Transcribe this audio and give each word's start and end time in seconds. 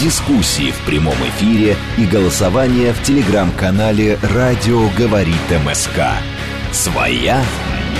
дискуссии 0.00 0.70
в 0.70 0.80
прямом 0.86 1.16
эфире 1.28 1.76
и 1.98 2.06
голосование 2.06 2.94
в 2.94 3.02
телеграм-канале 3.02 4.18
«Радио 4.34 4.88
говорит 4.96 5.36
МСК». 5.64 6.00
Своя 6.72 7.44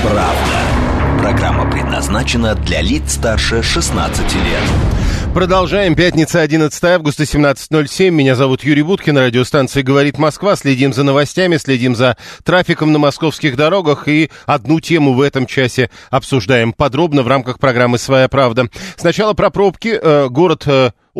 правда. 0.02 1.20
Программа 1.20 1.70
предназначена 1.70 2.54
для 2.54 2.80
лиц 2.80 3.14
старше 3.14 3.62
16 3.62 4.34
лет. 4.34 4.62
Продолжаем. 5.34 5.94
Пятница, 5.94 6.40
11 6.40 6.82
августа, 6.84 7.24
17.07. 7.24 8.10
Меня 8.10 8.34
зовут 8.34 8.64
Юрий 8.64 8.82
Буткин. 8.82 9.18
Радиостанция 9.18 9.82
«Говорит 9.82 10.16
Москва». 10.18 10.56
Следим 10.56 10.94
за 10.94 11.04
новостями, 11.04 11.58
следим 11.58 11.94
за 11.94 12.16
трафиком 12.44 12.92
на 12.92 12.98
московских 12.98 13.56
дорогах. 13.56 14.08
И 14.08 14.30
одну 14.46 14.80
тему 14.80 15.12
в 15.12 15.20
этом 15.20 15.46
часе 15.46 15.90
обсуждаем 16.10 16.72
подробно 16.72 17.22
в 17.22 17.28
рамках 17.28 17.58
программы 17.58 17.98
«Своя 17.98 18.28
правда». 18.28 18.68
Сначала 18.96 19.34
про 19.34 19.50
пробки. 19.50 19.98
Э, 20.00 20.28
Город... 20.30 20.66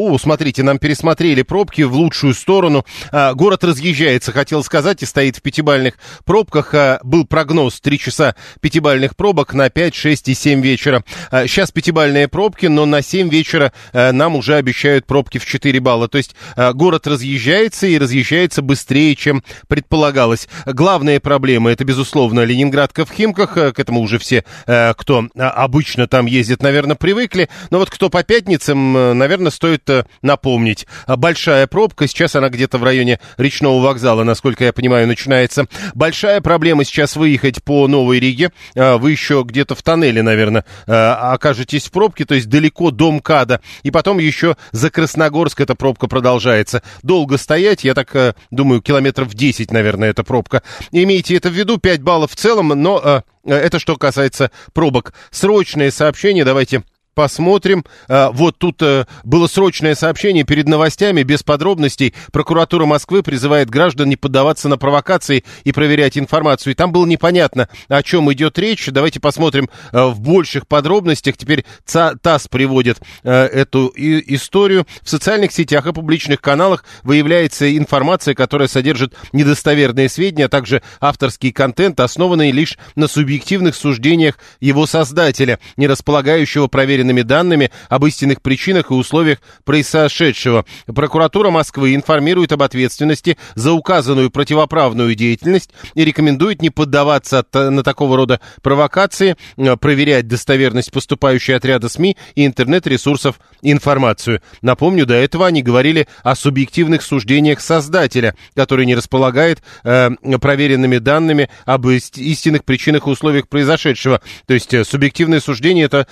о, 0.01 0.19
смотрите, 0.19 0.63
нам 0.63 0.79
пересмотрели 0.79 1.43
пробки 1.43 1.83
в 1.83 1.95
лучшую 1.95 2.35
сторону. 2.35 2.85
А, 3.13 3.35
город 3.35 3.65
разъезжается, 3.65 4.33
хотел 4.33 4.63
сказать, 4.65 5.03
и 5.03 5.07
стоит 5.07 5.37
в 5.37 5.43
пятибальных 5.43 5.95
пробках. 6.25 6.75
А, 6.75 7.01
был 7.03 7.27
прогноз 7.27 7.81
3 7.81 7.99
часа 7.99 8.35
пятибальных 8.61 9.17
пробок 9.17 9.55
на 9.55 9.71
5, 9.71 9.95
6 9.95 10.29
и 10.29 10.35
7 10.35 10.63
вечера. 10.63 11.05
А, 11.31 11.47
сейчас 11.47 11.71
пятибальные 11.71 12.29
пробки, 12.29 12.67
но 12.67 12.87
на 12.87 13.03
7 13.03 13.29
вечера 13.29 13.73
а, 13.93 14.13
нам 14.13 14.37
уже 14.37 14.55
обещают 14.55 15.07
пробки 15.07 15.39
в 15.39 15.47
4 15.47 15.81
балла. 15.81 16.09
То 16.09 16.19
есть 16.19 16.35
а, 16.57 16.73
город 16.73 17.07
разъезжается 17.07 17.87
и 17.87 17.99
разъезжается 17.99 18.63
быстрее, 18.63 19.15
чем 19.17 19.45
предполагалось. 19.69 20.49
Главная 20.67 21.21
проблема 21.21 21.71
это, 21.71 21.85
безусловно, 21.85 22.45
Ленинградка 22.45 23.05
в 23.05 23.13
Химках. 23.13 23.57
А, 23.57 23.73
К 23.73 23.79
этому 23.79 24.01
уже 24.01 24.19
все, 24.19 24.45
а, 24.67 24.95
кто 24.95 25.27
а, 25.37 25.51
обычно 25.51 26.07
там 26.07 26.27
ездит, 26.27 26.63
наверное, 26.63 26.97
привыкли. 26.97 27.49
Но 27.71 27.79
вот 27.79 27.91
кто 27.91 28.11
по 28.11 28.23
пятницам, 28.23 29.19
наверное, 29.19 29.51
стоит 29.51 29.90
э, 29.91 30.05
напомнить. 30.23 30.87
А, 31.07 31.17
Большая 31.17 31.67
пробка, 31.67 32.07
сейчас 32.07 32.37
она 32.37 32.49
где-то 32.49 32.79
в 32.79 32.85
районе 32.85 33.21
речного 33.37 33.83
вокзала, 33.83 34.25
насколько 34.25 34.65
я 34.65 34.73
понимаю, 34.73 35.07
начинается. 35.07 35.67
Большая 35.95 36.41
проблема 36.41 36.85
сейчас 36.85 37.17
выехать 37.17 37.63
по 37.63 37.87
Новой 37.89 38.21
Риге. 38.21 38.53
А, 38.77 38.97
Вы 38.97 39.13
еще 39.13 39.45
где-то 39.47 39.75
в 39.75 39.83
тоннеле, 39.83 40.23
наверное, 40.23 40.65
а, 40.87 41.33
окажетесь 41.33 41.87
в 41.87 41.91
пробке, 41.91 42.25
то 42.25 42.35
есть 42.35 42.49
далеко 42.49 42.91
до 42.91 43.11
МКАДа. 43.11 43.61
И 43.83 43.91
потом 43.91 44.19
еще 44.19 44.57
за 44.73 44.91
Красногорск 44.91 45.61
эта 45.61 45.75
пробка 45.75 46.07
продолжается. 46.07 46.83
Долго 47.03 47.39
стоять, 47.39 47.85
я 47.85 47.95
так 47.95 48.15
э, 48.15 48.35
думаю, 48.51 48.83
километров 48.83 49.35
10, 49.35 49.71
наверное, 49.73 50.11
эта 50.11 50.25
пробка. 50.25 50.63
Имейте 50.93 51.37
это 51.37 51.51
в 51.51 51.53
виду, 51.53 51.79
5 51.79 52.03
баллов 52.03 52.33
в 52.33 52.37
целом, 52.37 52.69
но 52.69 53.01
э, 53.03 53.23
это 53.45 53.79
что 53.79 53.97
касается 53.97 54.51
пробок. 54.73 55.13
Срочные 55.31 55.91
сообщения, 55.91 56.45
давайте 56.45 56.83
посмотрим. 57.15 57.85
А, 58.09 58.31
Вот 58.31 58.59
тут 58.59 58.83
э, 58.83 59.07
было 59.25 59.47
срочное 59.47 59.95
сообщение 59.95 60.45
перед 60.45 60.69
новостями, 60.69 61.23
без 61.23 61.43
подробностей. 61.43 62.15
Прокуратура 62.33 62.87
Москвы 62.87 63.23
призывает 63.23 63.71
граждан 63.71 64.09
не 64.09 64.17
поддаваться 64.17 64.69
на 64.69 64.79
провокации 64.79 65.45
и 65.65 65.73
проверять 65.73 66.17
информацию. 66.17 66.73
И 66.73 66.75
там 66.75 66.93
было 66.93 67.07
непонятно, 67.07 67.69
о 67.89 68.03
чем 68.03 68.33
идет 68.33 68.59
речь. 68.59 68.87
Давайте 68.87 69.21
посмотрим 69.21 69.69
э, 69.93 70.05
в 70.05 70.21
больших 70.21 70.67
подробностях. 70.67 71.37
Теперь 71.37 71.65
ТАСС 71.85 72.49
приводит 72.49 73.01
э, 73.23 73.31
эту 73.33 73.93
историю. 73.97 74.87
В 75.03 75.11
социальных 75.11 75.53
сетях 75.53 75.87
и 75.87 75.93
публичных 75.93 76.41
каналах 76.41 76.85
выявляется 77.03 77.77
информация, 77.77 78.35
которая 78.35 78.69
содержит 78.69 79.15
недостоверные 79.33 80.09
сведения, 80.09 80.47
а 80.47 80.49
также 80.49 80.83
авторский 81.01 81.53
контент, 81.53 82.01
основанный 82.01 82.51
лишь 82.51 82.79
на 82.97 83.09
субъективных 83.09 83.75
суждениях 83.75 84.39
его 84.61 84.87
создателя, 84.87 85.59
не 85.77 85.87
располагающего 85.87 86.69
проверенными 87.01 87.23
данными 87.23 87.71
об 87.89 88.05
истинных 88.07 88.43
причинах 88.43 88.91
и 88.91 88.95
условиях 88.95 89.39
происшедшего. 89.65 90.65
Прокуратура 90.87 91.51
Москвы 91.51 91.95
информирует 91.95 92.53
об 92.53 92.63
ответственности 92.63 93.39
за 93.55 93.73
указанную 93.73 94.31
противоправную 94.31 95.15
деятельность 95.15 95.71
и 95.95 96.05
рекомендует 96.05 96.61
не 96.63 96.71
поддаваться 96.71 97.39
от- 97.41 97.55
на 97.55 97.83
такого 97.83 98.17
рода 98.17 98.41
провокации, 98.63 99.37
э, 99.57 99.77
проверять 99.77 100.29
достоверность 100.29 100.93
поступающей 100.93 101.57
от 101.57 101.65
ряда 101.65 101.89
СМИ 101.89 102.17
и 102.35 102.45
интернет-ресурсов 102.47 103.41
информацию. 103.63 104.41
Напомню, 104.63 105.07
до 105.07 105.15
этого 105.15 105.47
они 105.47 105.63
говорили 105.63 106.07
о 106.23 106.35
субъективных 106.35 107.03
суждениях 107.03 107.61
создателя, 107.61 108.35
который 108.55 108.85
не 108.87 108.95
располагает 108.95 109.63
э, 109.85 110.11
проверенными 110.41 110.99
данными 110.99 111.49
об 111.65 111.87
ист- 111.87 112.19
истинных 112.19 112.65
причинах 112.65 113.07
и 113.07 113.11
условиях 113.11 113.49
произошедшего. 113.49 114.21
То 114.47 114.55
есть 114.55 114.75
э, 114.75 114.85
субъективное 114.85 115.41
суждение 115.41 115.87
это 115.87 116.07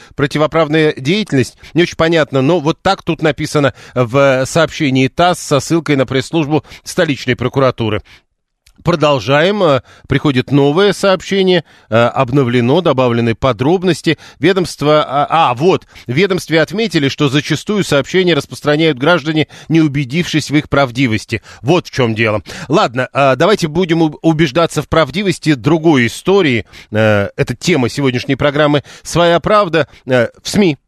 противоправная 0.79 0.95
деятельность. 0.95 1.57
Не 1.75 1.83
очень 1.83 1.97
понятно, 1.97 2.43
но 2.43 2.61
вот 2.61 2.81
так 2.83 3.03
тут 3.03 3.23
написано 3.23 3.75
в 3.95 4.45
сообщении 4.47 5.09
ТАСС 5.09 5.41
со 5.41 5.61
ссылкой 5.61 5.97
на 5.97 6.07
пресс-службу 6.07 6.65
столичной 6.85 7.37
прокуратуры. 7.37 8.03
Продолжаем. 8.83 9.63
Э, 9.63 9.83
Приходит 10.09 10.51
новое 10.51 10.93
сообщение. 10.93 11.65
Э, 11.91 12.07
Обновлено, 12.07 12.81
добавлены 12.81 13.35
подробности. 13.35 14.19
Ведомство... 14.39 15.05
А, 15.05 15.51
а, 15.51 15.55
вот. 15.55 15.87
В 16.07 16.13
ведомстве 16.13 16.61
отметили, 16.61 17.09
что 17.09 17.29
зачастую 17.29 17.85
сообщения 17.85 18.35
распространяют 18.35 18.99
граждане, 18.99 19.49
не 19.69 19.81
убедившись 19.81 20.51
в 20.51 20.57
их 20.57 20.69
правдивости. 20.69 21.43
Вот 21.63 21.89
в 21.89 21.91
чем 21.91 22.15
дело. 22.15 22.43
Ладно, 22.69 23.09
э, 23.13 23.37
давайте 23.37 23.69
будем 23.69 24.15
убеждаться 24.23 24.83
в 24.83 24.89
правдивости 24.89 25.55
другой 25.55 26.07
истории. 26.07 26.65
Это 26.91 27.57
тема 27.59 27.89
сегодняшней 27.89 28.37
программы 28.37 28.83
«Своя 29.03 29.41
правда» 29.41 29.89
в 30.07 30.31
СМИ 30.45 30.79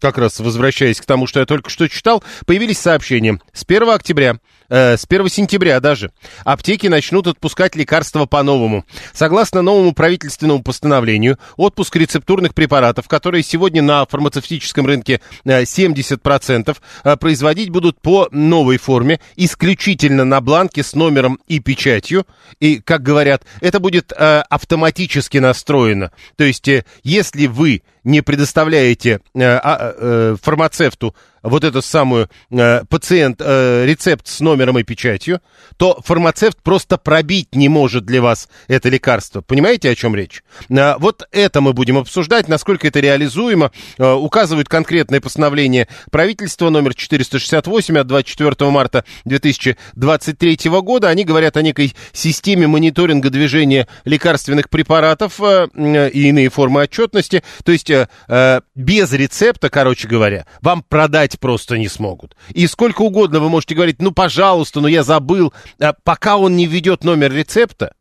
как 0.00 0.18
раз 0.18 0.40
возвращаясь 0.40 1.00
к 1.00 1.04
тому, 1.04 1.26
что 1.26 1.40
я 1.40 1.46
только 1.46 1.70
что 1.70 1.88
читал, 1.88 2.24
появились 2.46 2.78
сообщения. 2.78 3.38
С 3.52 3.64
1 3.64 3.90
октября, 3.90 4.38
э, 4.70 4.96
с 4.96 5.04
1 5.06 5.28
сентября 5.28 5.80
даже, 5.80 6.12
аптеки 6.44 6.86
начнут 6.86 7.26
отпускать 7.26 7.76
лекарства 7.76 8.24
по-новому. 8.24 8.86
Согласно 9.12 9.60
новому 9.60 9.92
правительственному 9.92 10.62
постановлению, 10.62 11.38
отпуск 11.56 11.96
рецептурных 11.96 12.54
препаратов, 12.54 13.08
которые 13.08 13.42
сегодня 13.42 13.82
на 13.82 14.06
фармацевтическом 14.06 14.86
рынке 14.86 15.20
э, 15.44 15.64
70%, 15.64 16.76
э, 17.04 17.16
производить 17.16 17.70
будут 17.70 18.00
по 18.00 18.28
новой 18.30 18.78
форме, 18.78 19.20
исключительно 19.36 20.24
на 20.24 20.40
бланке 20.40 20.82
с 20.82 20.94
номером 20.94 21.38
и 21.48 21.58
печатью. 21.58 22.26
И, 22.60 22.80
как 22.80 23.02
говорят, 23.02 23.42
это 23.60 23.80
будет 23.80 24.12
э, 24.12 24.42
автоматически 24.48 25.38
настроено. 25.38 26.12
То 26.36 26.44
есть, 26.44 26.68
э, 26.68 26.84
если 27.02 27.46
вы 27.46 27.82
не 28.04 28.22
предоставляете 28.22 29.20
э, 29.34 29.42
а, 29.42 29.94
э, 29.96 30.36
фармацевту 30.40 31.14
вот 31.42 31.64
эту 31.64 31.82
самую 31.82 32.28
э, 32.50 32.84
пациент 32.88 33.40
э, 33.40 33.84
рецепт 33.86 34.26
с 34.28 34.40
номером 34.40 34.78
и 34.78 34.82
печатью, 34.82 35.40
то 35.76 36.00
фармацевт 36.04 36.58
просто 36.62 36.98
пробить 36.98 37.54
не 37.54 37.68
может 37.68 38.04
для 38.04 38.20
вас 38.20 38.48
это 38.68 38.88
лекарство. 38.88 39.40
Понимаете, 39.40 39.90
о 39.90 39.94
чем 39.94 40.14
речь? 40.14 40.42
Э, 40.68 40.96
вот 40.98 41.26
это 41.32 41.60
мы 41.60 41.72
будем 41.72 41.98
обсуждать, 41.98 42.48
насколько 42.48 42.86
это 42.88 43.00
реализуемо. 43.00 43.72
Э, 43.98 44.12
указывают 44.12 44.68
конкретное 44.68 45.20
постановление 45.20 45.88
правительства 46.10 46.70
номер 46.70 46.94
468 46.94 47.98
от 47.98 48.06
24 48.06 48.70
марта 48.70 49.04
2023 49.24 50.58
года. 50.82 51.08
Они 51.08 51.24
говорят 51.24 51.56
о 51.56 51.62
некой 51.62 51.94
системе 52.12 52.66
мониторинга 52.66 53.30
движения 53.30 53.88
лекарственных 54.04 54.68
препаратов 54.68 55.40
э, 55.40 55.68
э, 55.74 56.10
и 56.10 56.28
иные 56.28 56.50
формы 56.50 56.82
отчетности. 56.82 57.42
То 57.64 57.72
есть 57.72 57.89
э, 57.90 58.08
э, 58.28 58.60
без 58.74 59.12
рецепта, 59.12 59.68
короче 59.70 60.08
говоря, 60.08 60.46
вам 60.62 60.82
продать 60.82 61.38
просто 61.38 61.78
не 61.78 61.88
смогут. 61.88 62.36
И 62.50 62.66
сколько 62.66 63.02
угодно 63.02 63.40
вы 63.40 63.48
можете 63.48 63.74
говорить, 63.74 64.00
ну, 64.00 64.12
пожалуйста, 64.12 64.80
ну, 64.80 64.88
я 64.88 65.02
забыл. 65.02 65.52
А 65.80 65.94
Пока 66.04 66.36
он 66.36 66.56
не 66.56 66.66
введет 66.66 67.04
номер 67.04 67.32
рецепта, 67.32 67.94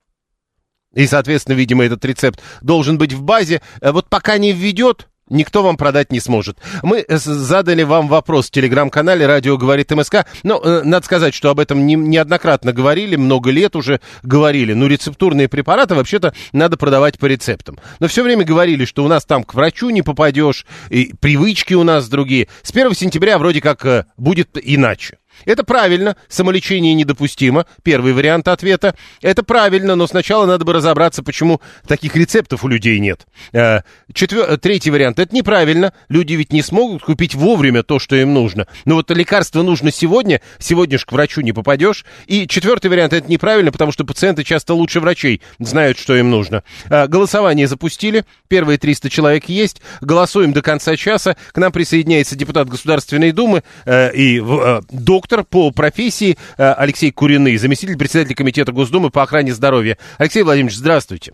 и, 0.94 1.06
соответственно, 1.06 1.56
видимо, 1.56 1.83
этот 1.83 2.03
рецепт 2.06 2.41
должен 2.62 2.97
быть 2.97 3.13
в 3.13 3.21
базе, 3.21 3.62
э, 3.81 3.91
вот 3.91 4.09
пока 4.09 4.38
не 4.38 4.51
введет, 4.51 5.07
Никто 5.30 5.64
вам 5.64 5.78
продать 5.78 6.12
не 6.12 6.20
сможет. 6.20 6.58
Мы 6.81 7.06
задали 7.08 7.84
вам 7.84 8.08
вопрос 8.08 8.48
в 8.48 8.52
телеграм-канале 8.52 9.26
«Радио 9.26 9.58
говорит 9.58 9.92
МСК». 9.92 10.26
Но 10.44 10.60
э, 10.64 10.81
надо 10.84 11.06
сказать, 11.06 11.34
что 11.34 11.50
об 11.50 11.60
этом 11.60 11.86
не- 11.86 11.96
неоднократно 11.96 12.74
говорили, 12.74 13.16
много 13.16 13.52
лет 13.52 13.76
уже 13.76 14.02
говорили. 14.24 14.74
Ну, 14.74 14.88
рецептурные 14.88 15.48
препараты 15.48 15.96
вообще-то 15.96 16.34
надо 16.52 16.78
продавать 16.78 17.20
по 17.20 17.26
рецептам. 17.26 17.78
Но 18.00 18.08
все 18.08 18.24
время 18.24 18.44
говорили, 18.44 18.86
что 18.86 19.04
у 19.04 19.08
нас 19.08 19.26
там 19.26 19.44
к 19.44 19.54
врачу 19.54 19.90
не 19.90 20.02
попадешь, 20.02 20.66
и 20.90 21.14
привычки 21.20 21.74
у 21.74 21.84
нас 21.84 22.10
другие. 22.10 22.48
С 22.64 22.72
1 22.72 22.94
сентября 22.96 23.38
вроде 23.38 23.62
как 23.62 23.86
э, 23.86 24.06
будет 24.18 24.58
иначе. 24.62 25.18
Это 25.45 25.63
правильно, 25.63 26.15
самолечение 26.27 26.94
недопустимо. 26.94 27.65
Первый 27.83 28.13
вариант 28.13 28.47
ответа. 28.47 28.95
Это 29.21 29.44
правильно, 29.44 29.95
но 29.95 30.07
сначала 30.07 30.45
надо 30.45 30.65
бы 30.65 30.74
разобраться, 30.74 31.24
почему 31.24 31.62
таких 31.88 32.15
рецептов 32.15 32.63
у 32.63 32.68
людей 32.68 33.00
нет. 33.00 33.27
Э, 33.53 33.81
четвер... 34.13 34.57
Третий 34.57 34.91
вариант. 34.91 35.19
Это 35.19 35.36
неправильно. 35.36 35.94
Люди 36.09 36.33
ведь 36.33 36.53
не 36.53 36.62
смогут 36.62 37.03
купить 37.03 37.36
вовремя 37.36 37.83
то, 37.83 38.00
что 38.00 38.15
им 38.15 38.33
нужно. 38.33 38.68
Но 38.86 38.95
вот 38.95 39.09
лекарство 39.12 39.63
нужно 39.63 39.91
сегодня, 39.91 40.41
сегодня 40.59 40.97
же 40.97 41.06
к 41.06 41.12
врачу 41.12 41.42
не 41.42 41.53
попадешь. 41.53 42.06
И 42.27 42.47
четвертый 42.47 42.88
вариант. 42.89 43.13
Это 43.13 43.30
неправильно, 43.30 43.71
потому 43.71 43.92
что 43.92 44.06
пациенты 44.06 44.44
часто 44.44 44.74
лучше 44.74 45.00
врачей 45.00 45.42
знают, 45.59 45.97
что 45.97 46.15
им 46.15 46.30
нужно. 46.30 46.63
Э, 46.89 47.07
голосование 47.07 47.68
запустили. 47.68 48.25
Первые 48.47 48.77
300 48.77 49.09
человек 49.09 49.45
есть. 49.45 49.81
Голосуем 50.01 50.53
до 50.53 50.62
конца 50.62 50.95
часа. 50.95 51.38
К 51.51 51.57
нам 51.57 51.71
присоединяется 51.71 52.35
депутат 52.35 52.68
Государственной 52.68 53.31
Думы 53.31 53.63
э, 53.85 54.13
и 54.13 54.42
доктор 54.89 55.29
доктор 55.30 55.46
по 55.46 55.72
профессии 55.72 56.36
э, 56.58 56.74
Алексей 56.74 57.12
Куриный, 57.12 57.56
заместитель 57.58 57.98
председателя 57.98 58.36
Комитета 58.36 58.72
Госдумы 58.72 59.12
по 59.12 59.22
охране 59.22 59.52
здоровья. 59.52 59.98
Алексей 60.18 60.44
Владимирович, 60.44 60.78
здравствуйте. 60.78 61.34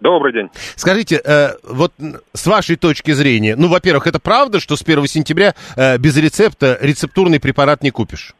Добрый 0.00 0.34
день. 0.34 0.50
Скажите, 0.76 1.20
э, 1.24 1.48
вот 1.62 1.92
с 2.34 2.46
вашей 2.46 2.76
точки 2.76 3.12
зрения, 3.12 3.56
ну, 3.56 3.68
во-первых, 3.68 4.06
это 4.06 4.20
правда, 4.20 4.60
что 4.60 4.76
с 4.76 4.82
1 4.82 5.06
сентября 5.06 5.54
э, 5.76 5.96
без 5.96 6.16
рецепта 6.18 6.76
рецептурный 6.82 7.40
препарат 7.40 7.82
не 7.82 7.90
купишь? 7.90 8.34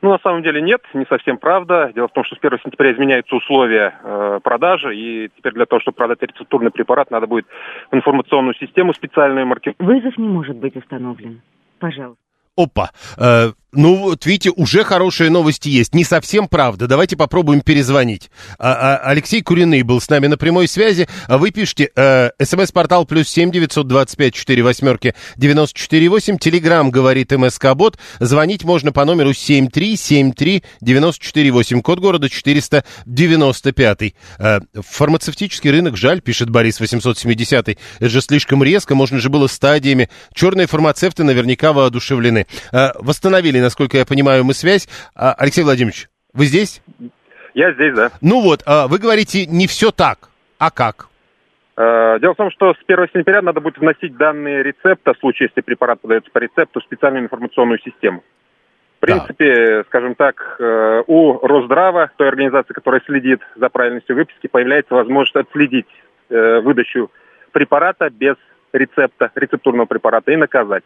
Ну, 0.00 0.10
на 0.10 0.18
самом 0.18 0.42
деле 0.42 0.62
нет, 0.62 0.82
не 0.92 1.06
совсем 1.06 1.38
правда. 1.38 1.90
Дело 1.94 2.06
в 2.06 2.12
том, 2.12 2.24
что 2.24 2.36
с 2.36 2.38
1 2.40 2.58
сентября 2.64 2.92
изменяются 2.92 3.34
условия 3.34 3.98
э, 4.04 4.40
продажи, 4.44 4.94
и 4.94 5.30
теперь 5.36 5.54
для 5.54 5.66
того, 5.66 5.80
чтобы 5.80 5.96
продать 5.96 6.22
рецептурный 6.22 6.70
препарат, 6.70 7.10
надо 7.10 7.26
будет 7.26 7.46
в 7.90 7.96
информационную 7.96 8.54
систему 8.54 8.94
специальную 8.94 9.46
маркировку. 9.46 9.84
Вызов 9.84 10.16
не 10.16 10.28
может 10.28 10.56
быть 10.56 10.76
установлен. 10.76 11.42
Пожалуйста. 11.80 12.22
Опа. 12.56 12.90
Э, 13.18 13.50
ну, 13.74 13.96
вот 13.96 14.26
видите, 14.26 14.50
уже 14.50 14.84
хорошие 14.84 15.30
новости 15.30 15.68
есть. 15.68 15.94
Не 15.94 16.04
совсем 16.04 16.48
правда. 16.48 16.86
Давайте 16.86 17.16
попробуем 17.16 17.60
перезвонить. 17.60 18.30
А, 18.58 18.72
а, 18.72 19.10
Алексей 19.10 19.42
Куриный 19.42 19.82
был 19.82 20.00
с 20.00 20.08
нами 20.08 20.26
на 20.26 20.36
прямой 20.36 20.68
связи. 20.68 21.08
А 21.26 21.38
вы 21.38 21.50
пишите 21.50 21.90
э, 21.94 22.30
смс-портал 22.42 23.04
плюс 23.06 23.28
семь 23.28 23.50
девятьсот 23.50 23.86
двадцать 23.86 24.16
пять 24.16 24.34
четыре 24.34 24.62
восьмерки 24.62 25.14
девяносто 25.36 25.78
четыре 25.78 26.08
восемь. 26.08 26.38
Телеграмм 26.38 26.90
говорит 26.90 27.32
МСК 27.32 27.74
Бот. 27.74 27.98
Звонить 28.20 28.64
можно 28.64 28.92
по 28.92 29.04
номеру 29.04 29.32
семь 29.34 29.68
три 29.68 29.96
семь 29.96 30.32
три 30.32 30.62
девяносто 30.80 31.24
четыре 31.24 31.50
восемь. 31.50 31.82
Код 31.82 32.00
города 32.00 32.28
четыреста 32.28 32.84
девяносто 33.06 33.72
пятый. 33.72 34.14
Э, 34.38 34.60
фармацевтический 34.74 35.70
рынок 35.70 35.96
жаль, 35.96 36.20
пишет 36.20 36.50
Борис 36.50 36.80
восемьсот 36.80 37.18
семидесятый. 37.18 37.78
Это 37.98 38.08
же 38.08 38.20
слишком 38.20 38.62
резко. 38.62 38.94
Можно 38.94 39.18
же 39.18 39.28
было 39.28 39.46
стадиями. 39.46 40.08
Черные 40.34 40.66
фармацевты 40.66 41.24
наверняка 41.24 41.72
воодушевлены. 41.72 42.46
Э, 42.72 42.90
восстановили 42.98 43.60
насколько 43.64 43.96
я 43.96 44.06
понимаю, 44.06 44.44
мы 44.44 44.54
связь. 44.54 44.88
А, 45.14 45.34
Алексей 45.34 45.62
Владимирович, 45.62 46.08
вы 46.32 46.46
здесь? 46.46 46.82
Я 47.54 47.72
здесь, 47.72 47.94
да. 47.94 48.10
Ну 48.20 48.40
вот, 48.40 48.62
а, 48.66 48.88
вы 48.88 48.98
говорите, 48.98 49.46
не 49.46 49.66
все 49.66 49.90
так. 49.90 50.30
А 50.58 50.70
как? 50.70 51.08
Э, 51.76 52.18
дело 52.20 52.34
в 52.34 52.36
том, 52.36 52.50
что 52.50 52.72
с 52.72 52.78
1 52.86 53.08
сентября 53.12 53.42
надо 53.42 53.60
будет 53.60 53.78
вносить 53.78 54.16
данные 54.16 54.62
рецепта, 54.62 55.14
в 55.14 55.18
случае, 55.18 55.48
если 55.48 55.60
препарат 55.60 56.00
подается 56.00 56.30
по 56.30 56.38
рецепту, 56.38 56.80
в 56.80 56.84
специальную 56.84 57.24
информационную 57.24 57.80
систему. 57.80 58.22
В 58.98 59.00
принципе, 59.00 59.78
да. 59.78 59.84
скажем 59.84 60.14
так, 60.14 60.56
э, 60.58 61.02
у 61.06 61.46
Росздрава, 61.46 62.10
той 62.16 62.28
организации, 62.28 62.72
которая 62.72 63.02
следит 63.04 63.40
за 63.56 63.68
правильностью 63.68 64.16
выписки, 64.16 64.46
появляется 64.46 64.94
возможность 64.94 65.36
отследить 65.36 65.88
э, 66.30 66.60
выдачу 66.60 67.10
препарата 67.52 68.08
без 68.08 68.36
рецепта, 68.72 69.30
рецептурного 69.34 69.86
препарата 69.86 70.32
и 70.32 70.36
наказать 70.36 70.84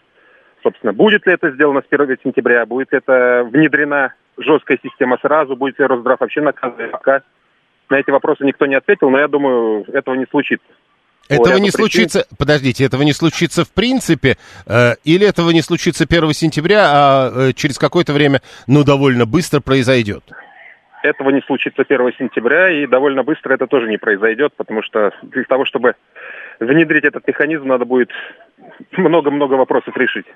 собственно, 0.69 0.93
будет 0.93 1.27
ли 1.27 1.33
это 1.33 1.51
сделано 1.51 1.81
с 1.81 1.93
1 1.93 2.19
сентября, 2.23 2.67
будет 2.67 2.93
ли 2.93 2.99
это 2.99 3.49
внедрена 3.51 4.15
жесткая 4.37 4.79
система 4.83 5.19
сразу, 5.21 5.57
будет 5.57 5.79
ли 5.79 5.87
Росздрав 5.87 6.21
вообще 6.21 6.43
наказывать, 6.43 6.91
пока 6.91 7.23
на 7.89 7.97
эти 7.97 8.11
вопросы 8.11 8.45
никто 8.45 8.67
не 8.67 8.75
ответил, 8.75 9.09
но 9.11 9.19
я 9.19 9.29
думаю, 9.29 9.85
этого 9.93 10.15
не 10.15 10.27
случится. 10.27 10.67
Этого 11.29 11.57
не 11.59 11.71
случится, 11.71 12.21
причин... 12.21 12.37
подождите, 12.39 12.85
этого 12.85 13.03
не 13.03 13.13
случится 13.13 13.65
в 13.65 13.73
принципе, 13.73 14.37
э, 14.67 14.95
или 15.05 15.27
этого 15.27 15.51
не 15.51 15.63
случится 15.63 16.05
1 16.05 16.33
сентября, 16.33 16.85
а 16.87 17.49
э, 17.49 17.53
через 17.55 17.79
какое-то 17.79 18.13
время, 18.13 18.41
ну, 18.67 18.85
довольно 18.85 19.27
быстро 19.27 19.61
произойдет? 19.61 20.25
Этого 21.03 21.31
не 21.31 21.43
случится 21.43 21.83
1 21.83 22.13
сентября, 22.19 22.71
и 22.71 22.87
довольно 22.87 23.23
быстро 23.23 23.55
это 23.55 23.67
тоже 23.67 23.89
не 23.89 23.99
произойдет, 23.99 24.53
потому 24.57 24.83
что 24.83 25.13
для 25.23 25.45
того, 25.45 25.65
чтобы 25.65 25.95
внедрить 26.61 27.05
этот 27.05 27.27
механизм, 27.27 27.67
надо 27.67 27.85
будет 27.85 28.11
много-много 28.93 29.55
вопросов 29.55 29.97
решить. 29.97 30.27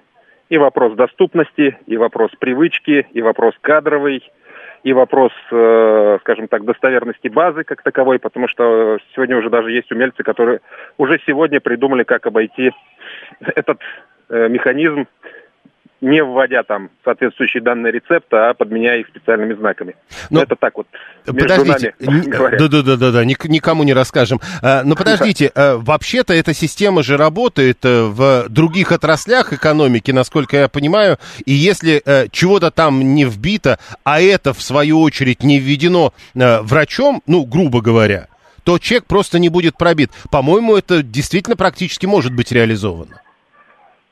И 0.53 0.59
вопрос 0.59 0.93
доступности, 0.93 1.79
и 1.87 1.97
вопрос 1.97 2.31
привычки, 2.39 3.07
и 3.15 3.23
вопрос 3.23 3.55
кадровый, 3.63 4.23
и 4.83 4.93
вопрос, 4.93 5.33
э, 5.51 6.19
скажем 6.21 6.47
так, 6.47 6.67
достоверности 6.67 7.29
базы 7.29 7.65
как 7.65 7.83
таковой, 7.83 8.19
потому 8.19 8.49
что 8.49 8.99
сегодня 9.15 9.39
уже 9.39 9.49
даже 9.49 9.71
есть 9.73 9.91
умельцы, 9.91 10.23
которые 10.23 10.61
уже 10.99 11.19
сегодня 11.25 11.59
придумали, 11.59 12.03
как 12.03 12.27
обойти 12.27 12.71
этот 13.41 13.81
э, 14.29 14.49
механизм 14.51 15.07
не 16.03 16.23
вводя 16.23 16.65
там 16.65 16.91
соответствующие 17.05 17.63
данные 17.63 17.93
рецепта, 17.93 18.51
а 18.51 18.55
подменяя 18.55 18.99
их 18.99 19.07
специальными 19.07 19.55
знаками. 19.55 19.95
Но, 20.31 20.41
Но 20.41 20.43
это 20.43 20.57
так 20.57 20.77
вот 20.77 20.89
подождите, 21.25 21.95
нами 22.01 22.59
Да, 22.59 22.69
да, 22.69 22.83
да, 22.83 22.97
да, 22.97 23.11
да, 23.13 23.25
никому 23.25 23.85
не 23.85 23.95
расскажем. 23.95 24.41
А, 24.63 24.83
но 24.83 24.97
подождите, 24.97 25.53
а, 25.55 25.79
вообще-то 25.79 26.35
эта 26.35 26.53
система 26.53 27.05
же 27.05 27.17
работает 27.17 27.85
э, 27.85 28.03
в 28.03 28.49
других 28.49 28.91
отраслях 28.91 29.53
экономики, 29.53 30.11
насколько 30.11 30.57
я 30.57 30.69
понимаю, 30.69 31.19
и 31.47 31.53
если 31.53 32.03
э, 32.05 32.27
чего-то 32.33 32.73
там 32.73 33.15
не 33.15 33.25
вбито, 33.25 33.79
а 34.03 34.21
это 34.21 34.53
в 34.53 34.61
свою 34.61 35.01
очередь 35.01 35.45
не 35.45 35.61
введено 35.61 36.13
э, 36.35 36.61
врачом, 36.63 37.23
ну, 37.29 37.45
грубо 37.45 37.81
говоря, 37.81 38.27
то 38.65 38.79
чек 38.81 39.07
просто 39.07 39.39
не 39.39 39.49
будет 39.49 39.77
пробит. 39.77 40.11
По-моему, 40.33 40.77
это 40.77 41.03
действительно 41.05 41.57
практически 41.57 42.07
может 42.07 42.35
быть 42.35 42.51
реализовано. 42.51 43.21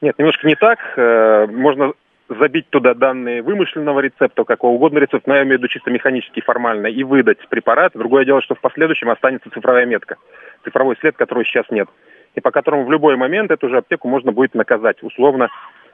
Нет, 0.01 0.19
немножко 0.19 0.47
не 0.47 0.55
так. 0.55 0.79
Э, 0.97 1.47
можно 1.47 1.93
забить 2.29 2.69
туда 2.71 2.95
данные 2.95 3.43
вымышленного 3.43 4.01
рецепта, 4.01 4.45
какого 4.45 4.73
угодно 4.73 4.99
рецепта, 4.99 5.29
но 5.29 5.37
я 5.37 5.43
имею 5.43 5.57
в 5.57 5.59
виду 5.59 5.69
чисто 5.69 5.91
механически, 5.91 6.41
формально, 6.41 6.87
и 6.87 7.03
выдать 7.03 7.47
препарат. 7.49 7.93
Другое 7.95 8.25
дело, 8.25 8.41
что 8.41 8.55
в 8.55 8.61
последующем 8.61 9.11
останется 9.11 9.51
цифровая 9.51 9.85
метка, 9.85 10.17
цифровой 10.65 10.97
след, 11.01 11.17
которого 11.17 11.45
сейчас 11.45 11.67
нет, 11.71 11.89
и 12.35 12.41
по 12.41 12.53
которому 12.53 12.85
в 12.85 12.93
любой 12.93 13.17
момент 13.17 13.51
эту 13.51 13.69
же 13.69 13.79
аптеку 13.79 14.09
можно 14.09 14.31
будет 14.31 14.55
наказать 14.55 15.03
условно 15.03 15.49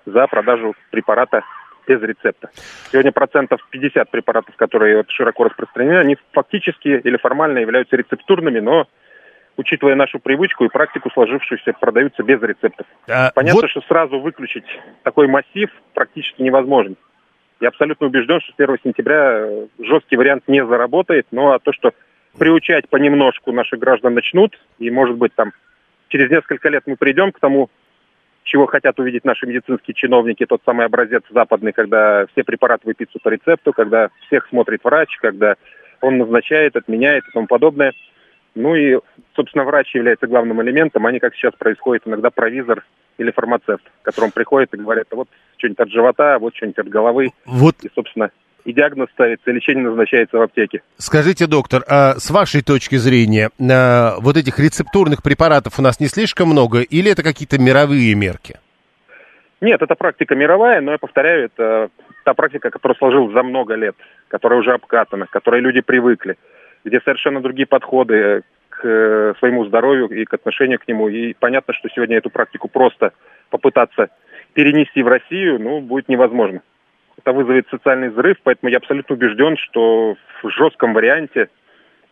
за 0.05 0.27
продажу 0.27 0.75
препарата 0.91 1.43
без 1.89 2.03
рецепта. 2.03 2.51
Сегодня 2.93 3.13
процентов 3.13 3.61
50 3.71 4.11
препаратов, 4.11 4.55
которые 4.57 4.99
вот 4.99 5.11
широко 5.11 5.45
распространены, 5.45 5.99
они 5.99 6.17
фактически 6.33 6.89
или 7.03 7.17
формально 7.17 7.59
являются 7.59 7.97
рецептурными, 7.97 8.61
но 8.61 8.87
учитывая 9.57 9.95
нашу 9.95 10.19
привычку 10.19 10.65
и 10.65 10.69
практику 10.69 11.11
сложившуюся, 11.11 11.73
продаются 11.73 12.23
без 12.23 12.41
рецептов. 12.43 12.87
А, 13.09 13.31
Понятно, 13.35 13.63
вот... 13.63 13.71
что 13.71 13.81
сразу 13.83 14.21
выключить 14.21 14.67
такой 15.03 15.27
массив 15.29 15.71
практически 15.95 16.43
невозможно. 16.43 16.97
Я 17.61 17.69
абсолютно 17.69 18.07
убежден, 18.07 18.41
что 18.41 18.53
с 18.53 18.61
1 18.61 18.77
сентября 18.85 19.39
э, 19.39 19.67
жесткий 19.79 20.17
вариант 20.17 20.45
не 20.47 20.65
заработает, 20.65 21.27
но 21.31 21.53
а 21.53 21.59
то, 21.59 21.73
что 21.73 21.93
приучать 22.39 22.89
понемножку 22.91 23.51
наших 23.53 23.79
граждан 23.79 24.13
начнут, 24.15 24.59
и, 24.79 24.91
может 24.91 25.17
быть, 25.17 25.35
там 25.35 25.53
через 26.09 26.31
несколько 26.31 26.69
лет 26.69 26.83
мы 26.87 26.97
придем 26.97 27.33
к 27.33 27.41
тому, 27.41 27.71
чего 28.43 28.67
хотят 28.67 29.01
увидеть 29.01 29.25
наши 29.25 29.47
медицинские 29.47 29.95
чиновники, 29.95 30.45
тот 30.45 30.61
самый 30.67 30.85
образец 30.85 31.23
западный, 31.31 31.73
когда 31.73 32.27
все 32.33 32.45
препараты 32.45 32.87
выписывают 32.87 33.23
по 33.23 33.29
рецепту, 33.31 33.73
когда 33.73 34.11
всех 34.27 34.47
смотрит 34.49 34.85
врач, 34.85 35.17
когда 35.17 35.57
он 36.03 36.19
назначает, 36.19 36.77
отменяет 36.77 37.25
и 37.27 37.33
тому 37.33 37.47
подобное– 37.47 37.93
ну 38.57 38.75
и, 38.75 38.99
собственно, 39.37 39.65
врач 39.65 39.95
является 39.95 40.27
главным 40.27 40.63
элементом, 40.63 41.07
а 41.07 41.13
не 41.13 41.21
как 41.21 41.35
сейчас 41.35 41.53
происходит 41.55 42.03
иногда 42.07 42.31
провизор 42.31 42.85
или 43.19 43.31
фармацевт, 43.31 43.85
к 44.03 44.05
которому 44.05 44.33
приходят 44.33 44.73
и 44.75 44.79
говорят, 44.79 45.07
вот 45.11 45.29
что-нибудь 45.59 45.81
от 45.81 45.91
живота, 45.91 46.39
вот 46.39 46.57
что-нибудь 46.57 46.79
от 46.79 46.89
головы. 46.89 47.31
Вот. 47.45 47.77
И, 47.83 47.91
собственно, 47.95 48.31
и 48.65 48.73
диагноз 48.73 49.11
ставится, 49.13 49.51
и 49.51 49.53
лечение 49.53 49.85
назначается 49.85 50.39
в 50.39 50.43
аптеке. 50.43 50.83
Скажите, 50.97 51.47
доктор, 51.47 51.85
а 51.87 52.15
с 52.15 52.31
вашей 52.31 52.63
точки 52.63 52.97
зрения, 52.97 53.51
а, 53.61 54.17
вот 54.21 54.39
этих 54.39 54.59
рецептурных 54.59 55.23
препаратов 55.23 55.79
у 55.79 55.83
нас 55.83 56.01
не 56.01 56.07
слишком 56.07 56.49
много, 56.49 56.81
или 56.81 57.13
это 57.13 57.23
какие-то 57.23 57.61
мировые 57.61 58.15
мерки? 58.15 58.59
Нет, 59.61 59.83
это 59.83 59.95
практика 59.95 60.35
мировая, 60.35 60.81
но 60.81 60.93
я 60.93 60.99
повторяю, 60.99 61.47
это 61.47 61.91
та 62.25 62.35
практика, 62.35 62.71
которая 62.71 62.97
сложилась 62.97 63.33
за 63.33 63.43
много 63.43 63.75
лет, 63.75 63.97
которая 64.29 64.61
уже 64.61 64.73
обкатана, 64.73 65.27
к 65.27 65.31
которой 65.31 65.61
люди 65.61 65.81
привыкли 65.81 66.37
где 66.87 67.01
совершенно 67.01 67.41
другие 67.41 67.67
подходы 67.67 68.43
к 68.69 68.81
э, 68.85 69.35
своему 69.41 69.67
здоровью 69.67 70.07
и 70.09 70.25
к 70.25 70.33
отношению 70.33 70.79
к 70.79 70.87
нему. 70.87 71.09
И 71.09 71.35
понятно, 71.35 71.75
что 71.75 71.89
сегодня 71.89 72.17
эту 72.17 72.31
практику 72.31 72.69
просто 72.69 73.13
попытаться 73.51 74.09
перенести 74.55 75.03
в 75.03 75.09
Россию, 75.09 75.61
ну, 75.61 75.81
будет 75.81 76.09
невозможно. 76.09 76.63
Это 77.19 77.33
вызовет 77.33 77.67
социальный 77.71 78.11
взрыв, 78.11 78.37
поэтому 78.45 78.71
я 78.71 78.79
абсолютно 78.79 79.17
убежден, 79.17 79.57
что 79.57 80.17
в 80.43 80.49
жестком 80.51 80.95
варианте 80.95 81.49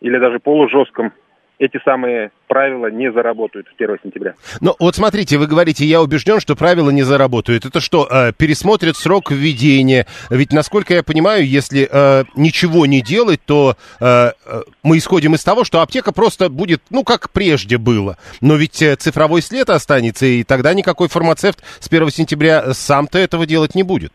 или 0.01 0.17
даже 0.17 0.39
полужестком 0.39 1.13
эти 1.59 1.79
самые 1.83 2.31
правила 2.47 2.87
не 2.87 3.11
заработают 3.11 3.67
с 3.67 3.73
1 3.81 3.97
сентября. 4.03 4.33
Ну, 4.61 4.75
вот 4.79 4.95
смотрите, 4.95 5.37
вы 5.37 5.47
говорите, 5.47 5.85
я 5.85 6.01
убежден, 6.01 6.39
что 6.39 6.55
правила 6.55 6.89
не 6.89 7.03
заработают. 7.03 7.65
Это 7.65 7.79
что, 7.79 8.07
э, 8.09 8.33
пересмотрят 8.33 8.97
срок 8.97 9.31
введения? 9.31 10.05
Ведь, 10.29 10.51
насколько 10.51 10.93
я 10.93 11.03
понимаю, 11.03 11.47
если 11.47 11.87
э, 11.89 12.25
ничего 12.35 12.85
не 12.85 13.01
делать, 13.01 13.41
то 13.45 13.75
э, 13.99 14.31
э, 14.45 14.61
мы 14.83 14.97
исходим 14.97 15.35
из 15.35 15.43
того, 15.43 15.63
что 15.63 15.81
аптека 15.81 16.11
просто 16.11 16.49
будет, 16.49 16.81
ну, 16.89 17.03
как 17.03 17.29
прежде 17.31 17.77
было. 17.77 18.17
Но 18.41 18.55
ведь 18.55 18.81
э, 18.81 18.95
цифровой 18.95 19.41
след 19.41 19.69
останется, 19.69 20.25
и 20.25 20.43
тогда 20.43 20.73
никакой 20.73 21.07
фармацевт 21.07 21.63
с 21.79 21.87
1 21.87 22.09
сентября 22.09 22.73
сам-то 22.73 23.17
этого 23.17 23.45
делать 23.45 23.75
не 23.75 23.83
будет. 23.83 24.13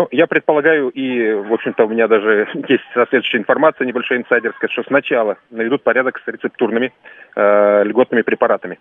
Ну, 0.00 0.08
я 0.12 0.26
предполагаю, 0.26 0.88
и, 0.88 1.30
в 1.30 1.52
общем-то, 1.52 1.84
у 1.84 1.88
меня 1.90 2.08
даже 2.08 2.48
есть 2.68 2.84
соответствующая 2.94 3.36
информация 3.36 3.86
небольшая 3.86 4.20
инсайдерская, 4.20 4.70
что 4.70 4.82
сначала 4.84 5.36
наведут 5.50 5.82
порядок 5.82 6.22
с 6.24 6.26
рецептурными 6.26 6.90
э, 7.36 7.84
льготными 7.84 8.22
препаратами. 8.22 8.78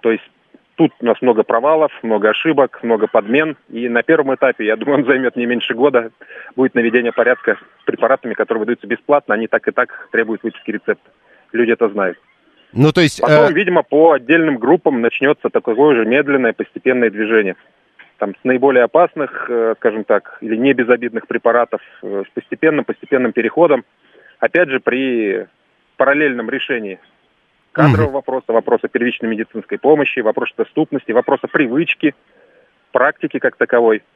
То 0.00 0.10
есть 0.10 0.24
тут 0.76 0.90
у 0.98 1.04
нас 1.04 1.20
много 1.20 1.42
провалов, 1.42 1.92
много 2.02 2.30
ошибок, 2.30 2.82
много 2.82 3.06
подмен. 3.06 3.58
И 3.68 3.86
на 3.90 4.02
первом 4.02 4.34
этапе, 4.34 4.64
я 4.64 4.76
думаю, 4.76 5.00
он 5.00 5.04
займет 5.04 5.36
не 5.36 5.44
меньше 5.44 5.74
года, 5.74 6.10
будет 6.56 6.74
наведение 6.74 7.12
порядка 7.12 7.58
с 7.82 7.84
препаратами, 7.84 8.32
которые 8.32 8.60
выдаются 8.60 8.86
бесплатно. 8.86 9.34
Они 9.34 9.48
так 9.48 9.68
и 9.68 9.72
так 9.72 10.08
требуют 10.10 10.42
выписки 10.42 10.70
рецепта. 10.70 11.10
Люди 11.52 11.72
это 11.72 11.90
знают. 11.90 12.16
Ну, 12.72 12.92
то 12.92 13.02
есть... 13.02 13.20
Потом, 13.20 13.50
э... 13.50 13.52
видимо, 13.52 13.82
по 13.82 14.12
отдельным 14.12 14.56
группам 14.56 15.02
начнется 15.02 15.50
такое 15.50 15.96
же 15.96 16.06
медленное 16.06 16.54
постепенное 16.54 17.10
движение 17.10 17.56
там, 18.22 18.36
с 18.36 18.44
наиболее 18.44 18.84
опасных, 18.84 19.46
э, 19.50 19.74
скажем 19.78 20.04
так, 20.04 20.38
или 20.42 20.54
не 20.54 20.74
безобидных 20.74 21.26
препаратов 21.26 21.80
э, 22.04 22.22
с 22.24 22.30
постепенным, 22.32 22.84
постепенным 22.84 23.32
переходом. 23.32 23.84
Опять 24.38 24.68
же, 24.68 24.78
при 24.78 25.48
параллельном 25.96 26.48
решении 26.48 27.00
кадрового 27.72 28.10
mm 28.10 28.12
вопроса, 28.12 28.52
вопроса 28.52 28.86
первичной 28.86 29.28
медицинской 29.28 29.76
помощи, 29.76 30.20
вопроса 30.20 30.52
доступности, 30.56 31.10
вопроса 31.10 31.48
привычки, 31.48 32.14
практики 32.92 33.40
как 33.40 33.56
таковой– 33.56 34.04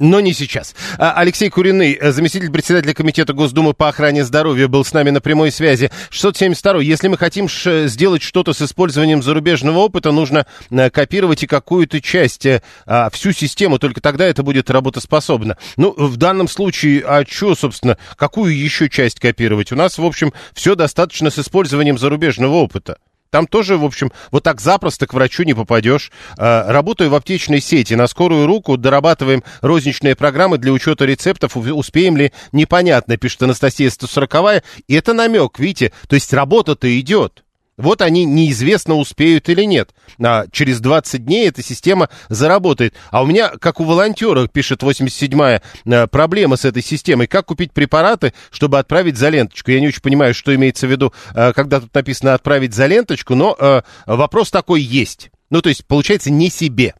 но 0.00 0.20
не 0.20 0.32
сейчас. 0.32 0.74
А, 0.98 1.12
Алексей 1.12 1.48
Куриный, 1.50 1.92
э, 1.92 2.10
заместитель 2.10 2.50
председателя 2.50 2.94
Комитета 2.94 3.32
Госдумы 3.32 3.74
по 3.74 3.88
охране 3.88 4.24
здоровья, 4.24 4.66
был 4.66 4.84
с 4.84 4.92
нами 4.92 5.10
на 5.10 5.20
прямой 5.20 5.52
связи. 5.52 5.90
672. 6.10 6.82
Если 6.82 7.06
мы 7.06 7.16
хотим 7.16 7.48
сделать 7.48 8.22
что-то 8.22 8.52
с 8.52 8.62
использованием 8.62 9.22
зарубежного 9.22 9.78
опыта, 9.78 10.10
нужно 10.10 10.46
э, 10.70 10.90
копировать 10.90 11.44
и 11.44 11.46
какую-то 11.46 12.00
часть, 12.00 12.46
э, 12.46 12.62
а, 12.86 13.10
всю 13.10 13.32
систему, 13.32 13.78
только 13.78 14.00
тогда 14.00 14.26
это 14.26 14.42
будет 14.42 14.70
работоспособно. 14.70 15.58
Ну, 15.76 15.94
в 15.96 16.16
данном 16.16 16.48
случае, 16.48 17.04
а 17.06 17.24
что, 17.28 17.54
собственно, 17.54 17.98
какую 18.16 18.58
еще 18.58 18.88
часть 18.88 19.20
копировать? 19.20 19.70
У 19.70 19.76
нас, 19.76 19.98
в 19.98 20.04
общем, 20.04 20.32
все 20.54 20.74
достаточно 20.74 21.30
с 21.30 21.38
использованием 21.38 21.98
зарубежного 21.98 22.54
опыта. 22.54 22.96
Там 23.30 23.46
тоже, 23.46 23.76
в 23.76 23.84
общем, 23.84 24.12
вот 24.32 24.42
так 24.42 24.60
запросто 24.60 25.06
к 25.06 25.14
врачу 25.14 25.44
не 25.44 25.54
попадешь. 25.54 26.10
А, 26.36 26.70
работаю 26.70 27.10
в 27.10 27.14
аптечной 27.14 27.60
сети. 27.60 27.94
На 27.94 28.06
скорую 28.08 28.46
руку 28.46 28.76
дорабатываем 28.76 29.44
розничные 29.60 30.16
программы 30.16 30.58
для 30.58 30.72
учета 30.72 31.04
рецептов. 31.04 31.56
Успеем 31.56 32.16
ли, 32.16 32.32
непонятно, 32.52 33.16
пишет 33.16 33.42
Анастасия 33.42 33.90
140 33.90 34.64
И 34.88 34.94
это 34.94 35.12
намек, 35.12 35.58
видите? 35.58 35.92
То 36.08 36.14
есть 36.14 36.32
работа-то 36.32 36.98
идет. 36.98 37.44
Вот 37.80 38.02
они 38.02 38.24
неизвестно 38.24 38.94
успеют 38.94 39.48
или 39.48 39.64
нет. 39.64 39.90
А 40.22 40.44
через 40.52 40.80
20 40.80 41.24
дней 41.24 41.48
эта 41.48 41.62
система 41.62 42.08
заработает. 42.28 42.94
А 43.10 43.22
у 43.22 43.26
меня, 43.26 43.48
как 43.48 43.80
у 43.80 43.84
волонтера, 43.84 44.46
пишет 44.46 44.82
87-я, 44.82 45.62
э, 45.84 46.06
проблема 46.06 46.56
с 46.56 46.64
этой 46.64 46.82
системой. 46.82 47.26
Как 47.26 47.46
купить 47.46 47.72
препараты, 47.72 48.34
чтобы 48.50 48.78
отправить 48.78 49.16
за 49.16 49.30
ленточку? 49.30 49.70
Я 49.70 49.80
не 49.80 49.88
очень 49.88 50.02
понимаю, 50.02 50.34
что 50.34 50.54
имеется 50.54 50.86
в 50.86 50.90
виду, 50.90 51.12
э, 51.34 51.52
когда 51.54 51.80
тут 51.80 51.94
написано 51.94 52.34
«отправить 52.34 52.74
за 52.74 52.86
ленточку», 52.86 53.34
но 53.34 53.56
э, 53.58 53.82
вопрос 54.06 54.50
такой 54.50 54.82
есть. 54.82 55.30
Ну, 55.48 55.62
то 55.62 55.68
есть, 55.68 55.86
получается, 55.86 56.30
не 56.30 56.50
себе. 56.50 56.94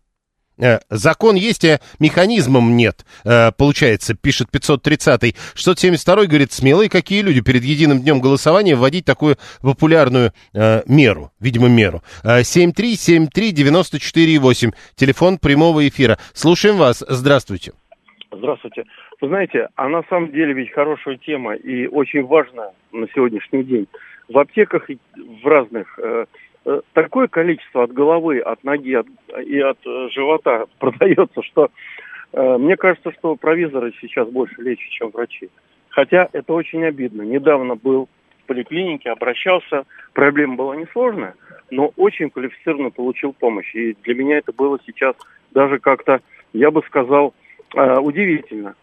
Э, 0.61 0.79
закон 0.91 1.37
есть, 1.37 1.65
а 1.65 1.81
механизмом 1.99 2.77
нет, 2.77 3.07
э, 3.25 3.51
получается, 3.57 4.15
пишет 4.15 4.49
530-й. 4.53 5.35
672-й 5.55 6.27
говорит, 6.27 6.53
смелые 6.53 6.91
какие 6.91 7.23
люди 7.23 7.41
перед 7.41 7.63
единым 7.63 8.01
днем 8.01 8.21
голосования 8.21 8.77
вводить 8.77 9.07
такую 9.07 9.37
популярную 9.63 10.33
э, 10.53 10.83
меру, 10.87 11.31
видимо, 11.41 11.69
меру. 11.69 12.03
7373948, 12.25 14.75
телефон 14.97 15.39
прямого 15.39 15.89
эфира. 15.89 16.19
Слушаем 16.35 16.77
вас, 16.77 17.03
здравствуйте. 17.09 17.73
Здравствуйте. 18.31 18.85
Вы 19.21 19.29
знаете, 19.29 19.69
а 19.75 19.89
на 19.89 20.03
самом 20.09 20.31
деле 20.33 20.53
ведь 20.53 20.73
хорошая 20.73 21.17
тема 21.17 21.55
и 21.55 21.87
очень 21.87 22.25
важная 22.25 22.73
на 22.93 23.07
сегодняшний 23.15 23.65
день. 23.65 23.87
В 24.29 24.39
аптеках 24.39 24.89
в 24.89 25.47
разных 25.47 25.99
такое 26.93 27.29
количество 27.29 27.85
от 27.85 27.93
головы, 27.93 28.41
от 28.41 28.63
ноги 28.65 28.95
от, 28.95 29.07
и 29.45 29.59
от 29.61 29.79
э, 29.87 30.09
живота 30.11 30.67
продается, 30.79 31.43
что 31.43 31.71
э, 32.33 32.57
мне 32.59 32.77
кажется, 32.77 33.13
что 33.13 33.37
провизоры 33.37 33.93
сейчас 34.01 34.29
больше 34.29 34.61
лечат, 34.61 34.91
чем 34.91 35.11
врачи. 35.11 35.51
Хотя 35.89 36.29
это 36.33 36.53
очень 36.53 36.85
обидно. 36.85 37.23
Недавно 37.23 37.75
был 37.75 38.09
в 38.43 38.47
поликлинике, 38.47 39.11
обращался, 39.11 39.85
проблема 40.13 40.57
была 40.57 40.77
несложная, 40.77 41.35
но 41.71 41.93
очень 41.97 42.31
квалифицированно 42.31 42.91
получил 42.91 43.33
помощь. 43.33 43.75
И 43.75 43.97
для 44.05 44.15
меня 44.15 44.39
это 44.39 44.53
было 44.53 44.79
сейчас 44.87 45.17
даже 45.51 45.79
как-то, 45.79 46.21
я 46.53 46.71
бы 46.71 46.83
сказал, 46.87 47.35
э, 47.75 47.99
удивительно. 47.99 48.75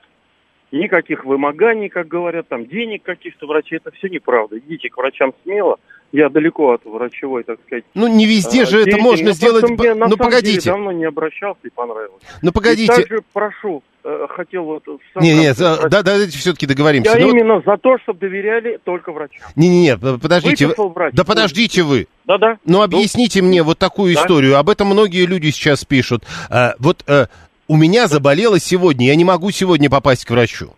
Никаких 0.72 1.24
вымоганий, 1.24 1.88
как 1.88 2.10
говорят, 2.10 2.50
там 2.50 2.66
денег 2.66 3.04
каких-то 3.04 3.48
врачей, 3.48 3.78
это 3.78 3.92
все 3.92 4.10
неправда. 4.10 4.60
Идите 4.60 4.90
к 4.90 4.98
врачам 4.98 5.34
смело, 5.44 5.80
я 6.12 6.30
далеко 6.30 6.74
от 6.74 6.86
врачевой, 6.86 7.44
так 7.44 7.60
сказать. 7.66 7.84
Ну, 7.94 8.08
не 8.08 8.26
везде 8.26 8.66
же 8.66 8.82
это 8.82 8.98
можно 8.98 9.32
сделать. 9.32 9.70
Мне, 9.70 9.94
на 9.94 10.08
ну, 10.08 10.18
погодите. 10.18 10.60
Деле, 10.60 10.72
давно 10.72 10.92
не 10.92 11.06
обращался 11.06 11.60
и 11.64 11.70
понравилось. 11.70 12.22
Ну, 12.42 12.52
погодите. 12.52 12.94
И 12.94 12.96
также 12.96 13.20
прошу, 13.34 13.84
э, 14.04 14.28
хотел 14.30 14.64
вот... 14.64 14.84
Не, 15.16 15.36
не, 15.36 15.54
за, 15.54 15.90
да, 15.90 16.04
давайте 16.04 16.38
все-таки 16.38 16.66
договоримся. 16.66 17.18
Я 17.18 17.26
ну, 17.26 17.32
именно 17.32 17.56
вот... 17.56 17.66
за 17.66 17.78
то, 17.78 17.98
чтобы 18.04 18.20
доверяли 18.20 18.80
только 18.84 19.12
врачам. 19.12 19.44
Не-не-не, 19.56 19.98
подождите. 19.98 20.68
Вы... 20.68 20.90
Врач. 20.90 21.14
Да 21.14 21.24
подождите 21.26 21.84
вы. 21.84 22.08
Да-да. 22.26 22.58
Ну, 22.66 22.82
объясните 22.82 23.42
ну, 23.42 23.50
мне 23.50 23.64
вот 23.64 23.78
такую 23.78 24.16
да? 24.16 24.22
историю. 24.22 24.58
Об 24.58 24.70
этом 24.70 24.88
многие 24.88 25.26
люди 25.26 25.48
сейчас 25.48 25.84
пишут. 25.84 26.24
А, 26.50 26.76
вот 26.80 27.04
а, 27.08 27.28
у 27.68 27.76
меня 27.76 28.08
заболело 28.08 28.60
сегодня, 28.60 29.08
я 29.08 29.16
не 29.16 29.26
могу 29.26 29.52
сегодня 29.52 29.90
попасть 29.90 30.26
к 30.26 30.32
врачу. 30.32 30.74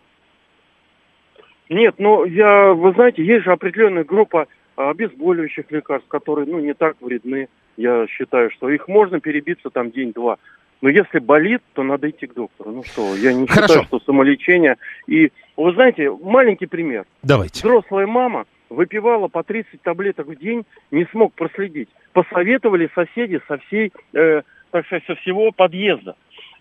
Нет, 1.70 1.96
ну, 2.00 2.26
я, 2.26 2.74
вы 2.74 2.94
знаете, 2.94 3.24
есть 3.24 3.46
же 3.46 3.52
определенная 3.52 4.04
группа 4.04 4.48
обезболивающих 4.88 5.70
лекарств, 5.72 6.08
которые, 6.08 6.48
ну, 6.48 6.60
не 6.60 6.74
так 6.74 6.96
вредны. 7.02 7.50
Я 7.76 8.08
считаю, 8.08 8.50
что 8.52 8.70
их 8.70 8.88
можно 8.88 9.20
перебиться 9.20 9.70
там 9.70 9.92
день-два. 9.92 10.38
Но 10.82 10.90
если 10.90 11.20
болит, 11.20 11.62
то 11.74 11.84
надо 11.84 12.10
идти 12.10 12.28
к 12.28 12.34
доктору. 12.34 12.72
Ну 12.72 12.84
что, 12.84 13.16
я 13.16 13.34
не 13.34 13.48
Хорошо. 13.48 13.68
считаю, 13.68 13.86
что 13.88 14.00
самолечение. 14.00 14.78
И 15.08 15.32
вы 15.58 15.74
знаете, 15.74 16.10
маленький 16.10 16.68
пример. 16.68 17.06
Давайте. 17.22 17.60
Взрослая 17.60 18.08
мама 18.08 18.46
выпивала 18.70 19.28
по 19.28 19.44
30 19.44 19.82
таблеток 19.82 20.28
в 20.28 20.36
день, 20.36 20.66
не 20.92 21.06
смог 21.12 21.34
проследить. 21.34 21.90
Посоветовали 22.14 22.90
соседи 22.96 23.42
со 23.48 23.58
всей, 23.58 23.92
э, 24.14 24.42
так 24.72 24.86
сказать, 24.86 25.04
со 25.06 25.16
всего 25.16 25.52
подъезда. 25.52 26.16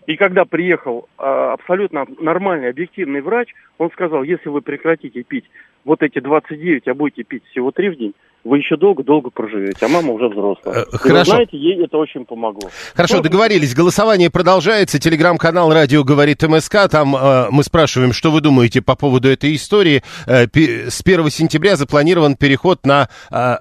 И 0.09 0.17
когда 0.17 0.43
приехал 0.43 1.07
э, 1.19 1.23
абсолютно 1.23 2.03
нормальный, 2.19 2.71
объективный 2.71 3.21
врач, 3.21 3.49
он 3.77 3.91
сказал, 3.91 4.23
если 4.23 4.49
вы 4.49 4.61
прекратите 4.61 5.21
пить 5.21 5.45
вот 5.85 6.01
эти 6.01 6.19
29, 6.19 6.87
а 6.87 6.95
будете 6.95 7.21
пить 7.21 7.43
всего 7.51 7.69
3 7.69 7.89
в 7.89 7.97
день, 7.99 8.13
вы 8.43 8.57
еще 8.57 8.75
долго-долго 8.75 9.29
проживете, 9.29 9.85
а 9.85 9.87
мама 9.87 10.13
уже 10.13 10.27
взрослая. 10.29 10.77
Э, 10.77 10.97
хорошо. 10.97 11.09
И 11.09 11.11
вы 11.11 11.25
знаете, 11.25 11.57
ей 11.57 11.85
это 11.85 11.97
очень 11.97 12.25
помогло. 12.25 12.71
Хорошо, 12.95 13.17
Просто... 13.17 13.29
договорились. 13.29 13.75
Голосование 13.75 14.31
продолжается. 14.31 14.97
Телеграм-канал 14.97 15.71
«Радио 15.71 16.03
говорит 16.03 16.41
МСК». 16.41 16.89
Там 16.89 17.15
э, 17.15 17.49
мы 17.51 17.61
спрашиваем, 17.63 18.11
что 18.11 18.31
вы 18.31 18.41
думаете 18.41 18.81
по 18.81 18.95
поводу 18.95 19.29
этой 19.29 19.53
истории. 19.53 20.01
Э, 20.25 20.47
с 20.89 21.01
1 21.05 21.29
сентября 21.29 21.75
запланирован 21.75 22.35
переход 22.35 22.83
на 22.83 23.09
э, 23.31 23.57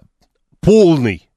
полный 0.62 1.28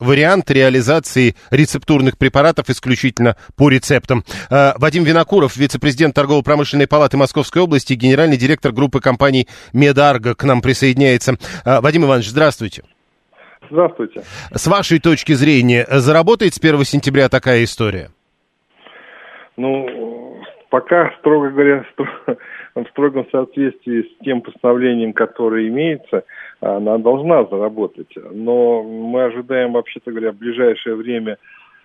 вариант 0.00 0.50
реализации 0.50 1.36
рецептурных 1.50 2.18
препаратов 2.18 2.70
исключительно 2.70 3.36
по 3.56 3.68
рецептам. 3.68 4.24
Э, 4.50 4.72
Вадим 4.76 5.04
Винокуров, 5.04 5.56
вице-президент 5.56 6.14
торгово-промышленной 6.14 6.88
палаты 6.88 7.16
Московской 7.16 7.62
области, 7.62 7.92
генеральный 7.92 8.36
директор 8.36 8.72
группы 8.72 9.00
компаний 9.00 9.46
«Медарго» 9.72 10.34
к 10.34 10.44
нам 10.44 10.62
присоединяется. 10.62 11.34
Э, 11.64 11.80
Вадим 11.80 12.04
Иванович, 12.04 12.30
здравствуйте. 12.30 12.82
Здравствуйте. 13.70 14.22
С 14.52 14.66
вашей 14.66 14.98
точки 14.98 15.32
зрения, 15.32 15.86
заработает 15.88 16.54
с 16.54 16.58
1 16.58 16.84
сентября 16.84 17.28
такая 17.28 17.62
история? 17.62 18.10
Ну, 19.56 20.40
пока, 20.70 21.12
строго 21.20 21.50
говоря, 21.50 21.84
в 22.74 22.84
строгом 22.90 23.26
соответствии 23.30 24.02
с 24.02 24.24
тем 24.24 24.40
постановлением, 24.40 25.12
которое 25.12 25.68
имеется, 25.68 26.24
она 26.60 26.98
должна 26.98 27.44
заработать. 27.44 28.14
Но 28.32 28.82
мы 28.82 29.24
ожидаем, 29.24 29.72
вообще-то 29.72 30.10
говоря, 30.10 30.32
в 30.32 30.36
ближайшее 30.36 30.94
время 30.94 31.38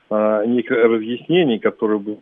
а, 0.10 0.46
неких 0.46 0.72
разъяснений, 0.72 1.60
которые 1.60 2.00
будут 2.00 2.20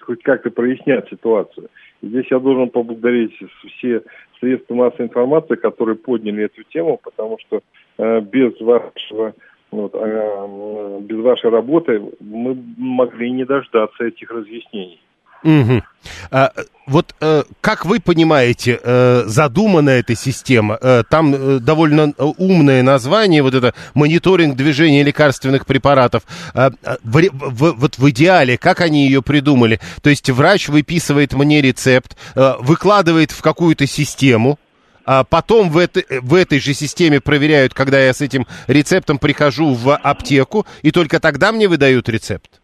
хоть 0.00 0.22
как-то 0.22 0.50
прояснять 0.50 1.08
ситуацию. 1.08 1.68
И 2.02 2.08
здесь 2.08 2.26
я 2.30 2.38
должен 2.38 2.70
поблагодарить 2.70 3.32
все 3.66 4.02
средства 4.40 4.74
массовой 4.74 5.06
информации, 5.06 5.54
которые 5.54 5.96
подняли 5.96 6.44
эту 6.44 6.62
тему, 6.64 7.00
потому 7.02 7.38
что 7.38 7.62
э, 7.98 8.20
без 8.20 8.60
вашего 8.60 9.34
вот, 9.70 9.94
э, 9.94 10.98
без 11.02 11.18
вашей 11.20 11.50
работы 11.50 12.02
мы 12.20 12.56
могли 12.76 13.30
не 13.30 13.44
дождаться 13.44 14.04
этих 14.04 14.30
разъяснений. 14.30 15.00
Угу. 15.44 15.82
А, 16.30 16.52
вот 16.86 17.14
э, 17.20 17.44
как 17.60 17.84
вы 17.84 18.00
понимаете, 18.00 18.78
э, 18.82 19.24
задумана 19.26 19.90
эта 19.90 20.16
система? 20.16 20.78
Э, 20.80 21.04
там 21.08 21.34
э, 21.34 21.58
довольно 21.60 22.12
умное 22.18 22.82
название, 22.82 23.42
вот 23.42 23.54
это 23.54 23.74
мониторинг 23.94 24.56
движения 24.56 25.02
лекарственных 25.02 25.64
препаратов. 25.64 26.24
Э, 26.54 26.70
в, 27.04 27.22
в, 27.32 27.72
вот 27.72 27.98
в 27.98 28.10
идеале, 28.10 28.58
как 28.58 28.80
они 28.80 29.06
ее 29.06 29.22
придумали? 29.22 29.80
То 30.02 30.10
есть 30.10 30.28
врач 30.30 30.68
выписывает 30.68 31.34
мне 31.34 31.62
рецепт, 31.62 32.16
э, 32.34 32.54
выкладывает 32.60 33.30
в 33.30 33.42
какую-то 33.42 33.86
систему, 33.86 34.58
а 35.04 35.24
потом 35.24 35.70
в, 35.70 35.78
это, 35.78 36.02
в 36.20 36.34
этой 36.34 36.60
же 36.60 36.74
системе 36.74 37.20
проверяют, 37.20 37.74
когда 37.74 38.00
я 38.00 38.12
с 38.12 38.20
этим 38.20 38.46
рецептом 38.66 39.18
прихожу 39.18 39.74
в 39.74 39.96
аптеку, 39.96 40.66
и 40.82 40.90
только 40.90 41.20
тогда 41.20 41.52
мне 41.52 41.68
выдают 41.68 42.08
рецепт. 42.08 42.61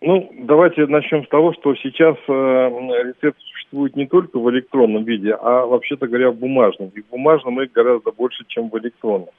Ну, 0.00 0.30
давайте 0.32 0.86
начнем 0.86 1.24
с 1.24 1.28
того, 1.28 1.52
что 1.54 1.74
сейчас 1.74 2.16
э, 2.28 2.32
рецепт 2.32 3.40
существует 3.40 3.96
не 3.96 4.06
только 4.06 4.38
в 4.38 4.48
электронном 4.50 5.02
виде, 5.02 5.32
а 5.32 5.66
вообще-то 5.66 6.06
говоря 6.06 6.30
в 6.30 6.36
бумажном. 6.36 6.92
И 6.94 7.00
в 7.00 7.08
бумажном 7.08 7.60
их 7.60 7.72
гораздо 7.72 8.12
больше, 8.12 8.44
чем 8.46 8.70
в 8.70 8.78
электронном. 8.78 9.30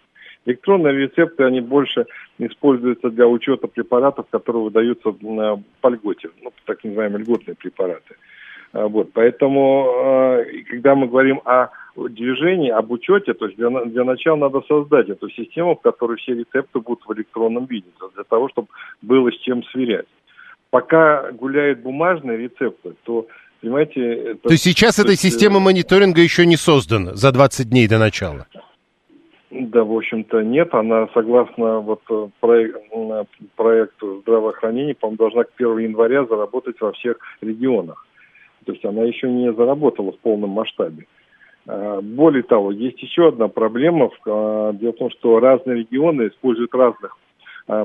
Электронные 0.45 0.97
рецепты, 0.97 1.43
они 1.45 1.61
больше 1.61 2.07
используются 2.39 3.09
для 3.09 3.27
учета 3.27 3.67
препаратов, 3.67 4.25
которые 4.29 4.63
выдаются 4.63 5.15
на, 5.21 5.63
по 5.79 5.89
льготе, 5.89 6.29
ну, 6.41 6.51
так 6.65 6.83
называемые 6.83 7.23
льготные 7.23 7.55
препараты. 7.55 8.15
А, 8.73 8.87
вот, 8.87 9.13
поэтому, 9.13 9.85
э, 10.03 10.45
когда 10.69 10.93
мы 10.93 11.07
говорим 11.07 11.39
о 11.45 11.69
движении, 11.95 12.69
об 12.69 12.91
учете, 12.91 13.33
то 13.33 13.45
есть 13.45 13.57
для, 13.57 13.69
для 13.85 14.03
начала 14.03 14.35
надо 14.35 14.61
создать 14.67 15.07
эту 15.07 15.29
систему, 15.29 15.75
в 15.75 15.81
которой 15.81 16.17
все 16.17 16.33
рецепты 16.33 16.79
будут 16.79 17.05
в 17.05 17.13
электронном 17.13 17.65
виде, 17.65 17.87
для 18.13 18.23
того, 18.25 18.49
чтобы 18.49 18.67
было 19.01 19.31
с 19.31 19.37
чем 19.37 19.63
сверять 19.63 20.05
пока 20.69 21.31
гуляют 21.31 21.79
бумажные 21.79 22.37
рецепты, 22.37 22.93
то 23.03 23.27
Понимаете, 23.61 24.13
это, 24.13 24.43
то 24.43 24.51
есть 24.51 24.63
сейчас 24.63 24.95
то 24.95 25.01
эта 25.01 25.11
есть, 25.11 25.21
система 25.21 25.57
э, 25.57 25.59
мониторинга 25.59 26.21
еще 26.21 26.45
не 26.45 26.55
создана 26.55 27.13
за 27.15 27.33
20 27.33 27.69
дней 27.69 27.89
до 27.89 27.99
начала? 27.99 28.47
Да, 29.51 29.83
в 29.83 29.91
общем-то, 29.91 30.41
нет. 30.43 30.73
Она, 30.73 31.09
согласно 31.13 31.79
вот 31.79 32.01
э, 32.09 32.27
проект, 32.39 32.79
проекту 33.57 34.21
здравоохранения, 34.21 34.95
по-моему, 34.95 35.17
должна 35.17 35.43
к 35.43 35.49
1 35.57 35.77
января 35.79 36.23
заработать 36.25 36.79
во 36.79 36.93
всех 36.93 37.17
регионах. 37.41 38.07
То 38.65 38.71
есть 38.71 38.85
она 38.85 39.03
еще 39.03 39.29
не 39.29 39.51
заработала 39.51 40.13
в 40.13 40.19
полном 40.19 40.51
масштабе. 40.51 41.07
А, 41.67 42.01
более 42.01 42.43
того, 42.43 42.71
есть 42.71 43.01
еще 43.01 43.29
одна 43.29 43.47
проблема. 43.47 44.09
А, 44.25 44.71
дело 44.73 44.93
в 44.93 44.97
том, 44.97 45.09
что 45.11 45.39
разные 45.39 45.79
регионы 45.79 46.27
используют 46.27 46.73
разных 46.73 47.17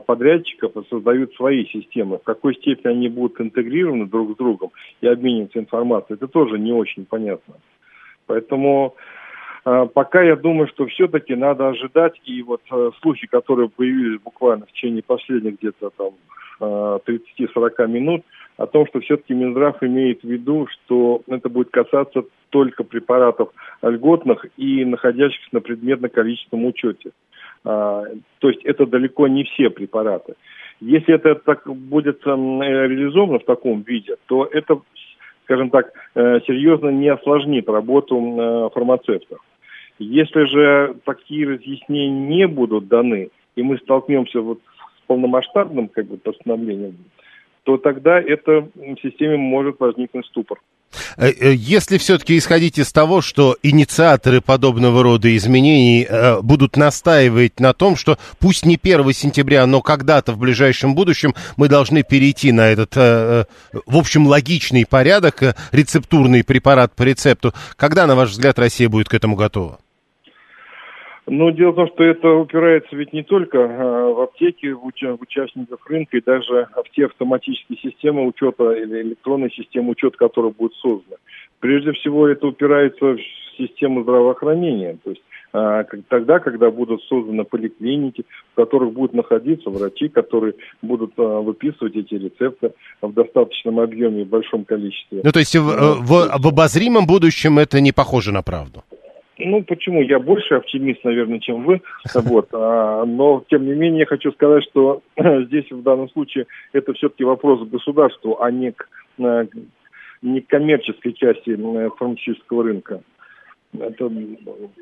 подрядчиков 0.06 0.76
и 0.76 0.88
создают 0.88 1.34
свои 1.34 1.66
системы. 1.66 2.18
В 2.18 2.22
какой 2.22 2.54
степени 2.54 2.90
они 2.90 3.08
будут 3.08 3.40
интегрированы 3.40 4.06
друг 4.06 4.32
с 4.32 4.36
другом 4.36 4.70
и 5.02 5.06
обмениваться 5.06 5.58
информацией, 5.58 6.16
это 6.16 6.26
тоже 6.26 6.58
не 6.58 6.72
очень 6.72 7.04
понятно. 7.04 7.56
Поэтому 8.26 8.94
а, 9.64 9.86
пока 9.86 10.22
я 10.22 10.36
думаю, 10.36 10.68
что 10.68 10.86
все-таки 10.86 11.34
надо 11.34 11.68
ожидать, 11.68 12.20
и 12.24 12.42
вот 12.42 12.60
а, 12.70 12.90
слухи, 13.00 13.26
которые 13.26 13.68
появились 13.68 14.20
буквально 14.20 14.66
в 14.66 14.72
течение 14.72 15.02
последних 15.02 15.58
где-то 15.58 15.90
там 15.90 16.10
30-40 16.60 17.88
минут, 17.88 18.22
о 18.56 18.66
том, 18.66 18.86
что 18.86 19.00
все-таки 19.00 19.34
Минздрав 19.34 19.82
имеет 19.82 20.22
в 20.22 20.28
виду, 20.28 20.68
что 20.68 21.22
это 21.26 21.48
будет 21.48 21.70
касаться 21.70 22.22
только 22.50 22.84
препаратов 22.84 23.48
льготных 23.82 24.46
и 24.56 24.84
находящихся 24.84 25.48
на 25.50 25.60
предметно-количественном 25.60 26.66
учете. 26.66 27.10
А, 27.64 28.04
то 28.40 28.48
есть 28.48 28.62
это 28.64 28.86
далеко 28.86 29.26
не 29.28 29.44
все 29.44 29.70
препараты. 29.70 30.34
Если 30.80 31.14
это 31.14 31.34
так 31.36 31.66
будет 31.66 32.24
реализовано 32.26 33.38
в 33.38 33.44
таком 33.44 33.82
виде, 33.82 34.16
то 34.26 34.44
это, 34.44 34.80
скажем 35.44 35.70
так, 35.70 35.92
э, 36.14 36.40
серьезно 36.46 36.88
не 36.88 37.08
осложнит 37.08 37.68
работу 37.68 38.16
э, 38.16 38.70
фармацевтов. 38.74 39.38
Если 39.98 40.44
же 40.44 40.96
такие 41.04 41.48
разъяснения 41.48 42.10
не 42.10 42.46
будут 42.48 42.88
даны, 42.88 43.30
и 43.54 43.62
мы 43.62 43.78
столкнемся 43.78 44.40
вот 44.40 44.58
с 44.58 45.06
полномасштабным 45.06 45.88
как 45.88 46.06
бы, 46.06 46.16
постановлением, 46.16 46.96
то 47.62 47.78
тогда 47.78 48.20
это 48.20 48.68
в 48.74 48.96
системе 49.00 49.36
может 49.36 49.78
возникнуть 49.78 50.26
ступор. 50.26 50.58
Э, 51.16 51.28
э, 51.30 51.54
если 51.54 51.98
все-таки 51.98 52.38
исходить 52.38 52.78
из 52.78 52.92
того, 52.92 53.20
что 53.20 53.56
инициаторы 53.62 54.40
подобного 54.40 55.02
рода 55.02 55.34
изменений 55.36 56.06
э, 56.08 56.40
будут 56.40 56.76
настаивать 56.76 57.60
на 57.60 57.72
том, 57.72 57.96
что 57.96 58.18
пусть 58.38 58.64
не 58.64 58.78
1 58.82 59.12
сентября, 59.12 59.66
но 59.66 59.82
когда-то 59.82 60.32
в 60.32 60.38
ближайшем 60.38 60.94
будущем 60.94 61.34
мы 61.56 61.68
должны 61.68 62.02
перейти 62.02 62.52
на 62.52 62.68
этот, 62.68 62.94
в 62.94 63.96
общем, 63.96 64.26
логичный 64.26 64.86
порядок, 64.86 65.56
рецептурный 65.72 66.44
препарат 66.44 66.94
по 66.94 67.02
рецепту, 67.02 67.54
когда, 67.76 68.06
на 68.06 68.14
ваш 68.14 68.30
взгляд, 68.30 68.58
Россия 68.58 68.88
будет 68.88 69.08
к 69.08 69.14
этому 69.14 69.36
готова? 69.36 69.78
Ну, 71.26 71.50
дело 71.52 71.72
в 71.72 71.76
том, 71.76 71.88
что 71.88 72.04
это 72.04 72.28
упирается 72.28 72.94
ведь 72.94 73.14
не 73.14 73.22
только 73.22 73.58
а, 73.58 74.12
в 74.12 74.20
аптеки, 74.20 74.72
в, 74.72 74.84
уча- 74.84 75.16
в 75.16 75.22
участников 75.22 75.80
рынка, 75.86 76.18
и 76.18 76.22
даже 76.22 76.68
в 76.74 76.90
те 76.94 77.06
автоматические 77.06 77.78
системы 77.78 78.26
учета 78.26 78.72
или 78.72 79.02
электронные 79.02 79.50
системы 79.50 79.92
учета, 79.92 80.18
которые 80.18 80.52
будут 80.52 80.74
созданы. 80.76 81.16
Прежде 81.60 81.92
всего, 81.92 82.28
это 82.28 82.46
упирается 82.46 83.14
в 83.14 83.18
систему 83.56 84.02
здравоохранения. 84.02 84.98
То 85.02 85.10
есть 85.10 85.22
а, 85.54 85.84
тогда, 86.08 86.40
когда 86.40 86.70
будут 86.70 87.02
созданы 87.04 87.44
поликлиники, 87.44 88.26
в 88.52 88.56
которых 88.56 88.92
будут 88.92 89.14
находиться 89.14 89.70
врачи, 89.70 90.08
которые 90.08 90.54
будут 90.82 91.12
а, 91.16 91.40
выписывать 91.40 91.96
эти 91.96 92.16
рецепты 92.16 92.72
в 93.00 93.12
достаточном 93.14 93.80
объеме 93.80 94.22
и 94.22 94.24
большом 94.24 94.66
количестве. 94.66 95.22
Ну, 95.24 95.32
то 95.32 95.38
есть 95.38 95.56
в, 95.56 95.62
в, 95.62 96.38
в 96.38 96.46
обозримом 96.46 97.06
будущем 97.06 97.58
это 97.58 97.80
не 97.80 97.92
похоже 97.92 98.30
на 98.30 98.42
правду? 98.42 98.84
Ну, 99.38 99.62
почему? 99.64 100.02
Я 100.02 100.18
больше 100.20 100.54
оптимист, 100.54 101.04
наверное, 101.04 101.40
чем 101.40 101.64
вы. 101.64 101.80
Вот. 102.14 102.48
А, 102.52 103.04
но, 103.04 103.44
тем 103.48 103.66
не 103.66 103.74
менее, 103.74 104.00
я 104.00 104.06
хочу 104.06 104.32
сказать, 104.32 104.64
что 104.70 105.02
здесь 105.16 105.70
в 105.70 105.82
данном 105.82 106.08
случае 106.10 106.46
это 106.72 106.92
все-таки 106.94 107.24
вопрос 107.24 107.66
к 107.66 107.70
государству, 107.70 108.40
а 108.40 108.50
не 108.50 108.72
к, 108.72 108.88
э, 109.18 109.46
не 110.22 110.40
к 110.40 110.46
коммерческой 110.46 111.12
части 111.12 111.50
э, 111.50 111.90
фармацевтического 111.98 112.64
рынка. 112.64 113.00
Это, 113.78 114.10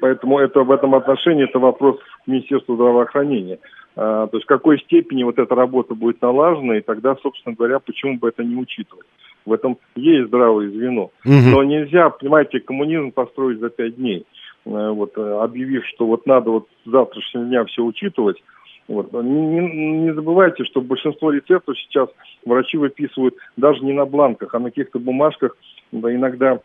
поэтому 0.00 0.38
это 0.38 0.62
в 0.64 0.70
этом 0.70 0.94
отношении 0.94 1.44
это 1.44 1.58
вопрос 1.58 1.98
к 2.24 2.26
Министерству 2.26 2.74
здравоохранения. 2.74 3.58
А, 3.96 4.26
то 4.26 4.36
есть 4.36 4.44
в 4.44 4.48
какой 4.48 4.78
степени 4.80 5.22
вот 5.22 5.38
эта 5.38 5.54
работа 5.54 5.94
будет 5.94 6.20
налажена, 6.20 6.76
и 6.76 6.82
тогда, 6.82 7.16
собственно 7.22 7.54
говоря, 7.54 7.78
почему 7.78 8.18
бы 8.18 8.28
это 8.28 8.44
не 8.44 8.56
учитывать. 8.56 9.06
В 9.44 9.52
этом 9.52 9.78
есть 9.96 10.28
здравое 10.28 10.70
звено. 10.70 11.10
Угу. 11.24 11.50
Но 11.50 11.64
нельзя, 11.64 12.10
понимаете, 12.10 12.60
коммунизм 12.60 13.10
построить 13.10 13.58
за 13.58 13.70
пять 13.70 13.96
дней. 13.96 14.24
Э, 14.64 14.90
вот, 14.90 15.16
э, 15.16 15.20
объявив, 15.20 15.84
что 15.86 16.06
вот 16.06 16.26
надо 16.26 16.50
вот 16.50 16.68
с 16.84 16.90
завтрашнего 16.90 17.44
дня 17.46 17.64
все 17.64 17.82
учитывать. 17.82 18.42
Вот. 18.88 19.12
Не, 19.12 20.00
не 20.00 20.14
забывайте, 20.14 20.64
что 20.64 20.80
большинство 20.80 21.30
рецептов 21.30 21.78
сейчас 21.78 22.08
врачи 22.44 22.76
выписывают 22.76 23.34
даже 23.56 23.84
не 23.84 23.92
на 23.92 24.04
бланках, 24.06 24.54
а 24.54 24.58
на 24.58 24.70
каких-то 24.70 24.98
бумажках, 24.98 25.56
да, 25.92 26.14
иногда 26.14 26.60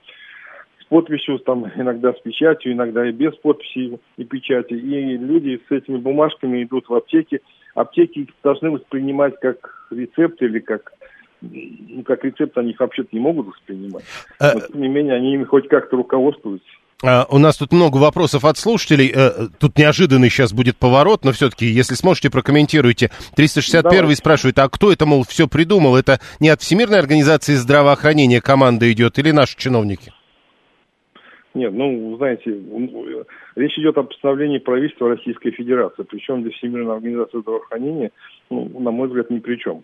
с 0.82 0.86
подписью, 0.86 1.40
там, 1.40 1.66
иногда 1.76 2.14
с 2.14 2.20
печатью, 2.20 2.74
иногда 2.74 3.08
и 3.08 3.12
без 3.12 3.36
подписи 3.36 4.00
и 4.18 4.24
печати. 4.24 4.74
И 4.74 5.18
люди 5.18 5.62
с 5.68 5.72
этими 5.72 5.98
бумажками 5.98 6.64
идут 6.64 6.90
в 6.90 6.94
аптеки. 6.94 7.42
Аптеки 7.76 8.20
их 8.20 8.30
должны 8.44 8.72
воспринимать 8.72 9.40
как 9.40 9.88
рецепт 9.92 10.42
или 10.42 10.60
как 10.60 10.94
ну, 11.42 12.02
как 12.04 12.26
рецепт 12.26 12.58
они 12.58 12.72
их 12.72 12.80
вообще-то 12.80 13.10
не 13.12 13.20
могут 13.20 13.48
воспринимать. 13.48 14.04
Э, 14.40 14.54
Но, 14.56 14.60
тем 14.62 14.82
не 14.82 14.88
менее, 14.88 15.14
они 15.14 15.36
ими 15.36 15.44
хоть 15.44 15.68
как-то 15.68 15.96
руководствуются. 15.96 16.68
Uh, 17.04 17.26
у 17.30 17.38
нас 17.38 17.58
тут 17.58 17.72
много 17.72 17.98
вопросов 17.98 18.44
от 18.44 18.58
слушателей. 18.58 19.12
Uh, 19.12 19.50
тут 19.60 19.78
неожиданный 19.78 20.32
сейчас 20.32 20.52
будет 20.52 20.78
поворот, 20.78 21.24
но 21.24 21.32
все-таки, 21.32 21.68
если 21.68 21.94
сможете, 21.94 22.32
прокомментируйте. 22.32 23.12
361 23.36 24.02
Давай. 24.02 24.16
спрашивает, 24.16 24.58
а 24.58 24.68
кто 24.68 24.92
это, 24.92 25.06
мол, 25.06 25.24
все 25.24 25.48
придумал? 25.48 25.96
Это 25.96 26.20
не 26.40 26.50
от 26.50 26.62
Всемирной 26.62 26.98
организации 26.98 27.54
здравоохранения 27.54 28.42
команда 28.42 28.92
идет 28.92 29.20
или 29.20 29.30
наши 29.30 29.56
чиновники? 29.58 30.12
Нет, 31.54 31.72
ну, 31.74 32.18
знаете, 32.18 32.52
речь 33.56 33.78
идет 33.78 33.98
о 34.00 34.04
постановлении 34.04 34.58
правительства 34.58 35.10
Российской 35.10 35.52
Федерации. 35.52 36.02
Причем 36.02 36.42
здесь 36.42 36.54
Всемирная 36.56 36.96
организация 36.96 37.42
здравоохранения, 37.42 38.10
ну, 38.50 38.80
на 38.80 38.90
мой 38.90 39.08
взгляд, 39.08 39.30
ни 39.30 39.38
при 39.38 39.58
чем. 39.58 39.84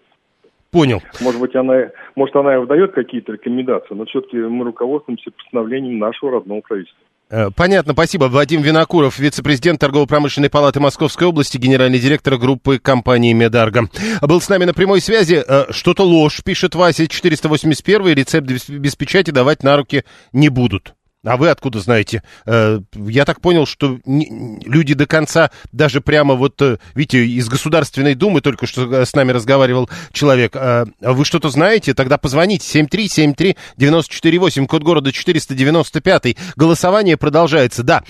Понял. 0.73 1.03
Может 1.21 1.39
быть, 1.39 1.55
она, 1.55 1.91
может, 2.15 2.36
она 2.36 2.55
и 2.55 2.57
выдает 2.57 2.93
какие-то 2.93 3.33
рекомендации, 3.33 3.93
но 3.93 4.05
все-таки 4.05 4.38
мы 4.38 4.65
руководствуемся 4.65 5.29
постановлением 5.29 5.99
нашего 5.99 6.31
родного 6.31 6.62
правительства. 6.62 6.99
Э, 7.29 7.49
понятно, 7.55 7.93
спасибо. 7.93 8.25
Вадим 8.25 8.63
Винокуров, 8.63 9.19
вице-президент 9.19 9.79
Торгово-промышленной 9.79 10.49
палаты 10.49 10.79
Московской 10.79 11.27
области, 11.27 11.59
генеральный 11.59 11.99
директор 11.99 12.38
группы 12.38 12.79
компании 12.79 13.33
«Медарго». 13.33 13.83
Был 14.23 14.41
с 14.41 14.49
нами 14.49 14.65
на 14.65 14.73
прямой 14.73 14.99
связи. 14.99 15.43
Э, 15.47 15.71
что-то 15.71 16.01
ложь, 16.03 16.43
пишет 16.43 16.73
Вася, 16.73 17.07
481 17.07 18.15
рецепт 18.15 18.47
без 18.47 18.95
печати 18.95 19.29
давать 19.29 19.62
на 19.62 19.77
руки 19.77 20.03
не 20.31 20.49
будут. 20.49 20.95
А 21.25 21.38
вы 21.38 21.49
откуда 21.49 21.79
знаете? 21.79 22.21
Э, 22.45 22.79
я 22.93 23.23
так 23.23 23.39
понял, 23.39 23.65
что 23.65 23.97
люди 24.05 24.93
до 24.93 25.05
конца, 25.05 25.51
даже 25.71 26.01
прямо 26.01 26.36
вот, 26.36 26.62
э, 26.62 26.79
видите, 26.95 27.25
из 27.25 27.47
Государственной 27.47 28.13
Думы 28.13 28.41
только 28.41 28.67
что 28.67 28.93
э, 28.93 29.05
с 29.05 29.13
нами 29.13 29.31
разговаривал 29.31 29.89
человек. 30.12 30.53
А 30.55 30.86
вы 30.99 31.23
что-то 31.23 31.47
знаете? 31.49 31.93
Тогда 31.93 32.17
позвоните. 32.17 32.81
7373948, 32.81 34.67
код 34.67 34.83
города 34.83 35.13
495. 35.13 36.36
Голосование 36.57 37.15
продолжается. 37.15 37.83
Да, 37.83 38.03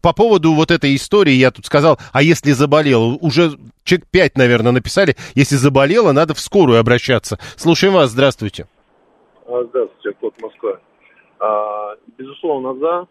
по 0.00 0.12
поводу 0.12 0.54
вот 0.54 0.70
этой 0.70 0.94
истории 0.94 1.32
я 1.32 1.50
тут 1.50 1.66
сказал, 1.66 1.98
а 2.12 2.22
если 2.22 2.52
заболел? 2.52 3.18
Уже 3.20 3.58
человек 3.82 4.06
5, 4.10 4.36
наверное, 4.38 4.72
написали. 4.72 5.16
Если 5.34 5.56
заболела, 5.56 6.12
надо 6.12 6.34
в 6.34 6.40
скорую 6.40 6.78
обращаться. 6.78 7.38
Слушаем 7.56 7.94
вас. 7.94 8.10
Здравствуйте. 8.10 8.68
А, 9.46 9.64
здравствуйте, 9.68 10.16
код 10.20 10.34
Москва. 10.40 10.78
А, 11.44 11.96
безусловно, 12.16 12.74
за. 12.74 13.06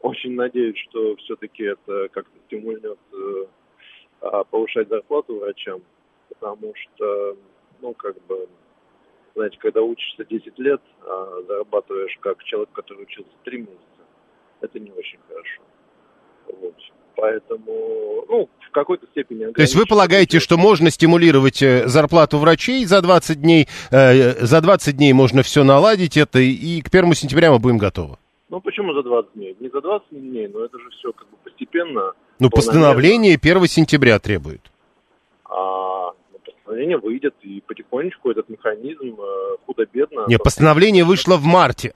Очень 0.00 0.34
надеюсь, 0.34 0.78
что 0.88 1.16
все-таки 1.16 1.64
это 1.64 2.08
как-то 2.10 2.38
стимульнет 2.46 2.98
э, 3.12 3.46
а, 4.20 4.44
повышать 4.44 4.88
зарплату 4.88 5.40
врачам, 5.40 5.82
потому 6.28 6.72
что, 6.76 7.36
ну, 7.80 7.92
как 7.94 8.14
бы, 8.26 8.48
знаете, 9.34 9.58
когда 9.58 9.82
учишься 9.82 10.24
10 10.24 10.56
лет, 10.60 10.80
а 11.02 11.42
зарабатываешь 11.48 12.16
как 12.20 12.44
человек, 12.44 12.70
который 12.72 13.02
учился 13.02 13.32
3 13.44 13.58
месяца, 13.58 14.02
это 14.60 14.78
не 14.78 14.92
очень 14.92 15.18
хорошо. 15.26 15.62
Вот. 16.46 16.74
Поэтому, 17.16 18.24
ну, 18.28 18.48
в 18.68 18.72
какой-то 18.72 19.06
степени... 19.12 19.52
То 19.52 19.62
есть 19.62 19.74
вы 19.74 19.86
полагаете, 19.86 20.40
что 20.40 20.56
можно 20.56 20.90
стимулировать 20.90 21.62
э, 21.62 21.86
зарплату 21.86 22.38
врачей 22.38 22.84
за 22.84 23.00
20 23.02 23.40
дней, 23.40 23.68
э, 23.90 24.44
за 24.44 24.60
20 24.60 24.96
дней 24.96 25.12
можно 25.12 25.42
все 25.42 25.64
наладить 25.64 26.16
это, 26.16 26.38
и 26.38 26.80
к 26.80 26.88
1 26.88 27.14
сентября 27.14 27.52
мы 27.52 27.58
будем 27.58 27.78
готовы? 27.78 28.16
Ну, 28.48 28.60
почему 28.60 28.92
за 28.94 29.02
20 29.02 29.32
дней? 29.34 29.56
Не 29.60 29.68
за 29.68 29.80
20 29.80 30.08
дней, 30.10 30.48
но 30.48 30.64
это 30.64 30.78
же 30.78 30.88
все 30.98 31.12
как 31.12 31.28
бы 31.28 31.36
постепенно. 31.42 32.12
Ну, 32.38 32.50
постановление 32.50 33.38
1 33.42 33.66
сентября 33.66 34.18
требует. 34.18 34.60
А, 35.44 36.12
ну, 36.32 36.38
постановление 36.44 36.98
выйдет, 36.98 37.34
и 37.42 37.62
потихонечку 37.66 38.30
этот 38.30 38.48
механизм 38.48 39.20
э, 39.20 39.56
худо-бедно... 39.66 40.26
Нет, 40.28 40.42
постановление 40.42 41.04
вышло 41.04 41.36
в 41.36 41.44
марте. 41.44 41.92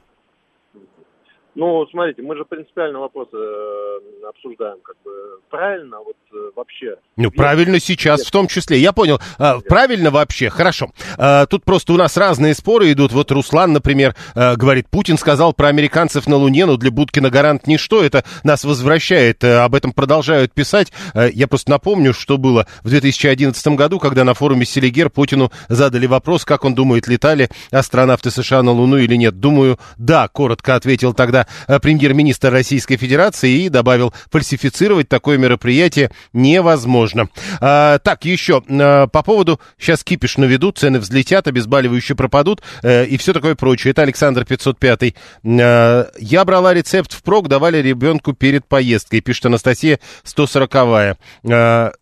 Ну, 1.54 1.86
смотрите, 1.90 2.22
мы 2.22 2.36
же 2.36 2.44
принципиально 2.44 3.00
вопросы 3.00 3.36
э, 3.36 4.28
обсуждаем, 4.28 4.78
как 4.82 4.96
бы 5.04 5.10
правильно, 5.50 5.98
вот 5.98 6.16
э, 6.32 6.50
вообще. 6.54 6.96
Ну, 7.16 7.30
правильно 7.30 7.80
сейчас 7.80 8.24
в 8.24 8.30
том 8.30 8.46
числе. 8.46 8.78
Я 8.78 8.92
понял. 8.92 9.18
А, 9.38 9.58
правильно 9.60 10.10
вообще, 10.10 10.48
хорошо. 10.48 10.90
А, 11.18 11.46
тут 11.46 11.64
просто 11.64 11.92
у 11.92 11.96
нас 11.96 12.16
разные 12.16 12.54
споры 12.54 12.92
идут. 12.92 13.12
Вот 13.12 13.30
Руслан, 13.32 13.72
например, 13.72 14.14
а, 14.34 14.56
говорит, 14.56 14.88
Путин 14.88 15.18
сказал 15.18 15.52
про 15.52 15.68
американцев 15.68 16.26
на 16.26 16.36
Луне, 16.36 16.66
но 16.66 16.76
для 16.76 16.90
Будкина 16.90 17.30
гарант 17.30 17.66
ничто. 17.66 18.02
Это 18.02 18.24
нас 18.44 18.64
возвращает. 18.64 19.42
А, 19.44 19.64
об 19.64 19.74
этом 19.74 19.92
продолжают 19.92 20.52
писать. 20.52 20.92
А, 21.14 21.26
я 21.26 21.48
просто 21.48 21.70
напомню, 21.70 22.14
что 22.14 22.38
было 22.38 22.66
в 22.82 22.88
2011 22.88 23.66
году, 23.76 23.98
когда 23.98 24.24
на 24.24 24.34
форуме 24.34 24.64
Селигер 24.64 25.10
Путину 25.10 25.50
задали 25.68 26.06
вопрос, 26.06 26.44
как 26.44 26.64
он 26.64 26.74
думает, 26.74 27.08
летали 27.08 27.50
астронавты 27.70 28.30
США 28.30 28.62
на 28.62 28.72
Луну 28.72 28.96
или 28.96 29.16
нет. 29.16 29.40
Думаю, 29.40 29.78
да, 29.98 30.28
коротко 30.28 30.74
ответил 30.74 31.12
тогда 31.12 31.42
э, 31.42 31.44
премьер-министр 31.66 32.50
Российской 32.50 32.96
Федерации 32.96 33.64
и 33.64 33.68
добавил, 33.68 34.12
фальсифицировать 34.30 35.08
такое 35.08 35.38
мероприятие 35.38 36.10
невозможно. 36.32 37.28
А, 37.60 37.98
так, 37.98 38.24
еще 38.24 38.62
а, 38.68 39.06
по 39.06 39.22
поводу, 39.22 39.60
сейчас 39.78 40.04
кипиш 40.04 40.36
наведут, 40.36 40.78
цены 40.78 40.98
взлетят, 40.98 41.46
обезболивающие 41.48 42.16
пропадут 42.16 42.62
а, 42.82 43.04
и 43.04 43.16
все 43.16 43.32
такое 43.32 43.54
прочее. 43.54 43.92
Это 43.92 44.02
Александр 44.02 44.44
505. 44.44 45.14
А, 45.44 46.10
я 46.18 46.44
брала 46.44 46.74
рецепт 46.74 47.12
впрок, 47.12 47.48
давали 47.48 47.78
ребенку 47.78 48.32
перед 48.32 48.66
поездкой, 48.66 49.20
пишет 49.20 49.46
Анастасия 49.46 50.00
140. 50.24 50.74
А, 50.74 51.92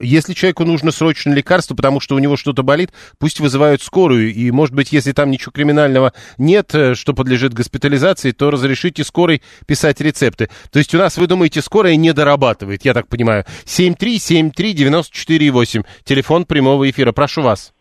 если 0.00 0.32
человеку 0.32 0.64
нужно 0.64 0.92
срочно 0.92 1.32
лекарство, 1.32 1.74
потому 1.74 1.98
что 2.00 2.14
у 2.14 2.18
него 2.18 2.36
что-то 2.36 2.62
болит, 2.62 2.92
пусть 3.18 3.40
вызывают 3.40 3.82
скорую. 3.82 4.32
И, 4.32 4.50
может 4.50 4.74
быть, 4.74 4.90
если 4.92 5.12
там 5.12 5.30
ничего 5.30 5.52
криминального 5.52 6.14
нет, 6.38 6.74
э, 6.74 6.94
что 6.94 7.12
подлежит 7.14 7.52
госпитализации, 7.54 8.32
то 8.32 8.50
разрешите 8.50 9.04
скорой 9.04 9.42
писать 9.66 10.00
рецепты. 10.00 10.48
То 10.72 10.78
есть 10.78 10.94
у 10.94 10.98
нас, 10.98 11.18
вы 11.18 11.26
думаете, 11.26 11.60
скорая 11.62 11.96
не 11.96 12.12
дорабатывает, 12.12 12.84
я 12.84 12.94
так 12.94 13.08
понимаю. 13.08 13.44
7373948, 13.64 15.84
телефон 16.04 16.44
прямого 16.44 16.88
эфира. 16.88 17.10
Прошу 17.12 17.42
вас. 17.42 17.74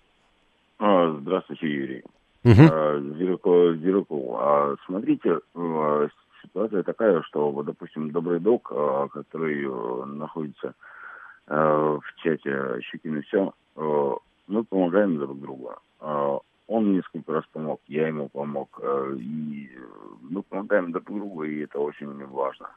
А, 0.80 1.16
здравствуйте, 1.22 1.68
Юрий. 1.68 2.04
Угу. 2.44 2.64
Зирков, 3.18 3.76
а, 4.40 4.76
смотрите, 4.86 5.40
а, 5.56 6.08
ситуация 6.42 6.84
такая, 6.84 7.22
что, 7.24 7.64
допустим, 7.64 8.12
добрый 8.12 8.40
док, 8.40 8.72
который 9.14 9.66
э, 9.66 10.06
находится 10.06 10.70
Э, 10.70 10.74
в 11.48 12.04
чате 12.18 12.82
«Щекин 12.82 13.18
и 13.18 13.22
все», 13.22 13.54
э, 13.76 14.14
мы 14.48 14.64
помогаем 14.64 15.18
друг 15.18 15.40
другу. 15.40 15.72
Э, 16.02 16.38
он 16.68 16.94
несколько 16.94 17.34
раз 17.34 17.44
помог, 17.54 17.80
я 17.88 18.08
ему 18.08 18.28
помог. 18.28 18.82
И 19.18 19.70
мы 20.22 20.44
помогаем 20.44 20.92
друг 20.92 21.06
другу, 21.06 21.44
и 21.44 21.64
это 21.64 21.80
очень 21.80 22.26
важно. 22.26 22.70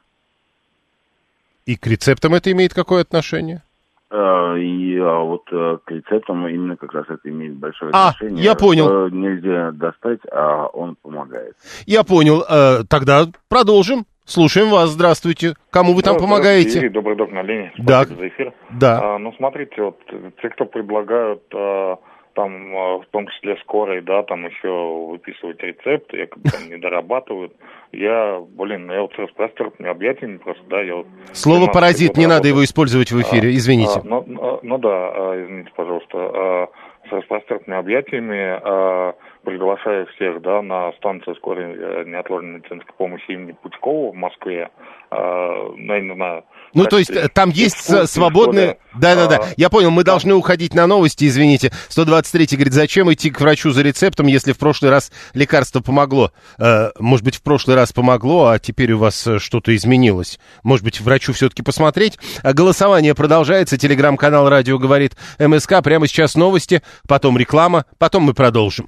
И 1.65 1.75
к 1.75 1.85
рецептам 1.87 2.33
это 2.33 2.51
имеет 2.53 2.73
какое 2.73 3.01
отношение? 3.01 3.63
И 4.09 4.97
а 4.97 5.19
вот 5.19 5.43
к 5.45 5.91
рецептам 5.91 6.47
именно 6.47 6.77
как 6.77 6.93
раз 6.93 7.05
это 7.09 7.29
имеет 7.29 7.55
большое 7.55 7.91
а, 7.93 8.09
отношение. 8.09 8.43
я 8.43 8.55
понял. 8.55 9.09
Нельзя 9.09 9.71
достать, 9.71 10.19
а 10.31 10.67
он 10.67 10.95
помогает. 10.95 11.55
Я 11.85 12.03
понял. 12.03 12.43
Тогда 12.87 13.27
продолжим. 13.49 14.05
Слушаем 14.31 14.69
вас, 14.69 14.91
здравствуйте. 14.91 15.55
Кому 15.71 15.93
вы 15.93 16.03
там 16.03 16.17
помогаете? 16.17 16.77
Юрий, 16.77 16.87
добрый 16.87 17.17
док 17.17 17.33
на 17.33 17.41
линии. 17.41 17.69
Да. 17.77 18.05
за 18.05 18.29
эфир. 18.29 18.53
Да. 18.69 19.01
А, 19.03 19.17
ну, 19.17 19.33
смотрите, 19.33 19.81
вот 19.81 19.99
те, 20.41 20.47
кто 20.47 20.63
предлагают 20.63 21.43
а, 21.53 21.97
там, 22.33 22.73
а, 22.73 22.99
в 22.99 23.05
том 23.11 23.27
числе 23.27 23.57
скорой, 23.57 24.01
да, 24.01 24.23
там 24.23 24.45
еще 24.45 24.69
выписывать 25.09 25.61
рецепты, 25.61 26.15
якобы 26.15 26.49
там 26.49 26.69
не 26.69 26.77
дорабатывают. 26.77 27.51
Я, 27.91 28.39
блин, 28.39 28.89
я 28.89 29.01
вот 29.01 29.11
с 29.13 29.17
распростертыми 29.17 29.89
объятиями 29.89 30.37
просто, 30.37 30.63
да, 30.69 30.81
я 30.81 30.95
вот... 30.95 31.07
Слово 31.33 31.67
«паразит», 31.67 32.15
не 32.15 32.25
надо 32.25 32.47
его 32.47 32.63
использовать 32.63 33.11
в 33.11 33.21
эфире, 33.21 33.49
а, 33.49 33.51
извините. 33.51 33.99
А, 33.99 34.01
ну, 34.05 34.23
ну, 34.25 34.59
ну 34.63 34.77
да, 34.77 35.11
а, 35.13 35.43
извините, 35.43 35.71
пожалуйста. 35.75 36.69
С 37.11 37.13
распростертыми 37.13 37.75
объятиями 37.75 38.57
а, 38.63 39.13
приглашаю 39.43 40.07
всех 40.07 40.41
да, 40.41 40.61
на 40.61 40.93
станцию 40.93 41.35
скорой 41.35 41.75
э, 41.75 42.03
неотложной 42.05 42.53
медицинской 42.53 42.93
помощи 42.97 43.31
имени 43.31 43.51
Пучкова 43.51 44.13
в 44.13 44.15
Москве. 44.15 44.69
А, 45.09 45.73
ну, 45.75 46.15
знаю, 46.15 46.45
ну, 46.73 46.85
то 46.85 46.97
есть 46.97 47.11
там 47.33 47.49
есть 47.49 48.09
свободные... 48.09 48.77
Да-да-да, 48.93 49.37
а... 49.37 49.47
я 49.55 49.69
понял, 49.69 49.89
мы 49.89 50.03
должны 50.03 50.33
уходить 50.33 50.73
на 50.73 50.85
новости, 50.85 51.25
извините. 51.25 51.71
123 51.89 52.57
говорит, 52.57 52.73
зачем 52.73 53.11
идти 53.13 53.29
к 53.29 53.39
врачу 53.39 53.71
за 53.71 53.81
рецептом, 53.81 54.27
если 54.27 54.51
в 54.51 54.57
прошлый 54.57 54.91
раз 54.91 55.11
лекарство 55.33 55.79
помогло? 55.79 56.31
Э, 56.57 56.89
может 56.99 57.23
быть, 57.23 57.35
в 57.35 57.41
прошлый 57.41 57.75
раз 57.75 57.93
помогло, 57.93 58.47
а 58.47 58.59
теперь 58.59 58.91
у 58.91 58.97
вас 58.97 59.25
э, 59.27 59.39
что-то 59.39 59.73
изменилось? 59.75 60.39
Может 60.63 60.83
быть, 60.83 60.99
врачу 60.99 61.31
все-таки 61.33 61.61
посмотреть? 61.63 62.19
А 62.43 62.53
голосование 62.53 63.15
продолжается, 63.15 63.77
телеграм-канал 63.77 64.49
«Радио 64.49 64.77
говорит 64.77 65.15
МСК». 65.39 65.81
Прямо 65.81 66.07
сейчас 66.07 66.35
новости, 66.35 66.81
потом 67.07 67.37
реклама, 67.37 67.85
потом 67.97 68.23
мы 68.23 68.33
продолжим. 68.33 68.87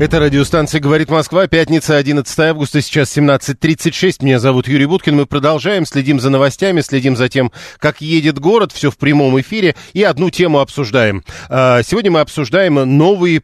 Это 0.00 0.20
радиостанция 0.20 0.80
«Говорит 0.80 1.10
Москва», 1.10 1.48
пятница, 1.48 1.96
11 1.96 2.38
августа, 2.38 2.80
сейчас 2.80 3.18
17.36. 3.18 4.24
Меня 4.24 4.38
зовут 4.38 4.68
Юрий 4.68 4.86
Буткин. 4.86 5.16
Мы 5.16 5.26
продолжаем, 5.26 5.84
следим 5.84 6.20
за 6.20 6.30
новостями, 6.30 6.82
следим 6.82 7.16
за 7.16 7.28
тем, 7.28 7.50
как 7.78 8.00
едет 8.00 8.38
город, 8.38 8.70
все 8.70 8.92
в 8.92 8.96
прямом 8.96 9.40
эфире, 9.40 9.74
и 9.94 10.04
одну 10.04 10.30
тему 10.30 10.60
обсуждаем. 10.60 11.24
А, 11.48 11.82
сегодня 11.82 12.12
мы 12.12 12.20
обсуждаем 12.20 12.74
новые 12.96 13.42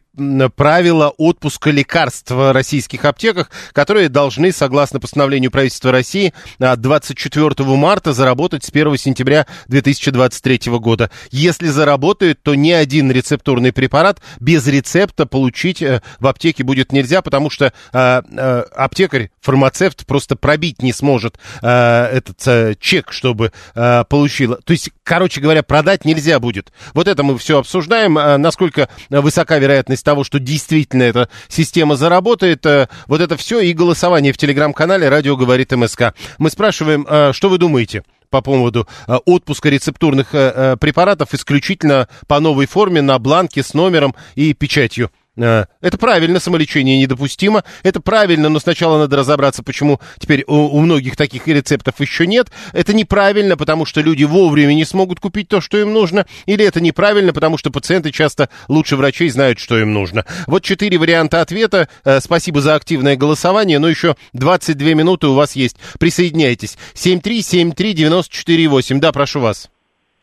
правила 0.55 1.13
отпуска 1.17 1.71
лекарств 1.71 2.31
в 2.31 2.53
российских 2.53 3.03
аптеках, 3.03 3.51
которые 3.73 4.07
должны, 4.07 4.53
согласно 4.53 5.01
постановлению 5.01 5.51
правительства 5.51 5.91
России, 5.91 6.33
24 6.57 7.49
марта 7.75 8.13
заработать 8.13 8.63
с 8.63 8.69
1 8.69 8.95
сентября 8.95 9.45
2023 9.67 10.71
года. 10.79 11.11
Если 11.31 11.67
заработают, 11.67 12.41
то 12.41 12.55
ни 12.55 12.71
один 12.71 13.11
рецептурный 13.11 13.73
препарат 13.73 14.21
без 14.39 14.65
рецепта 14.67 15.25
получить 15.25 15.81
э, 15.81 16.01
в 16.21 16.27
аптеке 16.27 16.44
аптеке 16.45 16.63
будет 16.63 16.91
нельзя, 16.91 17.21
потому 17.21 17.49
что 17.49 17.65
э, 17.65 17.71
э, 17.91 18.63
аптекарь, 18.75 19.31
фармацевт 19.41 20.05
просто 20.05 20.35
пробить 20.35 20.81
не 20.81 20.93
сможет 20.93 21.39
э, 21.61 21.67
этот 21.67 22.47
э, 22.47 22.75
чек, 22.79 23.11
чтобы 23.11 23.51
э, 23.73 24.03
получила. 24.07 24.57
То 24.63 24.71
есть, 24.71 24.91
короче 25.03 25.41
говоря, 25.41 25.63
продать 25.63 26.05
нельзя 26.05 26.39
будет. 26.39 26.71
Вот 26.93 27.07
это 27.07 27.23
мы 27.23 27.37
все 27.39 27.59
обсуждаем. 27.59 28.17
Э, 28.17 28.37
насколько 28.37 28.89
высока 29.09 29.57
вероятность 29.57 30.05
того, 30.05 30.23
что 30.23 30.39
действительно 30.39 31.03
эта 31.03 31.29
система 31.47 31.95
заработает. 31.95 32.63
Э, 32.65 32.89
вот 33.07 33.21
это 33.21 33.37
все 33.37 33.59
и 33.59 33.73
голосование 33.73 34.31
в 34.31 34.37
телеграм-канале 34.37 35.09
«Радио 35.09 35.35
говорит 35.35 35.71
МСК». 35.71 36.13
Мы 36.37 36.51
спрашиваем, 36.51 37.07
э, 37.09 37.33
что 37.33 37.49
вы 37.49 37.57
думаете? 37.57 38.03
по 38.29 38.41
поводу 38.41 38.85
э, 39.07 39.15
отпуска 39.25 39.69
рецептурных 39.69 40.33
э, 40.33 40.51
э, 40.55 40.77
препаратов 40.77 41.33
исключительно 41.33 42.09
по 42.27 42.41
новой 42.41 42.65
форме 42.65 43.01
на 43.01 43.17
бланке 43.17 43.63
с 43.63 43.73
номером 43.73 44.13
и 44.35 44.53
печатью. 44.53 45.09
Э, 45.37 45.65
это 45.81 45.97
правильно, 45.97 46.39
самолечение 46.39 46.99
недопустимо. 46.99 47.63
Это 47.83 47.99
правильно, 48.01 48.49
но 48.49 48.59
сначала 48.59 48.99
надо 48.99 49.17
разобраться, 49.17 49.63
почему 49.63 49.99
теперь 50.19 50.43
у, 50.47 50.55
у 50.55 50.79
многих 50.79 51.17
таких 51.17 51.47
рецептов 51.47 51.99
еще 51.99 52.27
нет. 52.27 52.51
Это 52.73 52.93
неправильно, 52.93 53.57
потому 53.57 53.85
что 53.85 54.01
люди 54.01 54.23
вовремя 54.23 54.73
не 54.73 54.85
смогут 54.85 55.19
купить 55.19 55.47
то, 55.47 55.61
что 55.61 55.77
им 55.77 55.93
нужно. 55.93 56.25
Или 56.45 56.65
это 56.65 56.81
неправильно, 56.81 57.33
потому 57.33 57.57
что 57.57 57.71
пациенты 57.71 58.11
часто 58.11 58.49
лучше 58.67 58.95
врачей 58.95 59.29
знают, 59.29 59.59
что 59.59 59.79
им 59.79 59.93
нужно. 59.93 60.25
Вот 60.47 60.63
четыре 60.63 60.97
варианта 60.97 61.41
ответа. 61.41 61.87
Э, 62.03 62.19
спасибо 62.21 62.61
за 62.61 62.75
активное 62.75 63.15
голосование, 63.15 63.79
но 63.79 63.89
еще 63.89 64.15
22 64.33 64.93
минуты 64.93 65.27
у 65.27 65.33
вас 65.33 65.55
есть. 65.55 65.77
Присоединяйтесь. 65.99 66.77
7373948. 66.93 68.99
Да, 68.99 69.11
прошу 69.11 69.41
вас. 69.41 69.69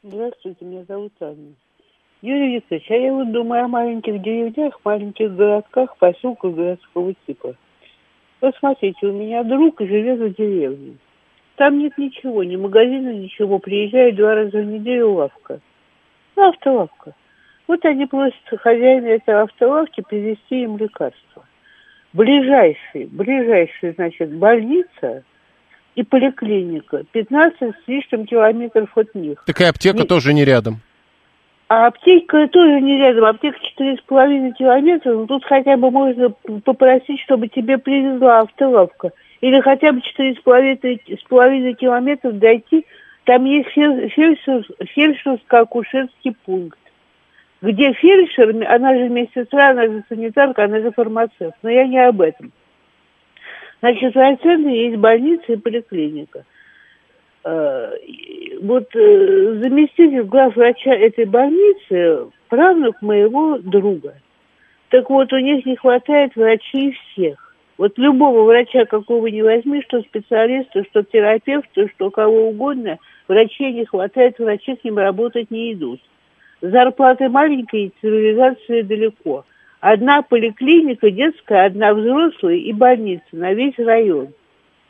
Здравствуйте, 0.02 0.64
меня 0.64 0.84
зовут 0.88 1.12
Анна. 1.20 1.54
Юрий 2.22 2.54
Викторович, 2.54 2.88
а 2.88 2.94
я 2.94 3.12
вот 3.12 3.32
думаю 3.32 3.64
о 3.64 3.68
маленьких 3.68 4.22
деревнях, 4.22 4.78
маленьких 4.84 5.34
городках, 5.34 5.96
поселках 5.96 6.54
городского 6.54 7.14
типа. 7.26 7.56
Вот 8.40 8.54
смотрите, 8.60 9.06
у 9.06 9.12
меня 9.12 9.42
друг 9.42 9.80
живет 9.80 10.20
в 10.20 10.36
деревне. 10.36 10.96
Там 11.56 11.78
нет 11.78 11.98
ничего, 11.98 12.44
ни 12.44 12.54
магазина, 12.54 13.12
ничего. 13.12 13.58
Приезжает 13.58 14.14
два 14.14 14.36
раза 14.36 14.58
в 14.58 14.64
неделю 14.64 15.12
лавка. 15.12 15.60
Ну, 16.36 16.48
автолавка. 16.48 17.14
Вот 17.66 17.84
они 17.84 18.06
просят 18.06 18.36
хозяина 18.60 19.06
этой 19.06 19.42
автолавки 19.42 20.02
привезти 20.08 20.62
им 20.62 20.76
лекарства. 20.76 21.44
Ближайший, 22.12 23.06
ближайший, 23.06 23.94
значит, 23.94 24.32
больница 24.32 25.24
и 25.96 26.04
поликлиника. 26.04 27.04
15 27.10 27.60
с 27.60 27.88
лишним 27.88 28.26
километров 28.26 28.96
от 28.96 29.12
них. 29.14 29.44
Такая 29.44 29.70
аптека 29.70 29.98
не... 29.98 30.04
тоже 30.04 30.32
не 30.32 30.44
рядом. 30.44 30.80
А 31.74 31.86
аптека 31.86 32.48
тоже 32.48 32.82
не 32.82 32.98
рядом, 32.98 33.24
аптека 33.24 33.58
четыре 33.62 33.96
с 33.96 34.00
половиной 34.02 34.52
километра, 34.52 35.14
ну 35.14 35.26
тут 35.26 35.42
хотя 35.42 35.78
бы 35.78 35.90
можно 35.90 36.28
попросить, 36.64 37.18
чтобы 37.22 37.48
тебе 37.48 37.78
привезла 37.78 38.40
автолавка. 38.40 39.12
Или 39.40 39.58
хотя 39.60 39.92
бы 39.92 40.02
четыре 40.02 40.34
с 40.34 40.42
половиной 40.42 41.72
километров 41.72 42.38
дойти, 42.38 42.84
там 43.24 43.46
есть 43.46 43.70
фельдшер, 43.70 44.66
фельдшерско-акушерский 44.94 46.36
пункт, 46.44 46.78
где 47.62 47.94
фельдшер, 47.94 48.54
она 48.68 48.94
же 48.94 49.08
медсестра, 49.08 49.70
она 49.70 49.86
же 49.86 50.04
санитарка, 50.10 50.64
она 50.64 50.80
же 50.80 50.90
фармацевт, 50.90 51.56
но 51.62 51.70
я 51.70 51.86
не 51.86 52.06
об 52.06 52.20
этом. 52.20 52.52
Значит, 53.80 54.12
в 54.12 54.18
райцентре 54.18 54.88
есть 54.88 54.98
больница 54.98 55.54
и 55.54 55.56
поликлиника. 55.56 56.44
Э, 57.44 57.96
вот 58.60 58.94
э, 58.94 59.58
заместитель 59.60 60.22
главврача 60.22 60.90
этой 60.90 61.24
больницы 61.24 62.28
правнук 62.48 63.02
моего 63.02 63.58
друга. 63.58 64.14
Так 64.90 65.10
вот, 65.10 65.32
у 65.32 65.38
них 65.38 65.66
не 65.66 65.74
хватает 65.74 66.36
врачей 66.36 66.92
всех. 66.92 67.54
Вот 67.78 67.98
любого 67.98 68.44
врача, 68.44 68.84
какого 68.84 69.26
не 69.26 69.42
возьми, 69.42 69.82
что 69.82 70.02
специалиста, 70.02 70.84
что 70.84 71.02
терапевта, 71.02 71.88
что 71.88 72.10
кого 72.10 72.48
угодно, 72.50 72.98
врачей 73.26 73.72
не 73.72 73.86
хватает, 73.86 74.38
врачи 74.38 74.76
с 74.80 74.84
ним 74.84 74.98
работать 74.98 75.50
не 75.50 75.72
идут. 75.72 76.00
Зарплаты 76.60 77.28
маленькие, 77.28 77.90
цивилизация 78.00 78.84
далеко. 78.84 79.44
Одна 79.80 80.22
поликлиника 80.22 81.10
детская, 81.10 81.66
одна 81.66 81.92
взрослая 81.92 82.54
и 82.54 82.72
больница 82.72 83.24
на 83.32 83.52
весь 83.52 83.76
район. 83.78 84.28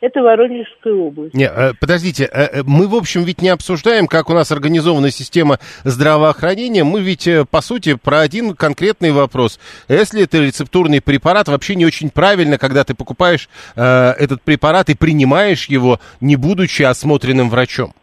Это 0.03 0.21
Воронежская 0.21 0.93
область. 0.93 1.33
Не, 1.33 1.45
э, 1.45 1.71
подождите, 1.79 2.25
э, 2.25 2.59
э, 2.59 2.63
мы, 2.67 2.89
в 2.89 2.95
общем, 2.95 3.23
ведь 3.23 3.41
не 3.41 3.47
обсуждаем, 3.47 4.07
как 4.07 4.29
у 4.29 4.33
нас 4.33 4.51
организована 4.51 5.11
система 5.11 5.59
здравоохранения. 5.85 6.83
Мы 6.83 6.99
ведь, 6.99 7.29
по 7.49 7.61
сути, 7.61 7.95
про 7.95 8.19
один 8.19 8.53
конкретный 8.53 9.11
вопрос. 9.11 9.61
Если 9.87 10.23
это 10.23 10.39
рецептурный 10.39 11.01
препарат, 11.01 11.47
вообще 11.47 11.75
не 11.75 11.85
очень 11.85 12.09
правильно, 12.09 12.57
когда 12.57 12.83
ты 12.83 12.95
покупаешь 12.95 13.47
этот 13.77 14.41
препарат 14.41 14.89
и 14.89 14.95
принимаешь 14.95 15.67
его, 15.69 16.01
не 16.19 16.35
будучи 16.35 16.83
осмотренным 16.83 17.49
врачом. 17.49 17.93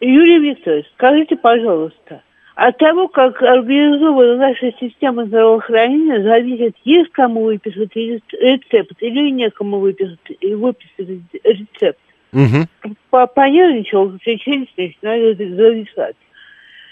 Юрий 0.00 0.40
Викторович, 0.40 0.86
скажите, 0.96 1.36
пожалуйста, 1.36 2.20
от 2.54 2.78
того, 2.78 3.08
как 3.08 3.42
организована 3.42 4.36
наша 4.36 4.72
система 4.78 5.24
здравоохранения, 5.26 6.22
зависит, 6.22 6.76
есть 6.84 7.10
кому 7.10 7.44
выписать 7.44 7.94
рецепт 7.96 8.94
или 9.00 9.30
некому 9.30 9.80
выписать, 9.80 10.20
выписать 10.40 11.20
рецепт. 11.42 11.98
Угу. 12.32 12.94
Понервничал, 13.34 14.12
челюсть 14.18 14.76
начинает 14.76 15.38
зависать. 15.38 16.16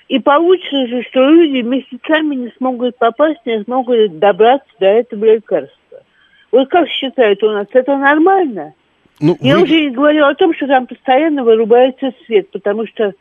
И 0.08 0.18
получится 0.18 0.86
же, 0.88 1.02
что 1.04 1.28
люди 1.28 1.62
месяцами 1.62 2.34
не 2.34 2.52
смогут 2.58 2.98
попасть, 2.98 3.40
не 3.46 3.62
смогут 3.62 4.18
добраться 4.18 4.68
до 4.78 4.86
этого 4.86 5.24
лекарства. 5.24 6.02
Вот 6.50 6.68
как 6.68 6.88
считают 6.88 7.42
у 7.42 7.50
нас, 7.50 7.66
это 7.72 7.96
нормально? 7.96 8.74
Ну, 9.20 9.36
Я 9.40 9.56
вы... 9.56 9.62
уже 9.62 9.80
не 9.80 9.90
говорю 9.90 10.26
о 10.26 10.34
том, 10.34 10.54
что 10.54 10.66
там 10.66 10.86
постоянно 10.86 11.44
вырубается 11.44 12.12
свет, 12.26 12.50
потому 12.50 12.86
что 12.88 13.14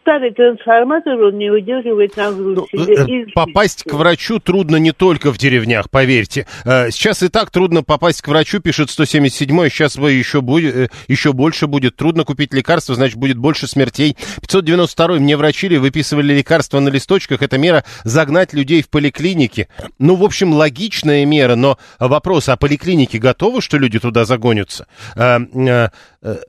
старый 0.00 0.32
трансформатор, 0.32 1.20
он 1.20 1.36
не 1.36 1.50
выдерживает 1.50 2.16
нагрузки. 2.16 2.76
Ну, 2.76 2.84
э, 2.84 3.26
попасть 3.34 3.84
к 3.84 3.92
врачу 3.92 4.38
трудно 4.38 4.76
не 4.76 4.92
только 4.92 5.32
в 5.32 5.38
деревнях, 5.38 5.90
поверьте. 5.90 6.46
Э, 6.64 6.90
сейчас 6.90 7.22
и 7.22 7.28
так 7.28 7.50
трудно 7.50 7.82
попасть 7.82 8.22
к 8.22 8.28
врачу, 8.28 8.60
пишет 8.60 8.88
177-й, 8.88 9.70
сейчас 9.70 9.96
вы 9.96 10.12
еще, 10.12 10.40
будет, 10.40 10.74
э, 10.74 10.88
еще 11.08 11.32
больше 11.32 11.66
будет. 11.66 11.96
Трудно 11.96 12.24
купить 12.24 12.54
лекарства, 12.54 12.94
значит, 12.94 13.16
будет 13.16 13.36
больше 13.36 13.66
смертей. 13.66 14.16
592-й, 14.40 15.20
мне 15.20 15.36
врачили, 15.36 15.76
выписывали 15.76 16.32
лекарства 16.32 16.80
на 16.80 16.88
листочках. 16.88 17.42
Это 17.42 17.58
мера 17.58 17.84
загнать 18.04 18.54
людей 18.54 18.82
в 18.82 18.88
поликлиники. 18.88 19.68
Ну, 19.98 20.16
в 20.16 20.24
общем, 20.24 20.54
логичная 20.54 21.26
мера, 21.26 21.54
но 21.54 21.78
вопрос, 21.98 22.48
а 22.48 22.56
поликлиники 22.56 23.18
готовы, 23.18 23.60
что 23.60 23.76
люди 23.76 23.98
туда 23.98 24.24
загонятся? 24.24 24.86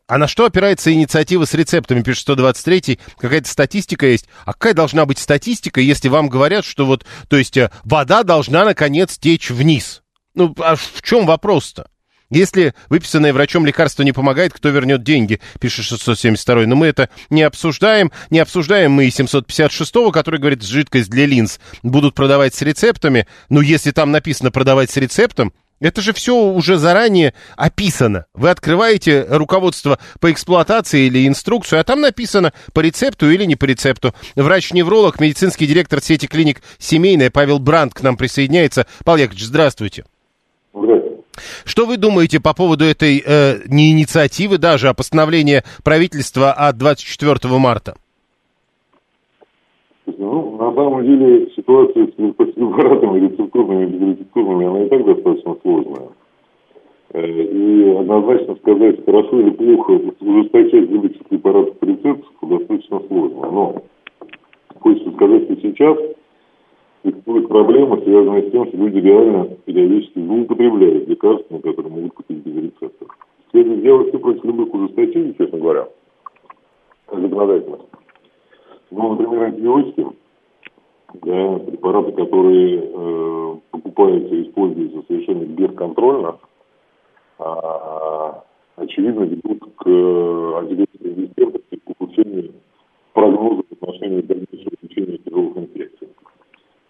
А 0.08 0.18
на 0.18 0.28
что 0.28 0.46
опирается 0.46 0.94
инициатива 0.94 1.44
с 1.44 1.54
рецептами, 1.54 2.02
пишет 2.02 2.22
123 2.22 2.86
знаете, 2.86 3.00
какая-то 3.18 3.50
статистика 3.50 4.06
есть. 4.08 4.28
А 4.46 4.54
какая 4.54 4.74
должна 4.74 5.06
быть 5.06 5.20
статистика, 5.20 5.82
если 5.82 6.10
вам 6.10 6.30
говорят, 6.30 6.66
что 6.66 6.86
вот, 6.86 7.06
то 7.28 7.38
есть 7.38 7.58
э, 7.58 7.72
вода 7.84 8.24
должна, 8.24 8.66
наконец, 8.66 9.18
течь 9.18 9.50
вниз? 9.50 10.04
Ну, 10.34 10.54
а 10.60 10.76
в 10.76 11.02
чем 11.02 11.26
вопрос-то? 11.26 11.88
Если 12.32 12.74
выписанное 12.90 13.34
врачом 13.34 13.66
лекарство 13.66 14.02
не 14.02 14.12
помогает, 14.12 14.52
кто 14.52 14.70
вернет 14.70 15.04
деньги, 15.04 15.40
пишет 15.60 15.86
672 15.86 16.66
Но 16.66 16.76
мы 16.76 16.88
это 16.88 17.10
не 17.30 17.44
обсуждаем. 17.44 18.12
Не 18.32 18.40
обсуждаем 18.40 18.92
мы 18.94 19.06
и 19.06 19.12
756 19.12 20.12
который 20.12 20.40
говорит, 20.40 20.64
жидкость 20.64 21.10
для 21.10 21.28
линз 21.28 21.60
будут 21.84 22.16
продавать 22.16 22.56
с 22.56 22.62
рецептами. 22.64 23.28
Но 23.50 23.62
если 23.62 23.92
там 23.92 24.12
написано 24.12 24.50
продавать 24.50 24.90
с 24.90 24.98
рецептом, 24.98 25.54
это 25.86 26.02
же 26.02 26.14
все 26.14 26.36
уже 26.36 26.78
заранее 26.78 27.34
описано. 27.56 28.26
Вы 28.34 28.50
открываете 28.50 29.26
руководство 29.30 30.00
по 30.20 30.32
эксплуатации 30.32 31.06
или 31.08 31.28
инструкцию, 31.28 31.80
а 31.80 31.84
там 31.84 32.02
написано 32.02 32.54
по 32.74 32.80
рецепту 32.80 33.30
или 33.30 33.46
не 33.46 33.56
по 33.56 33.66
рецепту. 33.66 34.14
Врач-невролог, 34.36 35.20
медицинский 35.20 35.68
директор 35.68 36.02
сети 36.02 36.28
клиник 36.28 36.62
«Семейная» 36.80 37.30
Павел 37.30 37.60
Бранд 37.60 37.94
к 37.94 38.02
нам 38.02 38.18
присоединяется. 38.18 38.88
Павел 39.04 39.24
Яковлевич, 39.24 39.46
здравствуйте. 39.46 40.06
Здравствуйте. 40.06 40.06
Что 41.66 41.86
вы 41.86 41.98
думаете 41.98 42.40
по 42.40 42.54
поводу 42.54 42.86
этой 42.86 43.22
э, 43.26 43.62
не 43.68 43.92
инициативы 43.92 44.58
даже, 44.58 44.90
а 44.90 44.94
постановления 44.94 45.64
правительства 45.84 46.54
от 46.54 46.78
24 46.78 47.38
марта? 47.58 47.96
Ну, 50.06 50.45
самом 50.76 51.04
деле 51.04 51.50
ситуация 51.56 52.08
с 52.08 52.12
препаратами 52.12 53.28
рецептурными 53.28 53.84
и 53.84 53.88
безрецептурными, 53.88 54.66
она 54.66 54.84
и 54.84 54.90
так 54.90 55.06
достаточно 55.06 55.58
сложная. 55.62 56.10
Э, 57.14 57.26
и 57.26 57.90
однозначно 57.92 58.56
сказать, 58.56 59.06
хорошо 59.06 59.40
или 59.40 59.50
плохо 59.52 60.02
ужесточать 60.20 60.90
выдачу 60.90 61.24
препаратов 61.30 61.78
по 61.80 61.86
рецепту 61.86 62.26
достаточно 62.42 63.02
сложно. 63.08 63.52
Но 63.52 63.84
хочется 64.80 65.12
сказать, 65.12 65.44
что 65.46 65.56
сейчас 65.56 65.98
существует 67.04 67.48
проблема, 67.48 68.02
связанная 68.02 68.42
с 68.42 68.52
тем, 68.52 68.68
что 68.68 68.78
люди 68.78 68.98
реально 68.98 69.46
периодически 69.66 70.20
злоупотребляют 70.20 71.08
лекарствами, 71.08 71.60
которые 71.60 71.94
могут 71.94 72.14
купить 72.14 72.38
без 72.38 72.56
рецепта. 72.64 73.06
Следует 73.52 73.80
сделать 73.80 74.10
все 74.10 74.20
против 74.20 74.44
любых 74.44 74.74
ужесточений, 74.74 75.36
честно 75.38 75.60
говоря, 75.60 75.88
законодательно. 77.12 77.78
Ну, 78.92 79.10
например, 79.14 79.44
антибиотики 79.44 80.06
да, 81.14 81.60
препараты, 81.60 82.12
которые 82.14 82.82
э, 82.84 83.56
покупаются 83.72 84.36
и 84.36 84.44
используются 84.44 85.04
совершенно 85.08 85.44
бесконтрольно, 85.46 86.38
а, 87.38 88.44
очевидно 88.76 89.24
ведут 89.24 89.64
к 89.76 89.88
антибиотической 89.88 91.10
резистентности, 91.12 91.80
к 91.84 91.90
ухудшению 91.90 92.54
прогноза 93.14 93.64
в 93.70 93.84
отношении 93.84 94.22
дальнейшего 94.22 94.74
лечения 94.82 95.18
тяжелых 95.18 95.58
инфекций. 95.58 96.10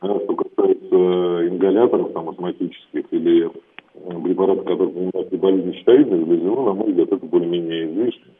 А 0.01 0.19
что 0.19 0.36
касается 0.36 1.47
ингаляторов 1.47 2.13
там, 2.13 2.30
астматических 2.30 3.06
или 3.12 3.47
э, 3.47 4.21
препаратов, 4.23 4.65
которые 4.65 4.89
принимают 4.89 5.30
при 5.30 5.38
болезни 5.38 5.71
щитовидной 5.73 6.19
железы, 6.19 6.43
ну, 6.43 6.65
на 6.65 6.73
мой 6.73 6.89
взгляд, 6.89 7.12
это 7.12 7.25
более-менее 7.25 7.86
излишне. 7.86 8.34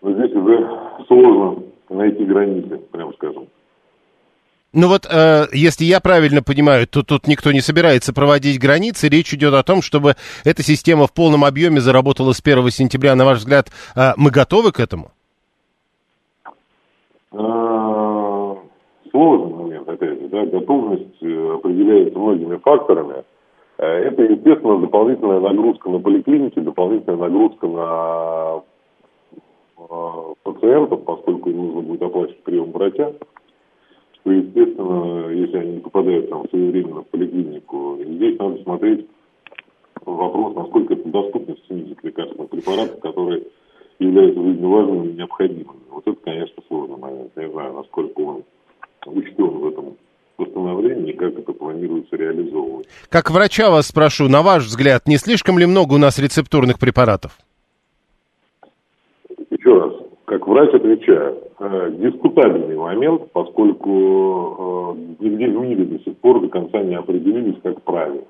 Но 0.00 0.12
здесь 0.12 0.32
уже 0.32 0.70
сложно 1.06 1.62
найти 1.90 2.24
границы, 2.24 2.78
прямо 2.92 3.12
скажем. 3.14 3.48
Ну 4.74 4.88
вот, 4.88 5.06
э, 5.10 5.46
если 5.52 5.84
я 5.84 5.98
правильно 5.98 6.42
понимаю, 6.42 6.86
то 6.86 7.02
тут 7.02 7.26
никто 7.26 7.52
не 7.52 7.60
собирается 7.60 8.12
проводить 8.12 8.60
границы. 8.60 9.08
Речь 9.08 9.32
идет 9.32 9.54
о 9.54 9.62
том, 9.62 9.80
чтобы 9.80 10.14
эта 10.44 10.62
система 10.62 11.06
в 11.06 11.14
полном 11.14 11.44
объеме 11.44 11.80
заработала 11.80 12.32
с 12.32 12.42
1 12.44 12.70
сентября. 12.70 13.14
На 13.14 13.24
ваш 13.24 13.38
взгляд, 13.38 13.68
э, 13.96 14.12
мы 14.18 14.30
готовы 14.30 14.72
к 14.72 14.80
этому? 14.80 15.10
А, 17.32 18.56
сложный 19.10 19.54
момент, 19.54 19.88
опять 19.88 20.20
же, 20.20 20.28
да, 20.28 20.44
готовность 20.44 21.22
э, 21.22 21.54
определяется 21.54 22.18
многими 22.18 22.56
факторами. 22.56 23.24
Э, 23.78 23.86
это, 23.86 24.22
естественно, 24.22 24.80
дополнительная 24.80 25.40
нагрузка 25.40 25.88
на 25.88 25.98
поликлинике, 25.98 26.60
дополнительная 26.60 27.16
нагрузка 27.16 27.66
на 27.66 28.62
э, 29.78 30.34
пациентов, 30.42 31.04
поскольку 31.04 31.48
им 31.48 31.56
нужно 31.56 31.80
будет 31.80 32.02
оплачивать 32.02 32.42
прием 32.42 32.70
врача 32.72 33.12
то, 34.28 34.32
естественно, 34.32 35.30
если 35.30 35.56
они 35.56 35.72
не 35.76 35.80
попадают 35.80 36.28
там 36.28 36.46
своевременно 36.50 37.00
в 37.00 37.06
поликлинику, 37.06 37.98
здесь 38.04 38.38
надо 38.38 38.62
смотреть 38.62 39.06
вопрос, 40.04 40.54
насколько 40.54 40.94
это 40.94 41.08
доступность 41.08 41.66
снизит 41.66 41.98
лекарственных 42.02 42.50
препаратов, 42.50 43.00
которые 43.00 43.44
являются 43.98 44.42
жизненно 44.42 44.68
важными 44.68 45.08
и 45.08 45.16
необходимыми. 45.16 45.80
Вот 45.90 46.06
это, 46.06 46.18
конечно, 46.22 46.62
сложный 46.68 46.98
момент. 46.98 47.32
Я 47.36 47.46
не 47.46 47.52
знаю, 47.52 47.72
насколько 47.72 48.20
он 48.20 48.44
учтен 49.06 49.48
в 49.48 49.66
этом 49.66 49.96
восстановлении 50.36 51.12
как 51.12 51.38
это 51.38 51.52
планируется 51.52 52.14
реализовывать. 52.14 52.86
Как 53.08 53.30
врача 53.30 53.70
вас 53.70 53.86
спрошу, 53.86 54.28
на 54.28 54.42
ваш 54.42 54.64
взгляд, 54.64 55.08
не 55.08 55.16
слишком 55.16 55.58
ли 55.58 55.64
много 55.64 55.94
у 55.94 55.98
нас 55.98 56.18
рецептурных 56.18 56.78
препаратов? 56.78 57.38
Как 60.28 60.46
врач 60.46 60.74
отвечаю, 60.74 61.38
э, 61.58 61.90
дискутабельный 61.92 62.76
момент, 62.76 63.32
поскольку 63.32 64.94
э, 65.20 65.24
мире 65.24 65.84
до 65.86 65.98
сих 66.00 66.18
пор 66.18 66.42
до 66.42 66.48
конца 66.48 66.82
не 66.82 66.96
определились, 66.96 67.58
как 67.62 67.80
правильно. 67.80 68.24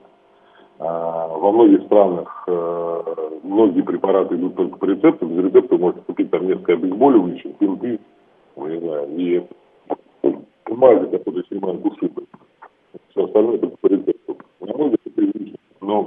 А, 0.79 1.27
во 1.27 1.51
многих 1.51 1.83
странах 1.87 2.45
э, 2.47 3.03
многие 3.43 3.83
препараты 3.83 4.37
идут 4.37 4.55
только 4.55 4.79
по 4.79 4.85
рецепту, 4.85 5.27
без 5.27 5.47
рецепта 5.47 5.77
можно 5.77 6.01
купить 6.03 6.31
там 6.31 6.47
несколько 6.47 6.75
обезболивающих, 6.75 7.59
бинты, 7.59 7.99
ну, 8.55 8.69
не 8.69 8.79
знаю, 8.79 9.09
и 9.17 9.43
мази, 10.71 11.07
которые 11.11 11.43
снимают 11.49 11.85
ушибы. 11.85 12.27
Все 13.11 13.25
остальное 13.25 13.59
только 13.59 13.77
по 13.77 13.89
рецепту. 13.89 14.37
На 14.61 14.77
мой 14.77 14.91
взгляд, 14.91 15.35
это. 15.35 15.57
Но 15.81 16.07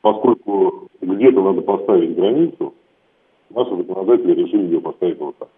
поскольку 0.00 0.88
где-то 1.00 1.40
надо 1.40 1.60
поставить 1.60 2.16
границу, 2.16 2.74
наши 3.50 3.76
законодатели 3.76 4.34
решили 4.34 4.66
ее 4.66 4.80
поставить 4.80 5.18
вот 5.18 5.38
так. 5.38 5.48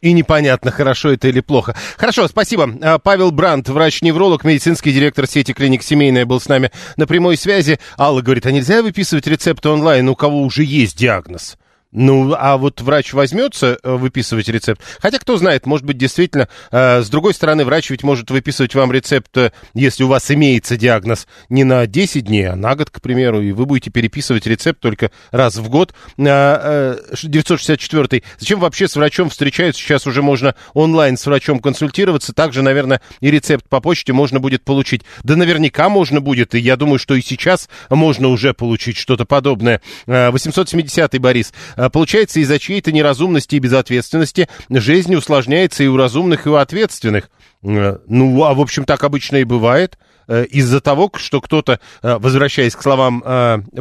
И 0.00 0.12
непонятно, 0.12 0.70
хорошо 0.70 1.10
это 1.10 1.26
или 1.26 1.40
плохо. 1.40 1.74
Хорошо, 1.96 2.28
спасибо. 2.28 2.70
А, 2.82 2.98
Павел 2.98 3.32
Брандт, 3.32 3.68
врач-невролог, 3.68 4.44
медицинский 4.44 4.92
директор 4.92 5.26
сети 5.26 5.52
клиник 5.52 5.82
«Семейная» 5.82 6.24
был 6.24 6.38
с 6.38 6.48
нами 6.48 6.70
на 6.96 7.08
прямой 7.08 7.36
связи. 7.36 7.80
Алла 7.98 8.22
говорит, 8.22 8.46
а 8.46 8.52
нельзя 8.52 8.82
выписывать 8.82 9.26
рецепты 9.26 9.68
онлайн, 9.70 10.08
у 10.08 10.14
кого 10.14 10.42
уже 10.42 10.62
есть 10.62 10.96
диагноз? 10.96 11.58
Ну, 11.90 12.34
а 12.36 12.58
вот 12.58 12.82
врач 12.82 13.14
возьмется 13.14 13.78
э, 13.82 13.92
выписывать 13.94 14.48
рецепт. 14.48 14.82
Хотя, 15.00 15.18
кто 15.18 15.38
знает, 15.38 15.64
может 15.64 15.86
быть, 15.86 15.96
действительно, 15.96 16.48
э, 16.70 17.00
с 17.00 17.08
другой 17.08 17.32
стороны, 17.32 17.64
врач 17.64 17.88
ведь 17.88 18.02
может 18.02 18.30
выписывать 18.30 18.74
вам 18.74 18.92
рецепт, 18.92 19.34
э, 19.38 19.52
если 19.72 20.04
у 20.04 20.08
вас 20.08 20.30
имеется 20.30 20.76
диагноз, 20.76 21.26
не 21.48 21.64
на 21.64 21.86
10 21.86 22.26
дней, 22.26 22.50
а 22.50 22.56
на 22.56 22.74
год, 22.74 22.90
к 22.90 23.00
примеру, 23.00 23.40
и 23.40 23.52
вы 23.52 23.64
будете 23.64 23.90
переписывать 23.90 24.46
рецепт 24.46 24.80
только 24.80 25.10
раз 25.30 25.56
в 25.56 25.70
год. 25.70 25.94
Э, 26.18 26.24
э, 26.26 26.98
964 27.22 28.22
Зачем 28.38 28.60
вообще 28.60 28.86
с 28.86 28.94
врачом 28.94 29.30
встречаются? 29.30 29.80
Сейчас 29.82 30.06
уже 30.06 30.20
можно 30.20 30.54
онлайн 30.74 31.16
с 31.16 31.24
врачом 31.24 31.58
консультироваться. 31.58 32.34
Также, 32.34 32.60
наверное, 32.60 33.00
и 33.20 33.30
рецепт 33.30 33.66
по 33.66 33.80
почте 33.80 34.12
можно 34.12 34.40
будет 34.40 34.62
получить. 34.62 35.04
Да 35.22 35.36
наверняка 35.36 35.88
можно 35.88 36.20
будет, 36.20 36.54
и 36.54 36.58
я 36.58 36.76
думаю, 36.76 36.98
что 36.98 37.14
и 37.14 37.22
сейчас 37.22 37.70
можно 37.88 38.28
уже 38.28 38.52
получить 38.52 38.98
что-то 38.98 39.24
подобное. 39.24 39.80
Э, 40.06 40.30
870 40.30 41.18
Борис. 41.18 41.54
А, 41.78 41.90
получается, 41.90 42.40
из-за 42.40 42.58
чьей-то 42.58 42.90
неразумности 42.90 43.54
и 43.54 43.60
безответственности 43.60 44.48
жизнь 44.68 45.14
усложняется 45.14 45.84
и 45.84 45.86
у 45.86 45.96
разумных, 45.96 46.46
и 46.46 46.50
у 46.50 46.56
ответственных. 46.56 47.30
Э, 47.62 47.98
ну, 48.06 48.44
а 48.44 48.54
в 48.54 48.60
общем, 48.60 48.84
так 48.84 49.04
обычно 49.04 49.36
и 49.36 49.44
бывает 49.44 49.96
э, 50.26 50.44
из-за 50.46 50.80
того, 50.80 51.10
что 51.16 51.40
кто-то, 51.40 51.78
э, 52.02 52.18
возвращаясь 52.18 52.74
к 52.74 52.82
словам 52.82 53.22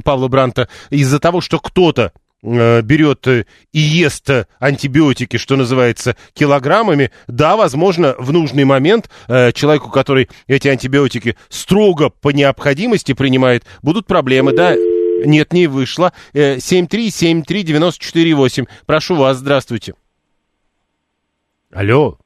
Павла 0.04 0.28
Бранта, 0.28 0.70
из-за 0.92 1.20
того, 1.20 1.42
что 1.42 1.60
кто-то 1.60 2.12
берет 2.44 3.28
и 3.28 3.46
ест 3.74 4.30
антибиотики, 4.60 5.38
что 5.38 5.56
называется, 5.56 6.16
килограммами, 6.34 7.10
да, 7.26 7.58
возможно, 7.58 8.16
в 8.20 8.32
нужный 8.32 8.64
момент 8.64 9.10
человеку, 9.28 9.90
который 9.90 10.30
эти 10.46 10.68
антибиотики 10.68 11.36
строго 11.50 12.10
по 12.10 12.30
необходимости 12.30 13.14
принимает, 13.14 13.66
будут 13.82 14.06
проблемы, 14.06 14.56
да, 14.56 14.76
нет, 15.26 15.54
не 15.54 15.68
вышло. 15.68 16.12
7373948. 16.34 18.64
Э, 18.64 18.66
Прошу 18.86 19.16
вас, 19.16 19.38
здравствуйте. 19.38 19.94
Алло. 21.74 22.18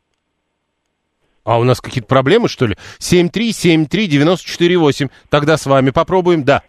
А 1.44 1.60
у 1.60 1.64
нас 1.64 1.82
какие-то 1.82 2.08
проблемы, 2.08 2.48
что 2.48 2.68
ли? 2.68 2.76
7373948. 3.00 5.10
Тогда 5.30 5.58
с 5.58 5.66
вами 5.66 5.90
попробуем, 5.90 6.44
да. 6.44 6.62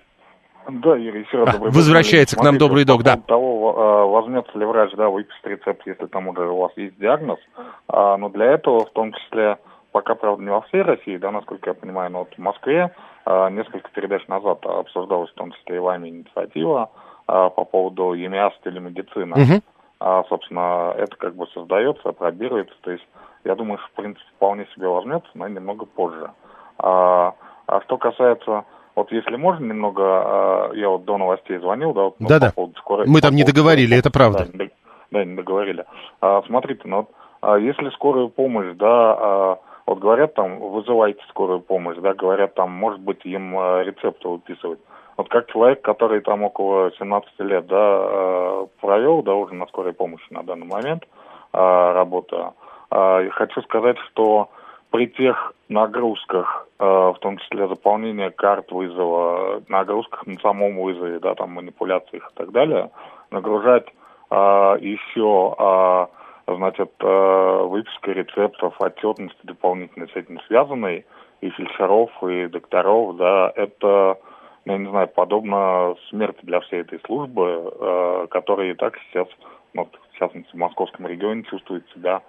Да, 0.68 0.96
Юрий, 0.96 1.22
еще 1.22 1.44
раз 1.44 1.56
а, 1.56 1.58
Возвращается 1.58 2.36
к 2.36 2.42
нам 2.42 2.56
добрый 2.56 2.84
док, 2.84 3.02
да. 3.02 3.16
того, 3.16 3.74
а, 3.76 4.06
возьмется 4.06 4.56
ли 4.56 4.64
врач, 4.64 4.92
да, 4.96 5.08
выписать 5.08 5.44
рецепт, 5.44 5.82
если 5.86 6.06
там 6.06 6.28
уже 6.28 6.48
у 6.48 6.56
вас 6.56 6.70
есть 6.76 6.96
диагноз. 6.98 7.40
А, 7.88 8.16
но 8.16 8.28
для 8.28 8.52
этого, 8.52 8.86
в 8.86 8.92
том 8.92 9.12
числе, 9.12 9.58
пока, 9.90 10.14
правда, 10.14 10.40
не 10.42 10.50
во 10.50 10.60
всей 10.62 10.82
России, 10.82 11.16
да, 11.16 11.32
насколько 11.32 11.70
я 11.70 11.74
понимаю, 11.74 12.12
но 12.12 12.20
вот 12.20 12.32
в 12.36 12.38
Москве 12.38 12.92
несколько 13.26 13.88
передач 13.90 14.26
назад 14.26 14.64
обсуждалась 14.66 15.30
в 15.30 15.34
том 15.34 15.52
числе 15.52 15.76
и 15.76 15.78
вами 15.78 16.08
инициатива 16.08 16.90
а, 17.26 17.50
по 17.50 17.64
поводу 17.64 18.14
ЕМИАС 18.14 18.52
телемедицины. 18.64 19.32
Угу. 19.32 19.62
А, 20.00 20.24
собственно, 20.28 20.92
это 20.96 21.16
как 21.16 21.36
бы 21.36 21.46
создается, 21.54 22.08
опробируется, 22.08 22.74
то 22.80 22.90
есть 22.90 23.06
я 23.44 23.54
думаю, 23.54 23.78
что, 23.78 23.88
в 23.88 23.92
принципе, 23.92 24.26
вполне 24.36 24.66
себе 24.74 24.88
возьмется, 24.88 25.30
но 25.34 25.46
немного 25.46 25.86
позже. 25.86 26.30
А, 26.78 27.34
а 27.66 27.80
что 27.82 27.96
касается 27.98 28.64
вот 28.94 29.10
если 29.10 29.36
можно 29.36 29.64
немного, 29.64 30.70
я 30.74 30.90
вот 30.90 31.04
до 31.06 31.16
новостей 31.16 31.56
звонил, 31.58 31.94
да, 31.94 32.02
вот, 32.02 32.16
ну, 32.18 32.28
да, 32.28 32.38
да. 32.38 32.52
поводу 32.54 32.78
скорой, 32.78 33.06
Мы 33.06 33.22
там 33.22 33.34
не 33.34 33.44
договорили, 33.44 33.96
это 33.96 34.10
правда. 34.10 34.46
Да, 34.52 34.64
не, 34.64 34.70
да, 35.10 35.24
не 35.24 35.34
договорили. 35.34 35.86
А, 36.20 36.42
смотрите, 36.46 36.82
ну 36.84 36.96
вот, 36.98 37.10
а 37.40 37.58
если 37.58 37.88
скорую 37.90 38.28
помощь, 38.28 38.76
да, 38.76 39.16
а, 39.18 39.58
вот 39.92 40.00
говорят 40.00 40.32
там, 40.34 40.58
вызывайте 40.58 41.22
скорую 41.28 41.60
помощь, 41.60 41.98
да, 41.98 42.14
говорят 42.14 42.54
там, 42.54 42.70
может 42.70 43.00
быть, 43.00 43.20
им 43.26 43.58
э, 43.58 43.84
рецепты 43.84 44.26
выписывать. 44.26 44.78
Вот 45.18 45.28
как 45.28 45.52
человек, 45.52 45.82
который 45.82 46.22
там 46.22 46.42
около 46.42 46.90
17 46.98 47.30
лет, 47.40 47.66
да, 47.66 47.76
э, 47.76 48.66
провел, 48.80 49.22
да, 49.22 49.34
уже 49.34 49.54
на 49.54 49.66
скорой 49.66 49.92
помощи 49.92 50.24
на 50.30 50.42
данный 50.44 50.66
момент 50.66 51.04
э, 51.52 51.58
работа, 51.92 52.54
хочу 52.90 53.62
сказать, 53.62 53.96
что 54.10 54.50
при 54.90 55.06
тех 55.06 55.54
нагрузках, 55.70 56.68
в 56.78 57.16
том 57.22 57.38
числе 57.38 57.66
заполнение 57.66 58.30
карт 58.30 58.70
вызова, 58.70 59.62
нагрузках 59.68 60.26
на 60.26 60.38
самом 60.40 60.76
вызове, 60.76 61.18
да, 61.18 61.34
там 61.34 61.52
манипуляциях 61.52 62.30
и 62.30 62.36
так 62.36 62.52
далее, 62.52 62.90
нагружать 63.30 63.86
еще 64.30 66.08
значит, 66.46 66.92
э, 67.00 67.62
выписка 67.64 68.12
рецептов, 68.12 68.74
отчетности 68.80 69.38
дополнительной 69.42 70.08
с 70.08 70.16
этим 70.16 70.40
связанной, 70.46 71.04
и 71.40 71.50
фельдшеров, 71.50 72.10
и 72.22 72.46
докторов, 72.46 73.16
да, 73.16 73.52
это, 73.56 74.18
я 74.64 74.78
не 74.78 74.88
знаю, 74.88 75.08
подобно 75.08 75.96
смерти 76.08 76.38
для 76.42 76.60
всей 76.60 76.80
этой 76.82 77.00
службы, 77.00 77.72
э, 77.74 78.26
которая 78.30 78.70
и 78.70 78.74
так 78.74 78.96
сейчас, 78.98 79.26
ну, 79.74 79.88
в 80.12 80.18
частности, 80.18 80.50
в 80.52 80.58
московском 80.58 81.06
регионе 81.06 81.42
чувствует 81.44 81.84
себя, 81.90 82.22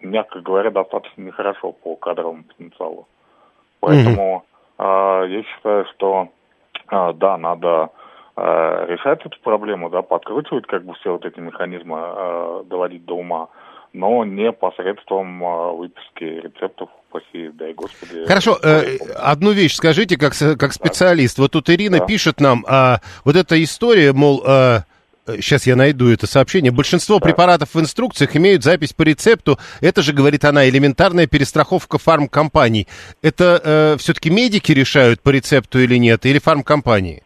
мягко 0.00 0.40
говоря, 0.40 0.70
достаточно 0.70 1.22
нехорошо 1.22 1.72
по 1.72 1.94
кадровому 1.94 2.44
потенциалу. 2.44 3.06
Поэтому 3.80 4.44
mm-hmm. 4.78 5.24
э, 5.24 5.28
я 5.30 5.42
считаю, 5.44 5.86
что 5.94 6.28
э, 6.90 7.12
да, 7.14 7.38
надо 7.38 7.90
решать 8.36 9.24
эту 9.24 9.38
проблему, 9.42 9.88
да, 9.88 10.02
подкручивать 10.02 10.66
как 10.66 10.84
бы 10.84 10.94
все 10.94 11.12
вот 11.12 11.24
эти 11.24 11.40
механизмы, 11.40 11.98
э, 11.98 12.62
доводить 12.66 13.04
до 13.04 13.16
ума. 13.16 13.48
но 13.92 14.24
не 14.26 14.52
посредством 14.52 15.42
а, 15.42 15.72
выписки 15.72 16.24
рецептов, 16.24 16.90
упаси, 17.08 17.48
дай 17.54 17.72
господи. 17.72 18.26
Хорошо, 18.26 18.58
э, 18.62 18.98
одну 19.16 19.52
вещь 19.52 19.74
скажите, 19.74 20.18
как, 20.18 20.34
как 20.58 20.74
специалист. 20.74 21.38
Вот 21.38 21.52
тут 21.52 21.70
Ирина 21.70 22.00
да. 22.00 22.04
пишет 22.04 22.38
нам, 22.38 22.66
а, 22.68 22.98
вот 23.24 23.36
эта 23.36 23.62
история, 23.62 24.12
мол, 24.12 24.42
а, 24.46 24.80
сейчас 25.26 25.66
я 25.66 25.76
найду 25.76 26.12
это 26.12 26.26
сообщение, 26.26 26.72
большинство 26.72 27.20
да. 27.20 27.24
препаратов 27.24 27.74
в 27.74 27.80
инструкциях 27.80 28.36
имеют 28.36 28.64
запись 28.64 28.92
по 28.92 29.02
рецепту, 29.02 29.58
это 29.80 30.02
же, 30.02 30.12
говорит 30.12 30.44
она, 30.44 30.68
элементарная 30.68 31.26
перестраховка 31.26 31.96
фармкомпаний. 31.96 32.86
Это 33.22 33.60
э, 33.64 33.96
все-таки 33.98 34.28
медики 34.28 34.72
решают 34.72 35.22
по 35.22 35.30
рецепту 35.30 35.78
или 35.78 35.96
нет, 35.96 36.26
или 36.26 36.38
фармкомпании? 36.38 37.22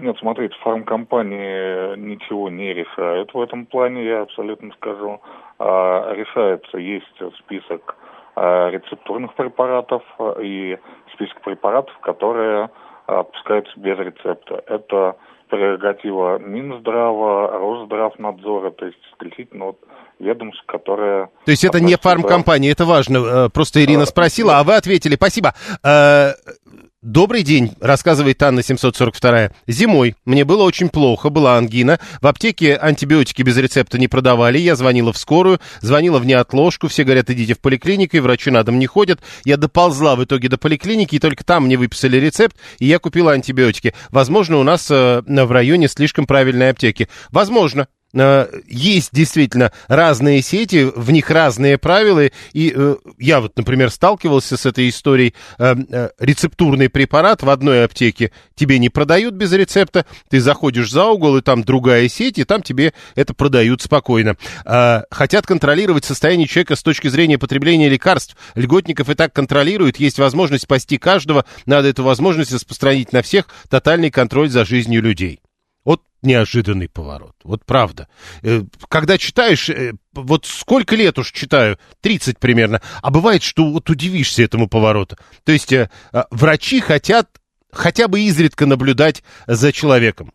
Нет, 0.00 0.16
смотрите, 0.20 0.54
фармкомпании 0.62 1.96
ничего 1.96 2.48
не 2.48 2.72
решают 2.72 3.34
в 3.34 3.40
этом 3.40 3.66
плане, 3.66 4.04
я 4.04 4.22
абсолютно 4.22 4.72
скажу. 4.74 5.20
А, 5.58 6.12
решается, 6.14 6.78
есть 6.78 7.20
список 7.40 7.96
а, 8.36 8.70
рецептурных 8.70 9.34
препаратов 9.34 10.04
и 10.40 10.78
список 11.14 11.40
препаратов, 11.40 11.98
которые 11.98 12.70
опускаются 13.06 13.72
без 13.80 13.98
рецепта. 13.98 14.62
Это 14.66 15.16
прерогатива 15.48 16.38
Минздрава, 16.38 17.58
Росздравнадзора, 17.58 18.70
то 18.70 18.86
есть 18.86 18.98
исключительно 19.10 19.66
вот 19.66 19.78
ведомств, 20.20 20.62
которые... 20.66 21.28
То 21.44 21.50
есть 21.50 21.64
это 21.64 21.80
не 21.80 21.96
фармкомпания, 21.96 22.70
это 22.70 22.84
важно. 22.84 23.18
Э, 23.18 23.48
просто 23.48 23.82
Ирина 23.82 24.04
спросила, 24.04 24.58
а 24.58 24.64
вы 24.64 24.74
ответили. 24.74 25.14
Спасибо. 25.14 25.54
Добрый 27.00 27.44
день, 27.44 27.74
рассказывает 27.80 28.42
Анна 28.42 28.60
742. 28.60 29.52
Зимой 29.68 30.16
мне 30.24 30.44
было 30.44 30.64
очень 30.64 30.88
плохо, 30.88 31.30
была 31.30 31.56
ангина. 31.56 32.00
В 32.20 32.26
аптеке 32.26 32.74
антибиотики 32.74 33.42
без 33.42 33.56
рецепта 33.56 34.00
не 34.00 34.08
продавали. 34.08 34.58
Я 34.58 34.74
звонила 34.74 35.12
в 35.12 35.16
скорую, 35.16 35.60
звонила 35.80 36.18
в 36.18 36.26
неотложку. 36.26 36.88
Все 36.88 37.04
говорят, 37.04 37.30
идите 37.30 37.54
в 37.54 37.60
поликлинику, 37.60 38.16
и 38.16 38.20
врачи 38.20 38.50
на 38.50 38.64
дом 38.64 38.80
не 38.80 38.88
ходят. 38.88 39.20
Я 39.44 39.56
доползла 39.56 40.16
в 40.16 40.24
итоге 40.24 40.48
до 40.48 40.58
поликлиники, 40.58 41.14
и 41.14 41.20
только 41.20 41.44
там 41.44 41.66
мне 41.66 41.76
выписали 41.76 42.16
рецепт, 42.16 42.56
и 42.80 42.86
я 42.86 42.98
купила 42.98 43.30
антибиотики. 43.30 43.94
Возможно, 44.10 44.56
у 44.56 44.64
нас 44.64 44.90
э, 44.90 45.22
в 45.24 45.52
районе 45.52 45.86
слишком 45.86 46.26
правильные 46.26 46.70
аптеки. 46.70 47.08
Возможно, 47.30 47.86
есть 48.66 49.10
действительно 49.12 49.72
разные 49.86 50.42
сети, 50.42 50.90
в 50.94 51.10
них 51.10 51.30
разные 51.30 51.78
правила, 51.78 52.28
и 52.52 52.72
э, 52.74 52.96
я 53.18 53.40
вот, 53.40 53.56
например, 53.56 53.90
сталкивался 53.90 54.56
с 54.56 54.66
этой 54.66 54.88
историей, 54.88 55.34
э, 55.58 55.74
э, 55.90 56.10
рецептурный 56.18 56.88
препарат 56.88 57.42
в 57.42 57.50
одной 57.50 57.84
аптеке 57.84 58.32
тебе 58.54 58.78
не 58.78 58.88
продают 58.88 59.34
без 59.34 59.52
рецепта, 59.52 60.04
ты 60.28 60.40
заходишь 60.40 60.90
за 60.90 61.06
угол, 61.06 61.36
и 61.36 61.42
там 61.42 61.64
другая 61.64 62.08
сеть, 62.08 62.38
и 62.38 62.44
там 62.44 62.62
тебе 62.62 62.92
это 63.14 63.34
продают 63.34 63.82
спокойно. 63.82 64.36
Э, 64.64 65.02
хотят 65.10 65.46
контролировать 65.46 66.04
состояние 66.04 66.46
человека 66.46 66.76
с 66.76 66.82
точки 66.82 67.08
зрения 67.08 67.38
потребления 67.38 67.88
лекарств, 67.88 68.36
льготников 68.54 69.08
и 69.08 69.14
так 69.14 69.32
контролируют, 69.32 69.98
есть 69.98 70.18
возможность 70.18 70.64
спасти 70.64 70.98
каждого, 70.98 71.44
надо 71.66 71.88
эту 71.88 72.04
возможность 72.04 72.52
распространить 72.52 73.12
на 73.12 73.22
всех, 73.22 73.46
тотальный 73.68 74.10
контроль 74.10 74.48
за 74.48 74.64
жизнью 74.64 75.02
людей. 75.02 75.40
Вот 75.88 76.02
неожиданный 76.22 76.88
поворот. 76.90 77.34
Вот 77.44 77.64
правда. 77.64 78.08
Э, 78.42 78.60
когда 78.90 79.16
читаешь, 79.16 79.70
э, 79.70 79.92
вот 80.12 80.44
сколько 80.44 80.94
лет 80.94 81.18
уж 81.18 81.32
читаю, 81.32 81.78
30 82.02 82.38
примерно, 82.38 82.82
а 83.02 83.10
бывает, 83.10 83.42
что 83.42 83.64
вот 83.64 83.88
удивишься 83.88 84.42
этому 84.42 84.68
повороту. 84.68 85.16
То 85.46 85.52
есть 85.52 85.72
э, 85.72 85.88
врачи 86.30 86.80
хотят 86.80 87.30
хотя 87.72 88.06
бы 88.06 88.20
изредка 88.20 88.66
наблюдать 88.66 89.24
за 89.46 89.72
человеком. 89.72 90.32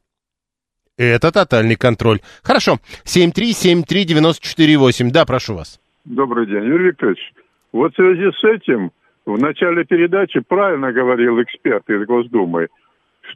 Это 0.98 1.32
тотальный 1.32 1.76
контроль. 1.76 2.22
Хорошо. 2.42 2.80
7373948. 3.06 5.12
Да, 5.12 5.26
прошу 5.26 5.54
вас. 5.54 5.80
Добрый 6.04 6.48
день, 6.48 6.66
Юрий 6.66 6.88
Викторович. 6.88 7.32
Вот 7.74 7.94
в 7.94 7.96
связи 7.96 8.32
с 8.32 8.44
этим 8.44 8.92
в 9.28 9.38
начале 9.38 9.86
передачи 9.86 10.40
правильно 10.40 10.92
говорил 10.92 11.40
эксперт 11.44 11.88
из 11.92 12.08
Госдумы, 12.08 12.70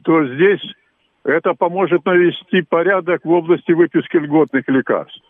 что 0.00 0.26
здесь 0.34 0.62
это 1.28 1.54
поможет 1.54 2.04
навести 2.06 2.62
порядок 2.62 3.24
в 3.24 3.30
области 3.30 3.72
выписки 3.72 4.16
льготных 4.16 4.66
лекарств. 4.68 5.22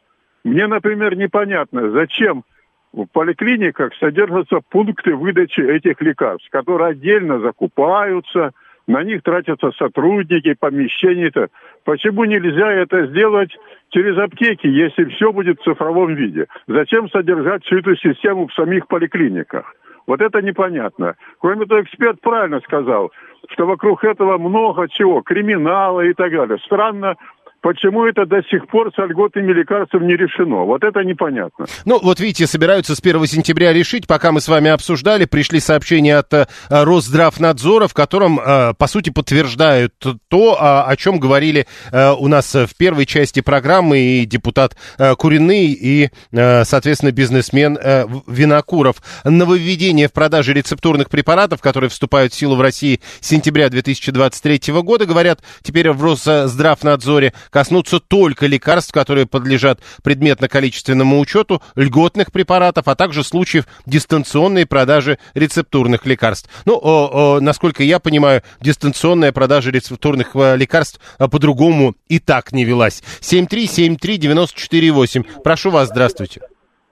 Мне, 0.45 0.67
например, 0.67 1.17
непонятно, 1.17 1.91
зачем 1.91 2.45
в 2.93 3.07
поликлиниках 3.07 3.93
содержатся 3.97 4.61
пункты 4.71 5.15
выдачи 5.15 5.61
этих 5.61 6.01
лекарств, 6.01 6.49
которые 6.51 6.91
отдельно 6.91 7.41
закупаются, 7.41 8.53
на 8.87 9.03
них 9.03 9.23
тратятся 9.23 9.73
сотрудники, 9.73 10.55
помещения-то. 10.55 11.49
Почему 11.85 12.25
нельзя 12.25 12.73
это 12.73 13.07
сделать 13.07 13.51
через 13.91 14.17
аптеки, 14.17 14.67
если 14.67 15.05
все 15.07 15.33
будет 15.33 15.61
в 15.61 15.65
цифровом 15.65 16.15
виде? 16.15 16.47
Зачем 16.69 17.11
содержать 17.11 17.65
всю 17.65 17.79
эту 17.79 17.97
систему 17.97 18.47
в 18.47 18.55
самих 18.55 18.87
поликлиниках? 18.87 19.75
Вот 20.09 20.23
это 20.23 20.41
непонятно. 20.41 21.17
Кроме 21.39 21.67
того, 21.67 21.83
эксперт 21.83 22.19
правильно 22.23 22.61
сказал, 22.61 23.13
что 23.51 23.67
вокруг 23.67 24.03
этого 24.05 24.39
много 24.39 24.89
чего, 24.89 25.21
криминала 25.21 26.01
и 26.01 26.15
так 26.15 26.33
далее. 26.33 26.59
Странно, 26.65 27.17
Почему 27.61 28.05
это 28.07 28.25
до 28.25 28.41
сих 28.43 28.69
пор 28.69 28.93
с 28.95 28.99
льготными 28.99 29.53
лекарствами 29.53 30.07
не 30.07 30.17
решено? 30.17 30.65
Вот 30.65 30.85
это 30.85 31.03
непонятно. 31.03 31.67
Ну, 31.85 31.99
вот 32.01 32.21
видите, 32.21 32.47
собираются 32.47 32.95
с 32.95 33.01
1 33.01 33.27
сентября 33.27 33.73
решить. 33.73 34.07
Пока 34.07 34.31
мы 34.31 34.41
с 34.41 34.47
вами 34.47 34.71
обсуждали, 34.71 35.25
пришли 35.25 35.59
сообщения 35.59 36.17
от 36.19 36.33
э, 36.33 36.47
Росздравнадзора, 36.71 37.89
в 37.89 37.95
котором, 37.95 38.39
э, 38.39 38.75
по 38.75 38.87
сути, 38.87 39.11
подтверждают 39.11 39.93
то, 40.29 40.57
о, 40.59 40.95
чем 40.97 41.19
говорили 41.19 41.67
э, 41.91 42.13
у 42.13 42.29
нас 42.29 42.55
в 42.55 42.77
первой 42.79 43.07
части 43.07 43.41
программы 43.41 43.99
и 43.99 44.25
депутат 44.25 44.77
Куриный, 45.19 45.67
и, 45.73 46.11
соответственно, 46.33 47.13
бизнесмен 47.13 47.79
Винокуров. 48.27 48.97
Нововведение 49.25 50.09
в 50.09 50.13
продаже 50.13 50.53
рецептурных 50.53 51.11
препаратов, 51.11 51.61
которые 51.61 51.91
вступают 51.91 52.33
в 52.33 52.37
силу 52.37 52.57
в 52.57 52.61
России 52.61 53.01
с 53.21 53.29
сентября 53.29 53.69
2023 53.69 54.73
года, 54.83 55.07
говорят 55.07 55.41
теперь 55.63 55.91
в 55.91 56.03
Росздравнадзоре, 56.03 57.33
коснутся 57.51 58.01
только 58.01 58.47
лекарств, 58.47 58.93
которые 58.93 59.27
подлежат 59.27 59.81
предметно-количественному 60.03 61.19
учету, 61.19 61.63
льготных 61.77 62.33
препаратов, 62.33 62.89
а 62.89 62.95
также 62.95 63.25
случаев 63.25 63.67
дистанционной 63.87 64.67
продажи 64.67 65.19
рецептурных 65.35 66.05
лекарств. 66.07 66.51
Ну, 66.65 66.75
о, 66.75 67.37
о, 67.37 67.41
насколько 67.41 67.83
я 67.83 67.99
понимаю, 67.99 68.43
дистанционная 68.61 69.33
продажа 69.33 69.71
рецептурных 69.71 70.31
э, 70.35 70.57
лекарств 70.57 71.01
э, 71.19 71.29
по-другому 71.29 71.95
и 72.09 72.19
так 72.19 72.53
не 72.53 72.65
велась. 72.65 73.03
7373948. 73.21 75.43
Прошу 75.43 75.71
вас, 75.71 75.89
здравствуйте. 75.89 76.43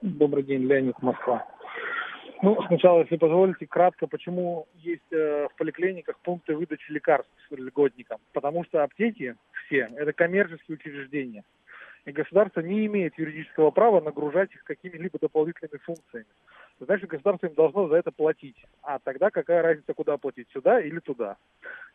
Добрый 0.01 0.43
день, 0.43 0.63
Леонид, 0.63 0.95
Москва. 1.01 1.43
Ну, 2.41 2.61
сначала, 2.67 3.01
если 3.01 3.17
позволите, 3.17 3.65
кратко, 3.65 4.07
почему 4.07 4.67
есть 4.75 5.11
э, 5.11 5.47
в 5.51 5.55
поликлиниках 5.57 6.19
пункты 6.19 6.55
выдачи 6.55 6.91
лекарств 6.91 7.31
льготникам. 7.49 8.19
Потому 8.33 8.63
что 8.65 8.83
аптеки 8.83 9.35
все– 9.65 9.89
это 9.97 10.13
коммерческие 10.13 10.77
учреждения. 10.77 11.43
И 12.05 12.11
государство 12.11 12.61
не 12.61 12.85
имеет 12.85 13.17
юридического 13.17 13.71
права 13.71 14.01
нагружать 14.01 14.53
их 14.53 14.63
какими-либо 14.63 15.19
дополнительными 15.19 15.77
функциями. 15.79 16.27
Значит, 16.79 17.09
государство 17.09 17.47
им 17.47 17.55
должно 17.55 17.87
за 17.87 17.95
это 17.95 18.11
платить. 18.11 18.55
А 18.83 18.99
тогда 18.99 19.31
какая 19.31 19.61
разница, 19.63 19.93
куда 19.93 20.17
платить, 20.17 20.47
сюда 20.53 20.79
или 20.79 20.99
туда? 20.99 21.37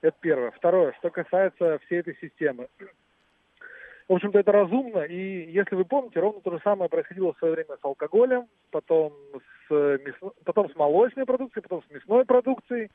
Это 0.01 0.17
первое. 0.21 0.51
Второе, 0.51 0.93
что 0.99 1.11
касается 1.11 1.79
всей 1.87 2.01
этой 2.01 2.17
системы. 2.21 2.67
В 4.13 4.17
общем-то, 4.17 4.41
это 4.41 4.53
разумно, 4.53 5.05
и 5.05 5.51
если 5.51 5.75
вы 5.75 5.87
помните, 5.87 6.21
ровно 6.21 6.43
то 6.43 6.51
же 6.51 6.61
самое 6.63 6.91
происходило 6.91 7.33
в 7.33 7.39
свое 7.39 7.55
время 7.55 7.79
с 7.81 7.83
алкоголем, 7.83 8.47
потом 8.71 9.15
с, 9.71 9.99
мясно... 10.05 10.33
потом 10.45 10.71
с 10.71 10.77
молочной 10.77 11.25
продукцией, 11.25 11.63
потом 11.63 11.83
с 11.83 11.91
мясной 11.91 12.27
продукцией. 12.27 12.91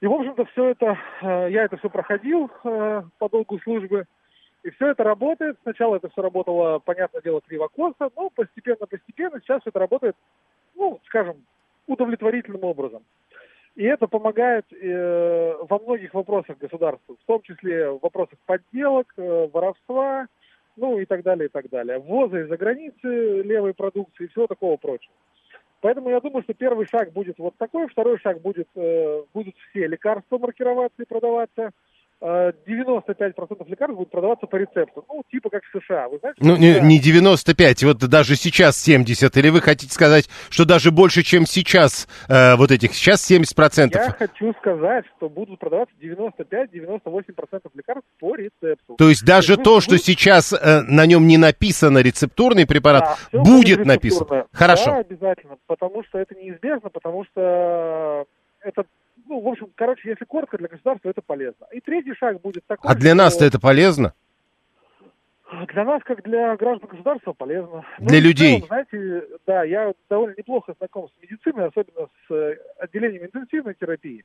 И, 0.00 0.06
в 0.08 0.12
общем-то, 0.12 0.44
все 0.46 0.70
это, 0.70 0.98
э, 1.22 1.50
я 1.52 1.62
это 1.62 1.76
все 1.76 1.88
проходил 1.88 2.50
э, 2.64 3.02
по 3.18 3.28
долгу 3.28 3.60
службы, 3.60 4.06
и 4.64 4.70
все 4.70 4.88
это 4.88 5.04
работает. 5.04 5.58
Сначала 5.62 5.94
это 5.94 6.08
все 6.08 6.22
работало, 6.22 6.80
понятное 6.80 7.22
дело, 7.22 7.40
криво-косо, 7.40 8.10
но 8.16 8.28
постепенно-постепенно 8.30 9.40
сейчас 9.40 9.62
это 9.64 9.78
работает, 9.78 10.16
ну, 10.74 10.98
скажем, 11.06 11.36
удовлетворительным 11.86 12.64
образом. 12.64 13.04
И 13.76 13.84
это 13.84 14.06
помогает 14.06 14.64
э, 14.72 15.54
во 15.68 15.78
многих 15.78 16.14
вопросах 16.14 16.56
государству, 16.56 17.16
в 17.22 17.26
том 17.26 17.42
числе 17.42 17.90
в 17.90 17.98
вопросах 18.00 18.38
подделок, 18.46 19.12
э, 19.18 19.48
воровства, 19.52 20.28
ну 20.76 20.98
и 20.98 21.04
так 21.04 21.22
далее, 21.22 21.46
и 21.46 21.50
так 21.50 21.68
далее. 21.68 21.98
Ввоза 21.98 22.40
из-за 22.40 22.56
границы 22.56 23.42
левой 23.42 23.74
продукции 23.74 24.24
и 24.24 24.28
всего 24.28 24.46
такого 24.46 24.78
прочего. 24.78 25.12
Поэтому 25.82 26.08
я 26.08 26.20
думаю, 26.20 26.42
что 26.42 26.54
первый 26.54 26.86
шаг 26.86 27.12
будет 27.12 27.38
вот 27.38 27.54
такой, 27.58 27.86
второй 27.88 28.18
шаг 28.18 28.40
будет, 28.40 28.68
э, 28.76 29.22
будут 29.34 29.54
все 29.68 29.86
лекарства 29.86 30.38
маркироваться 30.38 31.02
и 31.02 31.06
продаваться 31.06 31.70
95% 32.22 33.68
лекарств 33.68 33.94
будут 33.96 34.10
продаваться 34.10 34.46
по 34.46 34.56
рецепту. 34.56 35.04
Ну, 35.08 35.22
типа 35.30 35.50
как 35.50 35.62
в 35.64 35.78
США. 35.80 36.08
Вы 36.08 36.18
знаете, 36.18 36.38
Ну, 36.40 36.56
не, 36.56 36.80
не 36.80 36.98
95, 36.98 37.84
вот 37.84 37.98
даже 37.98 38.36
сейчас 38.36 38.78
70. 38.80 39.36
Или 39.36 39.50
вы 39.50 39.60
хотите 39.60 39.92
сказать, 39.92 40.28
что 40.48 40.64
даже 40.64 40.90
больше, 40.90 41.22
чем 41.22 41.44
сейчас 41.46 42.08
э, 42.28 42.56
вот 42.56 42.70
этих, 42.70 42.94
сейчас 42.94 43.30
70%? 43.30 43.90
Я 43.92 44.10
хочу 44.12 44.52
сказать, 44.60 45.04
что 45.16 45.28
будут 45.28 45.58
продаваться 45.60 45.94
95-98% 46.00 47.60
лекарств 47.74 48.08
по 48.18 48.34
рецепту. 48.34 48.94
То 48.96 49.08
есть 49.08 49.24
даже 49.24 49.56
вы- 49.56 49.62
то, 49.62 49.74
вы- 49.76 49.80
что 49.80 49.98
сейчас 49.98 50.52
э, 50.52 50.82
на 50.82 51.06
нем 51.06 51.26
не 51.26 51.36
написано 51.36 51.98
рецептурный 51.98 52.66
препарат, 52.66 53.18
Да, 53.32 53.38
будет 53.40 53.84
написано. 53.84 54.46
Хорошо. 54.52 54.86
Да, 54.86 54.96
обязательно, 54.98 55.56
потому 55.66 56.02
что 56.04 56.18
это 56.18 56.34
неизбежно, 56.34 56.88
потому 56.90 57.24
что 57.24 58.24
это, 58.60 58.84
ну, 59.28 59.40
в 59.40 59.48
общем, 59.48 59.68
короче, 59.74 60.08
если 60.08 60.24
коротко, 60.24 60.58
для 60.58 60.68
государства 60.68 61.08
это 61.10 61.22
полезно. 61.22 61.66
И 61.72 61.80
третий 61.80 62.14
шаг 62.14 62.40
будет 62.40 62.64
такой, 62.66 62.90
А 62.90 62.94
для 62.94 63.10
что 63.10 63.18
нас-то 63.18 63.44
это 63.44 63.60
полезно? 63.60 64.14
Для 65.72 65.84
нас, 65.84 66.02
как 66.02 66.24
для 66.24 66.56
граждан 66.56 66.88
государства, 66.88 67.32
полезно. 67.32 67.84
Ну, 68.00 68.08
Для 68.08 68.18
в 68.18 68.22
людей. 68.24 68.56
целом, 68.56 68.66
знаете, 68.66 69.28
да, 69.46 69.62
я 69.62 69.92
довольно 70.10 70.34
неплохо 70.36 70.74
знаком 70.78 71.08
с 71.08 71.22
медициной, 71.22 71.68
особенно 71.68 72.08
с 72.26 72.34
э, 72.34 72.56
отделением 72.80 73.26
интенсивной 73.26 73.74
терапии. 73.74 74.24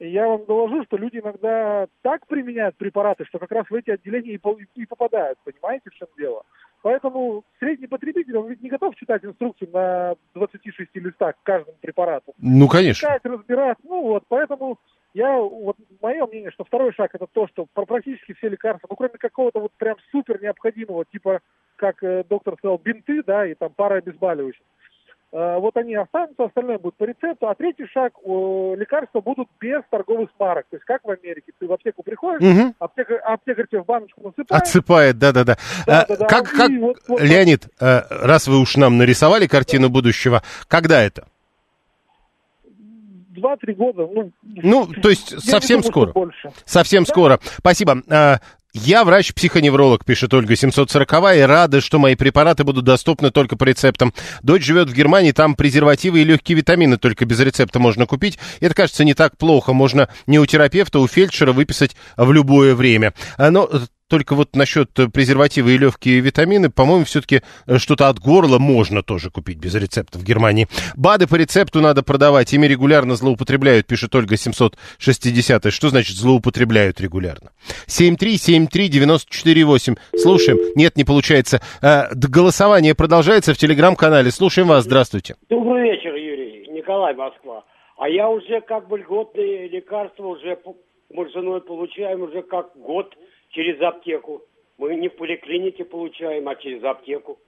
Я 0.00 0.26
вам 0.28 0.46
доложу, 0.46 0.82
что 0.84 0.96
люди 0.96 1.18
иногда 1.18 1.86
так 2.00 2.26
применяют 2.26 2.76
препараты, 2.76 3.26
что 3.26 3.38
как 3.38 3.52
раз 3.52 3.66
в 3.68 3.74
эти 3.74 3.90
отделения 3.90 4.32
и, 4.32 4.38
по- 4.38 4.56
и 4.74 4.86
попадают, 4.86 5.38
понимаете, 5.44 5.90
в 5.90 5.94
чем 5.94 6.08
дело. 6.16 6.42
Поэтому 6.82 7.44
средний 7.58 7.86
потребитель, 7.86 8.38
он 8.38 8.48
ведь 8.48 8.62
не 8.62 8.70
готов 8.70 8.96
читать 8.96 9.22
инструкцию 9.22 9.68
на 9.72 10.14
26 10.34 10.88
листах 10.94 11.34
к 11.36 11.42
каждому 11.42 11.76
препарату. 11.82 12.32
Ну, 12.38 12.66
конечно. 12.68 13.08
Читать, 13.08 13.24
разбирать, 13.24 13.76
ну 13.84 14.00
вот, 14.00 14.24
поэтому 14.28 14.78
я, 15.12 15.38
вот 15.38 15.76
мое 16.00 16.26
мнение, 16.26 16.50
что 16.52 16.64
второй 16.64 16.94
шаг 16.94 17.14
это 17.14 17.26
то, 17.26 17.46
что 17.48 17.66
практически 17.66 18.32
все 18.32 18.48
лекарства, 18.48 18.86
ну 18.88 18.96
кроме 18.96 19.18
какого-то 19.18 19.60
вот 19.60 19.72
прям 19.72 19.96
супер 20.10 20.40
необходимого, 20.40 21.04
типа, 21.04 21.40
как 21.76 22.02
э, 22.02 22.24
доктор 22.28 22.56
сказал, 22.56 22.78
бинты, 22.78 23.22
да, 23.22 23.46
и 23.46 23.54
там 23.54 23.74
пара 23.74 23.96
обезболивающих. 23.96 24.62
Э, 25.32 25.58
вот 25.60 25.76
они 25.76 25.94
останутся, 25.94 26.44
остальное 26.44 26.78
будет 26.78 26.96
по 26.96 27.04
рецепту. 27.04 27.48
А 27.48 27.54
третий 27.54 27.86
шаг, 27.86 28.12
э, 28.24 28.28
лекарства 28.76 29.20
будут 29.20 29.48
без 29.60 29.80
торговых 29.88 30.28
марок. 30.40 30.66
То 30.70 30.76
есть 30.76 30.84
как 30.84 31.04
в 31.04 31.10
Америке, 31.10 31.52
ты 31.56 31.68
в 31.68 31.72
аптеку 31.72 32.02
приходишь, 32.02 32.40
Мгм. 32.42 32.74
аптекарь, 32.80 33.18
аптекарь 33.18 33.66
тебе 33.70 33.82
в 33.82 33.86
баночку 33.86 34.20
насыпает, 34.22 34.50
Отсыпает, 34.50 35.18
да-да-да. 35.18 35.56
А, 35.86 36.04
Да-да-да. 36.04 36.26
Как, 36.26 36.52
И 36.52 36.56
как, 36.56 36.70
вот- 36.80 36.96
вот- 37.06 37.20
Леонид, 37.20 37.68
э, 37.80 38.00
раз 38.10 38.48
вы 38.48 38.58
уж 38.60 38.76
нам 38.76 38.98
нарисовали 38.98 39.46
картину 39.46 39.88
будущего, 39.88 40.42
когда 40.66 41.00
это? 41.00 41.26
два-три 43.30 43.72
года, 43.74 44.06
ну... 44.12 44.32
Ну, 44.42 44.86
то 44.86 45.08
есть 45.08 45.40
совсем 45.40 45.80
думаю, 45.80 45.90
скоро. 45.92 46.12
больше. 46.12 46.52
Совсем 46.66 47.06
скоро. 47.06 47.38
Спасибо. 47.58 48.02
Я 48.72 49.04
врач-психоневролог, 49.04 50.04
пишет 50.04 50.32
Ольга 50.32 50.54
740 50.54 51.12
и 51.36 51.40
рада, 51.40 51.80
что 51.80 51.98
мои 51.98 52.14
препараты 52.14 52.62
будут 52.62 52.84
доступны 52.84 53.32
только 53.32 53.56
по 53.56 53.64
рецептам. 53.64 54.14
Дочь 54.42 54.62
живет 54.62 54.88
в 54.88 54.94
Германии, 54.94 55.32
там 55.32 55.56
презервативы 55.56 56.20
и 56.20 56.24
легкие 56.24 56.56
витамины 56.56 56.96
только 56.96 57.24
без 57.24 57.40
рецепта 57.40 57.80
можно 57.80 58.06
купить. 58.06 58.38
Это 58.60 58.74
кажется 58.76 59.02
не 59.02 59.14
так 59.14 59.36
плохо. 59.36 59.72
Можно 59.72 60.08
не 60.28 60.38
у 60.38 60.46
терапевта, 60.46 61.00
у 61.00 61.08
фельдшера 61.08 61.52
выписать 61.52 61.96
в 62.16 62.30
любое 62.30 62.76
время. 62.76 63.12
А, 63.36 63.50
Но 63.50 63.68
э, 63.70 63.80
только 64.10 64.34
вот 64.34 64.54
насчет 64.54 64.98
э, 64.98 65.08
презерватива 65.08 65.68
и 65.68 65.78
легкие 65.78 66.20
витамины, 66.20 66.68
по-моему, 66.68 67.04
все-таки 67.04 67.40
э, 67.66 67.78
что-то 67.78 68.08
от 68.08 68.18
горла 68.18 68.58
можно 68.58 69.02
тоже 69.02 69.30
купить 69.30 69.58
без 69.58 69.74
рецепта 69.74 70.18
в 70.18 70.24
Германии. 70.24 70.66
БАДы 70.96 71.26
по 71.26 71.36
рецепту 71.36 71.80
надо 71.80 72.02
продавать, 72.02 72.52
ими 72.52 72.66
регулярно 72.66 73.14
злоупотребляют, 73.14 73.86
пишет 73.86 74.14
Ольга 74.14 74.36
760. 74.36 75.72
Что 75.72 75.88
значит 75.88 76.16
злоупотребляют 76.16 77.00
регулярно? 77.00 77.52
7373948. 77.86 79.96
Слушаем. 80.16 80.58
Нет, 80.74 80.96
не 80.96 81.04
получается. 81.04 81.62
Э, 81.80 82.12
Голосование 82.14 82.94
продолжается 82.94 83.54
в 83.54 83.58
телеграм-канале. 83.58 84.30
Слушаем 84.30 84.68
вас. 84.68 84.84
Здравствуйте. 84.84 85.36
Добрый 85.48 85.90
вечер, 85.90 86.14
Юрий. 86.14 86.68
Николай, 86.68 87.14
Москва. 87.14 87.64
А 87.96 88.08
я 88.08 88.28
уже 88.28 88.60
как 88.62 88.88
бы 88.88 88.98
льготные 88.98 89.68
лекарства 89.68 90.26
уже 90.26 90.58
мы 91.10 91.28
с 91.28 91.32
женой 91.32 91.60
получаем 91.60 92.22
уже 92.22 92.42
как 92.42 92.70
год 92.76 93.14
через 93.50 93.80
аптеку. 93.80 94.42
Мы 94.78 94.94
не 94.96 95.08
в 95.08 95.16
поликлинике 95.16 95.84
получаем, 95.84 96.48
а 96.48 96.56
через 96.56 96.82
аптеку. 96.84 97.38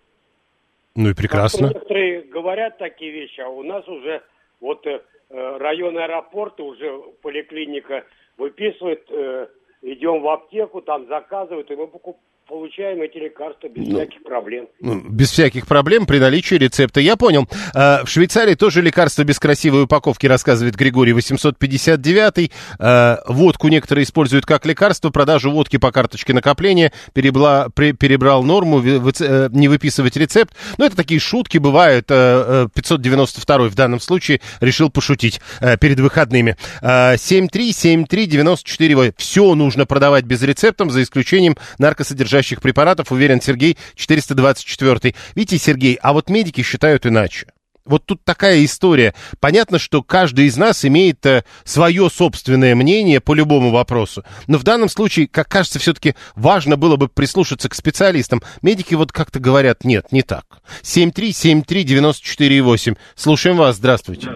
Ну 0.95 1.09
и 1.11 1.15
прекрасно. 1.15 1.69
Некоторые 1.69 2.23
говорят 2.23 2.79
такие 2.79 3.11
вещи, 3.11 3.41
а 3.41 3.49
у 3.49 3.63
нас 3.63 3.89
уже 3.89 4.23
вот 4.61 4.87
э, 4.87 5.01
район 5.31 5.97
аэропорта, 5.97 6.63
уже 6.63 7.01
поликлиника 7.23 8.05
выписывает, 8.37 9.05
э, 9.11 9.49
идем 9.81 10.21
в 10.21 10.29
аптеку, 10.29 10.83
там 10.83 11.07
заказывают, 11.07 11.71
и 11.71 11.77
мы 11.77 11.85
покуп- 11.87 12.19
получаем 12.57 13.01
эти 13.01 13.17
лекарства 13.17 13.69
без 13.69 13.89
Ну, 13.89 13.97
всяких 13.97 14.23
проблем. 14.25 14.67
Ну, 14.79 15.01
Без 15.09 15.31
всяких 15.31 15.67
проблем 15.67 16.05
при 16.05 16.19
наличии 16.19 16.57
рецепта. 16.57 17.01
Я 17.01 17.17
понял. 17.17 17.49
Э, 17.75 18.05
В 18.05 18.09
Швейцарии 18.11 18.55
тоже 18.55 18.83
лекарства 18.83 19.25
без 19.25 19.39
красивой 19.39 19.85
упаковки, 19.85 20.27
рассказывает 20.27 20.77
Григорий 20.77 21.15
859. 21.15 22.51
Э, 22.79 23.17
Водку 23.27 23.69
некоторые 23.69 24.05
используют 24.05 24.45
как 24.45 24.67
лекарство. 24.67 25.09
Продажу 25.09 25.51
водки 25.51 25.79
по 25.79 25.91
карточке 25.93 26.35
накопления 26.35 26.93
перебла- 27.15 27.71
перебрал 27.71 28.43
норму 28.43 28.83
э, 28.85 29.49
не 29.51 29.69
выписывать 29.69 30.19
рецепт. 30.19 30.55
Но 30.77 30.85
это 30.85 30.95
такие 30.95 31.21
шутки 31.21 31.57
бывают. 31.57 32.11
Э, 32.11 32.67
э, 32.67 32.69
592 32.75 33.69
в 33.71 33.75
данном 33.75 33.99
случае 34.01 34.43
решил 34.61 34.91
пошутить 34.91 35.41
перед 35.81 36.01
выходными. 36.01 36.59
Э, 36.83 37.15
7373948. 37.17 39.15
Все 39.17 39.55
нужно 39.55 39.87
продавать 39.87 40.25
без 40.27 40.43
рецептов, 40.43 40.91
за 40.91 41.03
исключением 41.03 41.57
наркосодержащих 41.79 42.42
препаратов, 42.61 43.13
уверен 43.13 43.41
Сергей 43.41 43.79
424. 43.95 45.15
Видите, 45.35 45.59
Сергей, 45.59 45.99
а 46.03 46.13
вот 46.13 46.29
медики 46.29 46.63
считают 46.63 47.07
иначе. 47.07 47.47
Вот 47.85 48.07
тут 48.07 48.23
такая 48.25 48.65
история. 48.65 49.13
Понятно, 49.41 49.81
что 49.81 50.03
каждый 50.03 50.47
из 50.47 50.57
нас 50.57 50.85
имеет 50.85 51.25
э, 51.27 51.43
свое 51.65 52.09
собственное 52.11 52.77
мнение 52.77 53.21
по 53.21 53.35
любому 53.35 53.71
вопросу. 53.71 54.23
Но 54.47 54.59
в 54.59 54.63
данном 54.63 54.89
случае, 54.89 55.27
как 55.27 55.49
кажется, 55.49 55.81
все-таки 55.81 56.15
важно 56.37 56.77
было 56.77 56.95
бы 56.97 57.09
прислушаться 57.09 57.69
к 57.69 57.75
специалистам. 57.75 58.41
Медики 58.63 58.95
вот 58.95 59.11
как-то 59.11 59.41
говорят, 59.41 59.83
нет, 59.85 60.13
не 60.13 60.23
так. 60.23 60.45
7373948. 60.83 62.97
Слушаем 63.17 63.57
вас, 63.57 63.75
здравствуйте. 63.77 64.29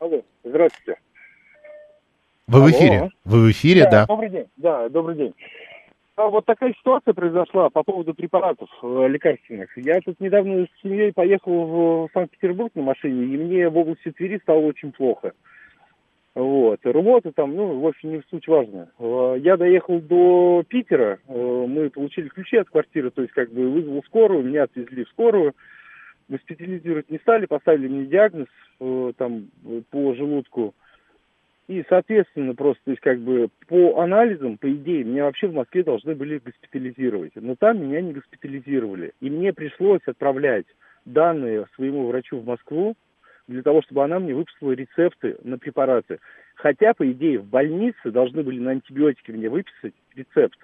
Алло, 0.00 0.22
здравствуйте. 0.42 0.98
Вы 2.46 2.60
в 2.60 2.64
Алло. 2.64 2.70
эфире? 2.70 3.10
Вы 3.24 3.40
в 3.40 3.50
эфире, 3.50 3.86
да. 3.90 4.06
Добрый 4.06 4.30
день. 4.30 4.46
Да, 4.56 4.88
добрый 4.88 5.16
день. 5.16 5.34
А 6.18 6.30
вот 6.30 6.46
такая 6.46 6.74
ситуация 6.74 7.14
произошла 7.14 7.70
по 7.70 7.84
поводу 7.84 8.12
препаратов 8.12 8.68
э, 8.82 9.06
лекарственных. 9.08 9.70
Я 9.78 10.00
тут 10.00 10.18
недавно 10.18 10.66
с 10.66 10.82
семьей 10.82 11.12
поехал 11.12 11.52
в 11.52 12.08
Санкт-Петербург 12.12 12.72
на 12.74 12.82
машине, 12.82 13.22
и 13.22 13.36
мне 13.36 13.68
в 13.68 13.78
области 13.78 14.10
Твери 14.10 14.40
стало 14.42 14.58
очень 14.58 14.90
плохо. 14.90 15.30
Вот. 16.34 16.80
Работа 16.82 17.30
там, 17.30 17.54
ну, 17.54 17.78
в 17.78 17.86
общем, 17.86 18.10
не 18.10 18.18
в 18.18 18.24
суть 18.30 18.48
важно. 18.48 18.90
Э, 18.98 19.36
Я 19.38 19.56
доехал 19.56 20.00
до 20.00 20.64
Питера, 20.66 21.20
э, 21.28 21.66
мы 21.68 21.88
получили 21.88 22.26
ключи 22.26 22.56
от 22.56 22.68
квартиры, 22.68 23.12
то 23.12 23.22
есть 23.22 23.32
как 23.32 23.52
бы 23.52 23.70
вызвал 23.70 24.02
скорую, 24.02 24.42
меня 24.42 24.64
отвезли 24.64 25.04
в 25.04 25.08
скорую, 25.10 25.54
госпитализировать 26.28 27.08
не 27.10 27.18
стали, 27.18 27.46
поставили 27.46 27.86
мне 27.86 28.06
диагноз 28.06 28.48
э, 28.80 29.12
там 29.16 29.50
э, 29.64 29.82
по 29.88 30.14
желудку. 30.14 30.74
И, 31.68 31.84
соответственно, 31.86 32.54
просто, 32.54 32.82
то 32.86 32.90
есть, 32.92 33.02
как 33.02 33.20
бы, 33.20 33.50
по 33.66 34.00
анализам, 34.00 34.56
по 34.56 34.72
идее, 34.72 35.04
меня 35.04 35.24
вообще 35.24 35.48
в 35.48 35.54
Москве 35.54 35.84
должны 35.84 36.14
были 36.14 36.40
госпитализировать. 36.42 37.32
Но 37.34 37.56
там 37.56 37.82
меня 37.82 38.00
не 38.00 38.14
госпитализировали. 38.14 39.12
И 39.20 39.28
мне 39.28 39.52
пришлось 39.52 40.00
отправлять 40.06 40.64
данные 41.04 41.66
своему 41.74 42.06
врачу 42.06 42.38
в 42.38 42.46
Москву, 42.46 42.96
для 43.48 43.62
того, 43.62 43.82
чтобы 43.82 44.04
она 44.04 44.18
мне 44.18 44.34
выписала 44.34 44.72
рецепты 44.72 45.36
на 45.42 45.58
препараты. 45.58 46.20
Хотя, 46.54 46.94
по 46.94 47.10
идее, 47.10 47.38
в 47.38 47.44
больнице 47.44 48.10
должны 48.10 48.42
были 48.42 48.60
на 48.60 48.72
антибиотики 48.72 49.30
мне 49.30 49.48
выписать 49.48 49.94
рецепт. 50.16 50.58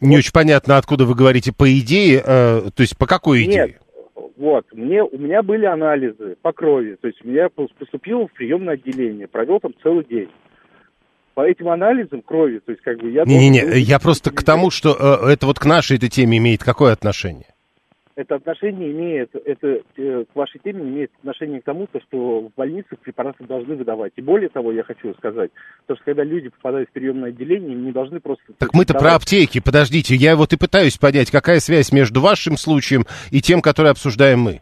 Не 0.00 0.16
очень 0.18 0.32
понятно, 0.32 0.76
откуда 0.76 1.04
вы 1.04 1.14
говорите 1.14 1.52
по 1.52 1.72
идее, 1.78 2.20
э, 2.24 2.70
то 2.74 2.80
есть 2.80 2.98
по 2.98 3.06
какой 3.06 3.44
идее? 3.44 3.66
Нет, 3.66 3.81
вот, 4.36 4.66
мне, 4.72 5.02
у 5.02 5.18
меня 5.18 5.42
были 5.42 5.64
анализы 5.64 6.36
по 6.42 6.52
крови, 6.52 6.96
то 7.00 7.08
есть 7.08 7.20
я 7.24 7.46
пос- 7.46 7.70
поступил 7.78 8.26
в 8.26 8.32
приемное 8.32 8.74
отделение, 8.74 9.28
провел 9.28 9.60
там 9.60 9.72
целый 9.82 10.04
день. 10.04 10.28
По 11.34 11.48
этим 11.48 11.68
анализам 11.68 12.20
крови, 12.22 12.58
то 12.58 12.72
есть 12.72 12.82
как 12.82 12.98
бы 12.98 13.10
я... 13.10 13.24
должен 13.24 13.40
Не-не-не, 13.40 13.64
был- 13.64 13.74
я 13.74 13.98
просто 13.98 14.30
к 14.30 14.42
тому, 14.42 14.70
что 14.70 14.94
э, 15.24 15.32
это 15.32 15.46
вот 15.46 15.58
к 15.58 15.64
нашей 15.64 15.96
этой 15.96 16.10
теме 16.10 16.38
имеет 16.38 16.62
какое 16.62 16.92
отношение? 16.92 17.51
Это 18.14 18.34
отношение 18.34 18.92
имеет, 18.92 19.34
это 19.34 19.80
э, 19.96 20.24
к 20.30 20.36
вашей 20.36 20.60
теме 20.62 20.82
имеет 20.82 21.10
отношение 21.20 21.62
к 21.62 21.64
тому, 21.64 21.86
то, 21.86 21.98
что 22.00 22.40
в 22.40 22.52
больницах 22.54 22.98
препараты 22.98 23.44
должны 23.44 23.74
выдавать. 23.74 24.12
И 24.16 24.20
более 24.20 24.50
того, 24.50 24.70
я 24.70 24.82
хочу 24.82 25.14
сказать, 25.14 25.50
то, 25.86 25.94
что 25.94 26.04
когда 26.04 26.22
люди 26.22 26.50
попадают 26.50 26.90
в 26.90 26.92
приемное 26.92 27.30
отделение, 27.30 27.72
им 27.72 27.86
не 27.86 27.92
должны 27.92 28.20
просто... 28.20 28.44
Так 28.58 28.74
мы-то 28.74 28.92
про 28.92 29.14
аптеки, 29.14 29.60
подождите, 29.60 30.14
я 30.14 30.36
вот 30.36 30.52
и 30.52 30.58
пытаюсь 30.58 30.98
понять, 30.98 31.30
какая 31.30 31.58
связь 31.60 31.90
между 31.90 32.20
вашим 32.20 32.58
случаем 32.58 33.06
и 33.30 33.40
тем, 33.40 33.62
который 33.62 33.90
обсуждаем 33.90 34.40
мы. 34.40 34.60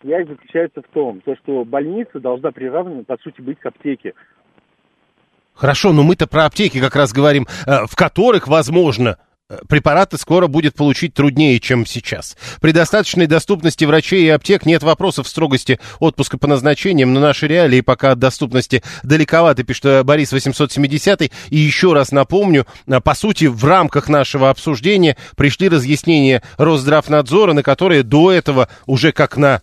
Связь 0.00 0.26
заключается 0.28 0.80
в 0.80 0.94
том, 0.94 1.20
то, 1.20 1.36
что 1.42 1.66
больница 1.66 2.18
должна 2.18 2.50
приравнена, 2.50 3.04
по 3.04 3.18
сути, 3.18 3.42
быть 3.42 3.58
к 3.58 3.66
аптеке. 3.66 4.14
Хорошо, 5.52 5.92
но 5.92 6.02
мы-то 6.02 6.26
про 6.26 6.46
аптеки 6.46 6.80
как 6.80 6.96
раз 6.96 7.12
говорим, 7.12 7.46
э, 7.66 7.86
в 7.86 7.94
которых, 7.94 8.48
возможно, 8.48 9.18
препараты 9.68 10.18
скоро 10.18 10.46
будет 10.46 10.74
получить 10.74 11.14
труднее, 11.14 11.60
чем 11.60 11.86
сейчас. 11.86 12.36
При 12.60 12.72
достаточной 12.72 13.26
доступности 13.26 13.84
врачей 13.84 14.24
и 14.24 14.28
аптек 14.28 14.66
нет 14.66 14.82
вопросов 14.82 15.28
строгости 15.28 15.78
отпуска 16.00 16.38
по 16.38 16.46
назначениям, 16.46 17.12
но 17.12 17.20
наши 17.20 17.46
реалии 17.46 17.80
пока 17.80 18.12
от 18.12 18.18
доступности 18.18 18.82
далековаты, 19.02 19.64
пишет 19.64 20.04
Борис 20.04 20.32
870. 20.32 21.22
И 21.22 21.56
еще 21.56 21.92
раз 21.92 22.12
напомню, 22.12 22.66
по 23.04 23.14
сути, 23.14 23.46
в 23.46 23.64
рамках 23.64 24.08
нашего 24.08 24.50
обсуждения 24.50 25.16
пришли 25.36 25.68
разъяснения 25.68 26.42
Росздравнадзора, 26.58 27.52
на 27.52 27.62
которые 27.62 28.02
до 28.02 28.32
этого 28.32 28.68
уже 28.86 29.12
как 29.12 29.36
на, 29.36 29.62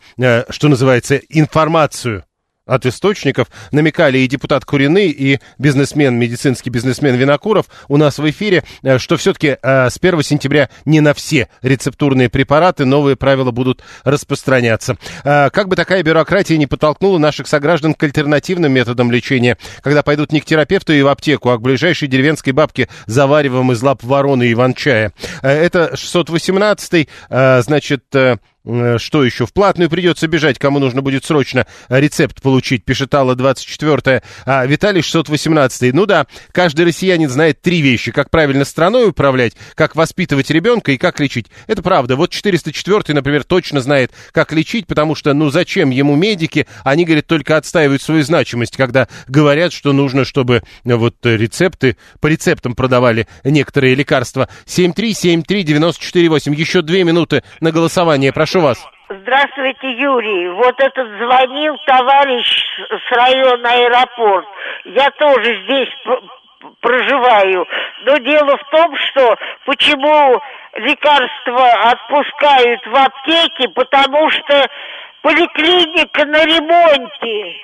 что 0.50 0.68
называется, 0.68 1.18
информацию 1.30 2.24
от 2.66 2.86
источников 2.86 3.48
намекали 3.72 4.20
и 4.20 4.28
депутат 4.28 4.64
Куриный, 4.66 5.10
и 5.10 5.40
бизнесмен, 5.58 6.18
медицинский 6.18 6.70
бизнесмен 6.70 7.16
Винокуров 7.16 7.66
у 7.90 7.98
нас 7.98 8.20
в 8.20 8.30
эфире, 8.30 8.64
э, 8.84 9.00
что 9.00 9.18
все-таки 9.18 9.58
э, 9.62 9.90
с 9.90 9.98
1 10.02 10.24
сентября 10.24 10.70
не 10.86 11.02
на 11.02 11.14
все 11.14 11.50
рецептурные 11.62 12.30
препараты 12.30 12.86
новые 12.86 13.16
правила 13.16 13.52
будут 13.52 13.84
распространяться. 14.04 14.98
Э, 15.24 15.50
как 15.50 15.68
бы 15.68 15.76
такая 15.76 16.04
бюрократия 16.04 16.58
не 16.58 16.68
подтолкнула 16.68 17.18
наших 17.18 17.48
сограждан 17.48 17.94
к 17.94 18.04
альтернативным 18.04 18.72
методам 18.72 19.12
лечения, 19.12 19.58
когда 19.82 20.02
пойдут 20.02 20.32
не 20.32 20.40
к 20.40 20.46
терапевту 20.46 20.94
и 20.94 21.02
в 21.02 21.08
аптеку, 21.08 21.50
а 21.50 21.58
к 21.58 21.62
ближайшей 21.62 22.08
деревенской 22.08 22.54
бабке 22.54 22.88
завариваем 23.08 23.72
из 23.72 23.82
лап 23.82 24.04
вороны 24.04 24.44
и 24.44 24.54
иван-чая. 24.54 25.12
Это 25.42 25.96
618 25.96 27.08
значит, 27.30 28.04
что 28.66 29.24
еще? 29.26 29.46
В 29.46 29.52
платную 29.52 29.90
придется 29.90 30.28
бежать, 30.28 30.58
кому 30.58 30.80
нужно 30.80 31.02
будет 31.02 31.26
срочно 31.26 31.68
рецепт 31.90 32.42
получить, 32.42 32.86
пишет 32.86 33.14
Алла 33.14 33.36
24 33.36 34.24
а 34.46 34.66
Виталий 34.66 35.02
618 35.02 35.94
Ну 35.94 36.06
да, 36.06 36.28
каждый 36.52 36.86
россиянин 36.86 37.30
знает 37.30 37.62
три 37.62 37.82
вещи. 37.82 38.12
Как 38.12 38.30
правильно 38.30 38.64
страной 38.64 39.10
управлять, 39.10 39.54
как 39.76 39.98
воспитывать 39.98 40.50
ребенка 40.50 40.94
и 40.94 40.98
как 40.98 41.20
лечить. 41.20 41.48
Это 41.68 41.82
правда. 41.82 42.16
Вот 42.16 42.30
404 42.32 43.14
например, 43.14 43.44
точно 43.44 43.82
знает, 43.82 44.12
как 44.32 44.54
лечить, 44.54 44.88
потому 44.88 45.16
что, 45.16 45.34
ну 45.34 45.50
зачем 45.50 45.90
ему 45.90 46.16
медики? 46.16 46.66
Они, 46.84 47.04
говорят, 47.04 47.28
только 47.28 47.58
отстаивают 47.58 48.02
свою 48.02 48.24
значимость, 48.24 48.78
когда 48.78 49.10
говорят, 49.28 49.74
что 49.74 49.92
нужно, 49.92 50.24
чтобы 50.24 50.64
вот 50.86 51.16
рецепты, 51.24 51.98
по 52.22 52.28
рецептам 52.28 52.76
продавали 52.76 53.28
некоторые 53.44 53.96
лекарства. 53.96 54.48
7373948. 54.68 56.56
Еще 56.56 56.82
две 56.82 57.04
минуты 57.04 57.44
на 57.60 57.72
голосование. 57.72 58.32
Прошу 58.32 58.53
Прошу 58.54 58.68
вас. 58.68 58.88
Здравствуйте, 59.10 59.92
Юрий. 59.94 60.50
Вот 60.50 60.80
этот 60.80 61.08
звонил 61.18 61.76
товарищ 61.88 62.64
с 62.88 63.12
района 63.12 63.70
аэропорт. 63.70 64.48
Я 64.86 65.10
тоже 65.12 65.64
здесь 65.64 65.90
проживаю. 66.80 67.66
Но 68.06 68.18
дело 68.18 68.56
в 68.58 68.70
том, 68.70 68.96
что 68.96 69.36
почему 69.66 70.40
лекарства 70.76 71.68
отпускают 71.92 72.86
в 72.86 72.96
аптеке, 72.96 73.70
потому 73.70 74.30
что 74.30 74.70
поликлиника 75.24 76.26
на 76.26 76.46
ремонте. 76.46 77.56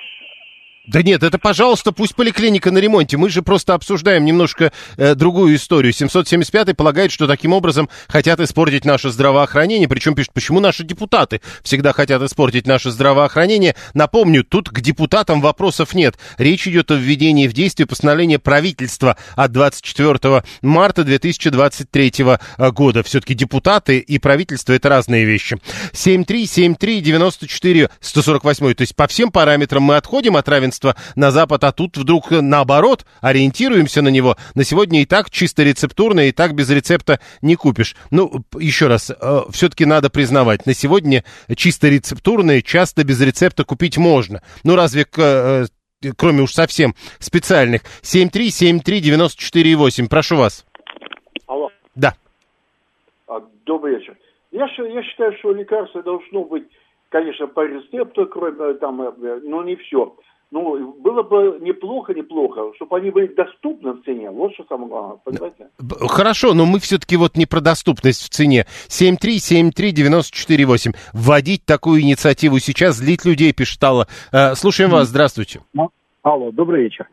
Да 0.90 1.02
нет, 1.02 1.22
это, 1.22 1.38
пожалуйста, 1.38 1.92
пусть 1.92 2.16
поликлиника 2.16 2.72
на 2.72 2.78
ремонте. 2.78 3.16
Мы 3.16 3.30
же 3.30 3.42
просто 3.42 3.74
обсуждаем 3.74 4.24
немножко 4.24 4.72
э, 4.96 5.14
другую 5.14 5.54
историю. 5.54 5.92
775-й 5.92 6.74
полагает, 6.74 7.12
что 7.12 7.28
таким 7.28 7.52
образом 7.52 7.88
хотят 8.08 8.40
испортить 8.40 8.84
наше 8.84 9.10
здравоохранение. 9.10 9.86
Причем 9.86 10.16
пишет, 10.16 10.32
почему 10.32 10.58
наши 10.58 10.82
депутаты 10.82 11.42
всегда 11.62 11.92
хотят 11.92 12.20
испортить 12.22 12.66
наше 12.66 12.90
здравоохранение. 12.90 13.76
Напомню, 13.94 14.42
тут 14.42 14.68
к 14.68 14.80
депутатам 14.80 15.40
вопросов 15.40 15.94
нет. 15.94 16.18
Речь 16.38 16.66
идет 16.66 16.90
о 16.90 16.96
введении 16.96 17.46
в 17.46 17.52
действие 17.52 17.86
постановления 17.86 18.40
правительства 18.40 19.16
от 19.36 19.52
24 19.52 20.42
марта 20.62 21.04
2023 21.04 22.14
э, 22.18 22.36
года. 22.72 23.04
Все-таки 23.04 23.34
депутаты 23.34 24.00
и 24.00 24.18
правительство 24.18 24.72
это 24.72 24.88
разные 24.88 25.24
вещи. 25.24 25.56
7373948, 25.92 28.74
то 28.74 28.82
есть 28.82 28.96
по 28.96 29.06
всем 29.06 29.30
параметрам 29.30 29.84
мы 29.84 29.94
отходим 29.94 30.36
от 30.36 30.48
равенства 30.48 30.79
пространство 30.80 30.94
на 31.16 31.30
запад, 31.30 31.64
а 31.64 31.72
тут 31.72 31.96
вдруг 31.96 32.30
наоборот, 32.30 33.06
ориентируемся 33.20 34.02
на 34.02 34.08
него. 34.08 34.36
На 34.54 34.64
сегодня 34.64 35.02
и 35.02 35.06
так 35.06 35.30
чисто 35.30 35.62
рецептурно, 35.62 36.28
и 36.28 36.32
так 36.32 36.54
без 36.54 36.70
рецепта 36.70 37.20
не 37.42 37.56
купишь. 37.56 37.94
Ну, 38.10 38.30
еще 38.58 38.86
раз, 38.86 39.10
э, 39.10 39.14
все-таки 39.50 39.84
надо 39.84 40.08
признавать, 40.10 40.64
на 40.66 40.74
сегодня 40.74 41.24
чисто 41.56 41.88
рецептурные 41.88 42.62
часто 42.62 43.04
без 43.04 43.20
рецепта 43.20 43.64
купить 43.64 43.98
можно. 43.98 44.42
Ну, 44.64 44.76
разве 44.76 45.04
к 45.04 45.18
э, 45.18 45.66
кроме 46.16 46.42
уж 46.42 46.52
совсем 46.52 46.94
специальных. 47.18 47.82
7373948, 48.02 50.08
прошу 50.08 50.36
вас. 50.36 50.64
Алло. 51.46 51.70
Да. 51.94 52.14
А, 53.28 53.40
добрый 53.66 53.96
вечер. 53.96 54.16
Я, 54.50 54.66
я 54.66 55.02
считаю, 55.02 55.36
что 55.38 55.52
лекарство 55.52 56.02
должно 56.02 56.44
быть, 56.44 56.64
конечно, 57.10 57.48
по 57.48 57.66
рецепту, 57.66 58.26
кроме 58.26 58.74
там, 58.74 59.02
э, 59.02 59.40
но 59.44 59.62
не 59.62 59.76
все 59.76 60.16
ну, 60.50 60.94
было 61.00 61.22
бы 61.22 61.58
неплохо, 61.60 62.12
неплохо, 62.12 62.72
чтобы 62.74 62.96
они 62.96 63.10
были 63.10 63.28
доступны 63.28 63.92
в 63.92 64.02
цене. 64.02 64.28
Вот 64.30 64.52
что 64.54 64.64
самое 64.68 64.88
главное, 64.88 65.18
понимаете? 65.24 65.68
Хорошо, 66.08 66.54
но 66.54 66.66
мы 66.66 66.80
все-таки 66.80 67.16
вот 67.16 67.36
не 67.36 67.46
про 67.46 67.60
доступность 67.60 68.24
в 68.24 68.30
цене. 68.30 68.66
7373948. 68.88 70.96
Вводить 71.12 71.64
такую 71.64 72.00
инициативу 72.00 72.58
сейчас, 72.58 72.96
злить 72.96 73.24
людей, 73.24 73.52
пишет 73.52 73.84
Алла. 73.84 74.08
Э, 74.32 74.54
слушаем 74.54 74.90
вас, 74.90 75.06
здравствуйте. 75.08 75.60
Алло, 76.22 76.50
добрый 76.50 76.82
вечер. 76.82 77.06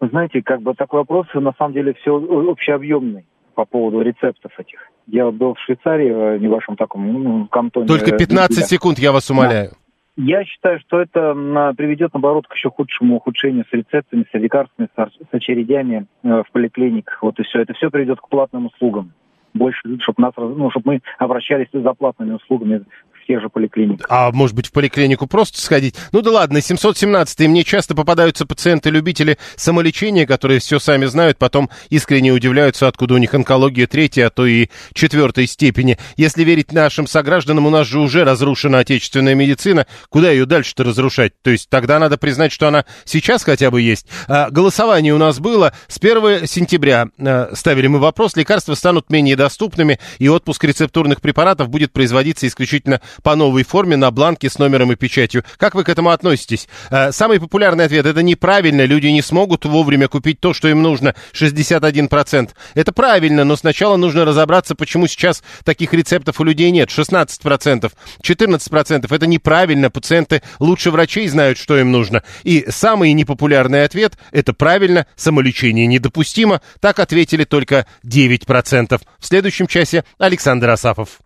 Знаете, 0.00 0.42
как 0.42 0.62
бы 0.62 0.74
такой 0.74 1.00
вопрос, 1.00 1.26
на 1.34 1.52
самом 1.58 1.74
деле, 1.74 1.94
все 2.00 2.16
общеобъемный 2.16 3.26
по 3.54 3.64
поводу 3.64 4.00
рецептов 4.00 4.52
этих. 4.58 4.78
Я 5.06 5.30
был 5.30 5.54
в 5.54 5.60
Швейцарии, 5.60 6.38
в 6.38 6.42
небольшом 6.42 6.76
таком 6.76 7.22
ну, 7.22 7.46
кантоне. 7.48 7.86
Только 7.86 8.16
15 8.16 8.66
секунд, 8.66 8.98
я 8.98 9.12
вас 9.12 9.30
умоляю. 9.30 9.70
Да. 9.70 9.76
Я 10.16 10.44
считаю, 10.44 10.80
что 10.80 11.00
это 11.00 11.34
приведет, 11.76 12.14
наоборот, 12.14 12.46
к 12.46 12.54
еще 12.54 12.70
худшему 12.70 13.16
ухудшению 13.16 13.66
с 13.70 13.72
рецептами, 13.72 14.24
с 14.30 14.34
лекарствами, 14.34 14.88
с 14.96 15.34
очередями 15.34 16.06
э, 16.22 16.42
в 16.42 16.50
поликлиниках. 16.52 17.22
Вот 17.22 17.38
и 17.38 17.42
все. 17.42 17.60
Это 17.60 17.74
все 17.74 17.90
приведет 17.90 18.20
к 18.20 18.28
платным 18.28 18.66
услугам. 18.66 19.12
Больше, 19.52 19.80
чтобы 20.00 20.22
нас, 20.22 20.32
ну, 20.36 20.70
чтобы 20.70 20.92
мы 20.92 21.00
обращались 21.18 21.68
за 21.70 21.92
платными 21.92 22.32
услугами 22.32 22.84
тех 23.26 23.40
же 23.40 23.48
поликлиниках. 23.48 24.06
А 24.08 24.30
может 24.32 24.54
быть 24.54 24.68
в 24.68 24.72
поликлинику 24.72 25.26
просто 25.26 25.60
сходить? 25.60 25.94
Ну 26.12 26.22
да 26.22 26.30
ладно, 26.30 26.60
717 26.60 27.40
мне 27.48 27.64
часто 27.64 27.94
попадаются 27.94 28.46
пациенты-любители 28.46 29.38
самолечения, 29.56 30.26
которые 30.26 30.60
все 30.60 30.78
сами 30.78 31.06
знают, 31.06 31.38
потом 31.38 31.70
искренне 31.90 32.32
удивляются, 32.32 32.88
откуда 32.88 33.14
у 33.14 33.18
них 33.18 33.34
онкология 33.34 33.86
третьей, 33.86 34.22
а 34.22 34.30
то 34.30 34.46
и 34.46 34.68
четвертой 34.92 35.46
степени. 35.46 35.98
Если 36.16 36.44
верить 36.44 36.72
нашим 36.72 37.06
согражданам, 37.06 37.66
у 37.66 37.70
нас 37.70 37.86
же 37.86 37.98
уже 38.00 38.24
разрушена 38.24 38.78
отечественная 38.78 39.34
медицина, 39.34 39.86
куда 40.08 40.30
ее 40.30 40.46
дальше-то 40.46 40.84
разрушать? 40.84 41.32
То 41.42 41.50
есть 41.50 41.68
тогда 41.68 41.98
надо 41.98 42.18
признать, 42.18 42.52
что 42.52 42.68
она 42.68 42.84
сейчас 43.04 43.42
хотя 43.42 43.70
бы 43.70 43.80
есть. 43.82 44.06
А, 44.28 44.50
голосование 44.50 45.14
у 45.14 45.18
нас 45.18 45.40
было 45.40 45.72
с 45.88 45.98
1 45.98 46.46
сентября. 46.46 47.08
А, 47.18 47.50
ставили 47.54 47.86
мы 47.86 47.98
вопрос, 47.98 48.36
лекарства 48.36 48.74
станут 48.74 49.10
менее 49.10 49.36
доступными, 49.36 49.98
и 50.18 50.28
отпуск 50.28 50.64
рецептурных 50.64 51.20
препаратов 51.20 51.68
будет 51.68 51.92
производиться 51.92 52.46
исключительно 52.46 53.00
по 53.22 53.36
новой 53.36 53.64
форме 53.64 53.96
на 53.96 54.10
бланке 54.10 54.50
с 54.50 54.58
номером 54.58 54.92
и 54.92 54.96
печатью. 54.96 55.44
Как 55.56 55.74
вы 55.74 55.84
к 55.84 55.88
этому 55.88 56.10
относитесь? 56.10 56.68
Э, 56.90 57.12
самый 57.12 57.40
популярный 57.40 57.84
ответ– 57.84 58.06
это 58.06 58.22
неправильно, 58.22 58.84
люди 58.84 59.08
не 59.08 59.22
смогут 59.22 59.64
вовремя 59.64 60.08
купить 60.08 60.40
то, 60.40 60.52
что 60.52 60.68
им 60.68 60.82
нужно, 60.82 61.14
61%. 61.32 62.50
Это 62.74 62.92
правильно, 62.92 63.44
но 63.44 63.56
сначала 63.56 63.96
нужно 63.96 64.24
разобраться, 64.24 64.74
почему 64.74 65.06
сейчас 65.06 65.42
таких 65.64 65.92
рецептов 65.92 66.40
у 66.40 66.44
людей 66.44 66.70
нет, 66.70 66.88
16%. 66.88 67.92
14%– 68.22 69.06
это 69.14 69.26
неправильно, 69.26 69.90
пациенты 69.90 70.42
лучше 70.58 70.90
врачей 70.90 71.28
знают, 71.28 71.58
что 71.58 71.78
им 71.78 71.92
нужно. 71.92 72.22
И 72.44 72.66
самый 72.68 73.12
непопулярный 73.12 73.84
ответ– 73.84 74.14
это 74.32 74.52
правильно, 74.52 75.06
самолечение 75.16 75.86
недопустимо. 75.86 76.60
Так 76.80 76.98
ответили 76.98 77.44
только 77.44 77.86
9%. 78.04 79.00
В 79.18 79.26
следующем 79.26 79.66
часе 79.66 80.04
Александр 80.18 80.70
Асафов. 80.70 81.25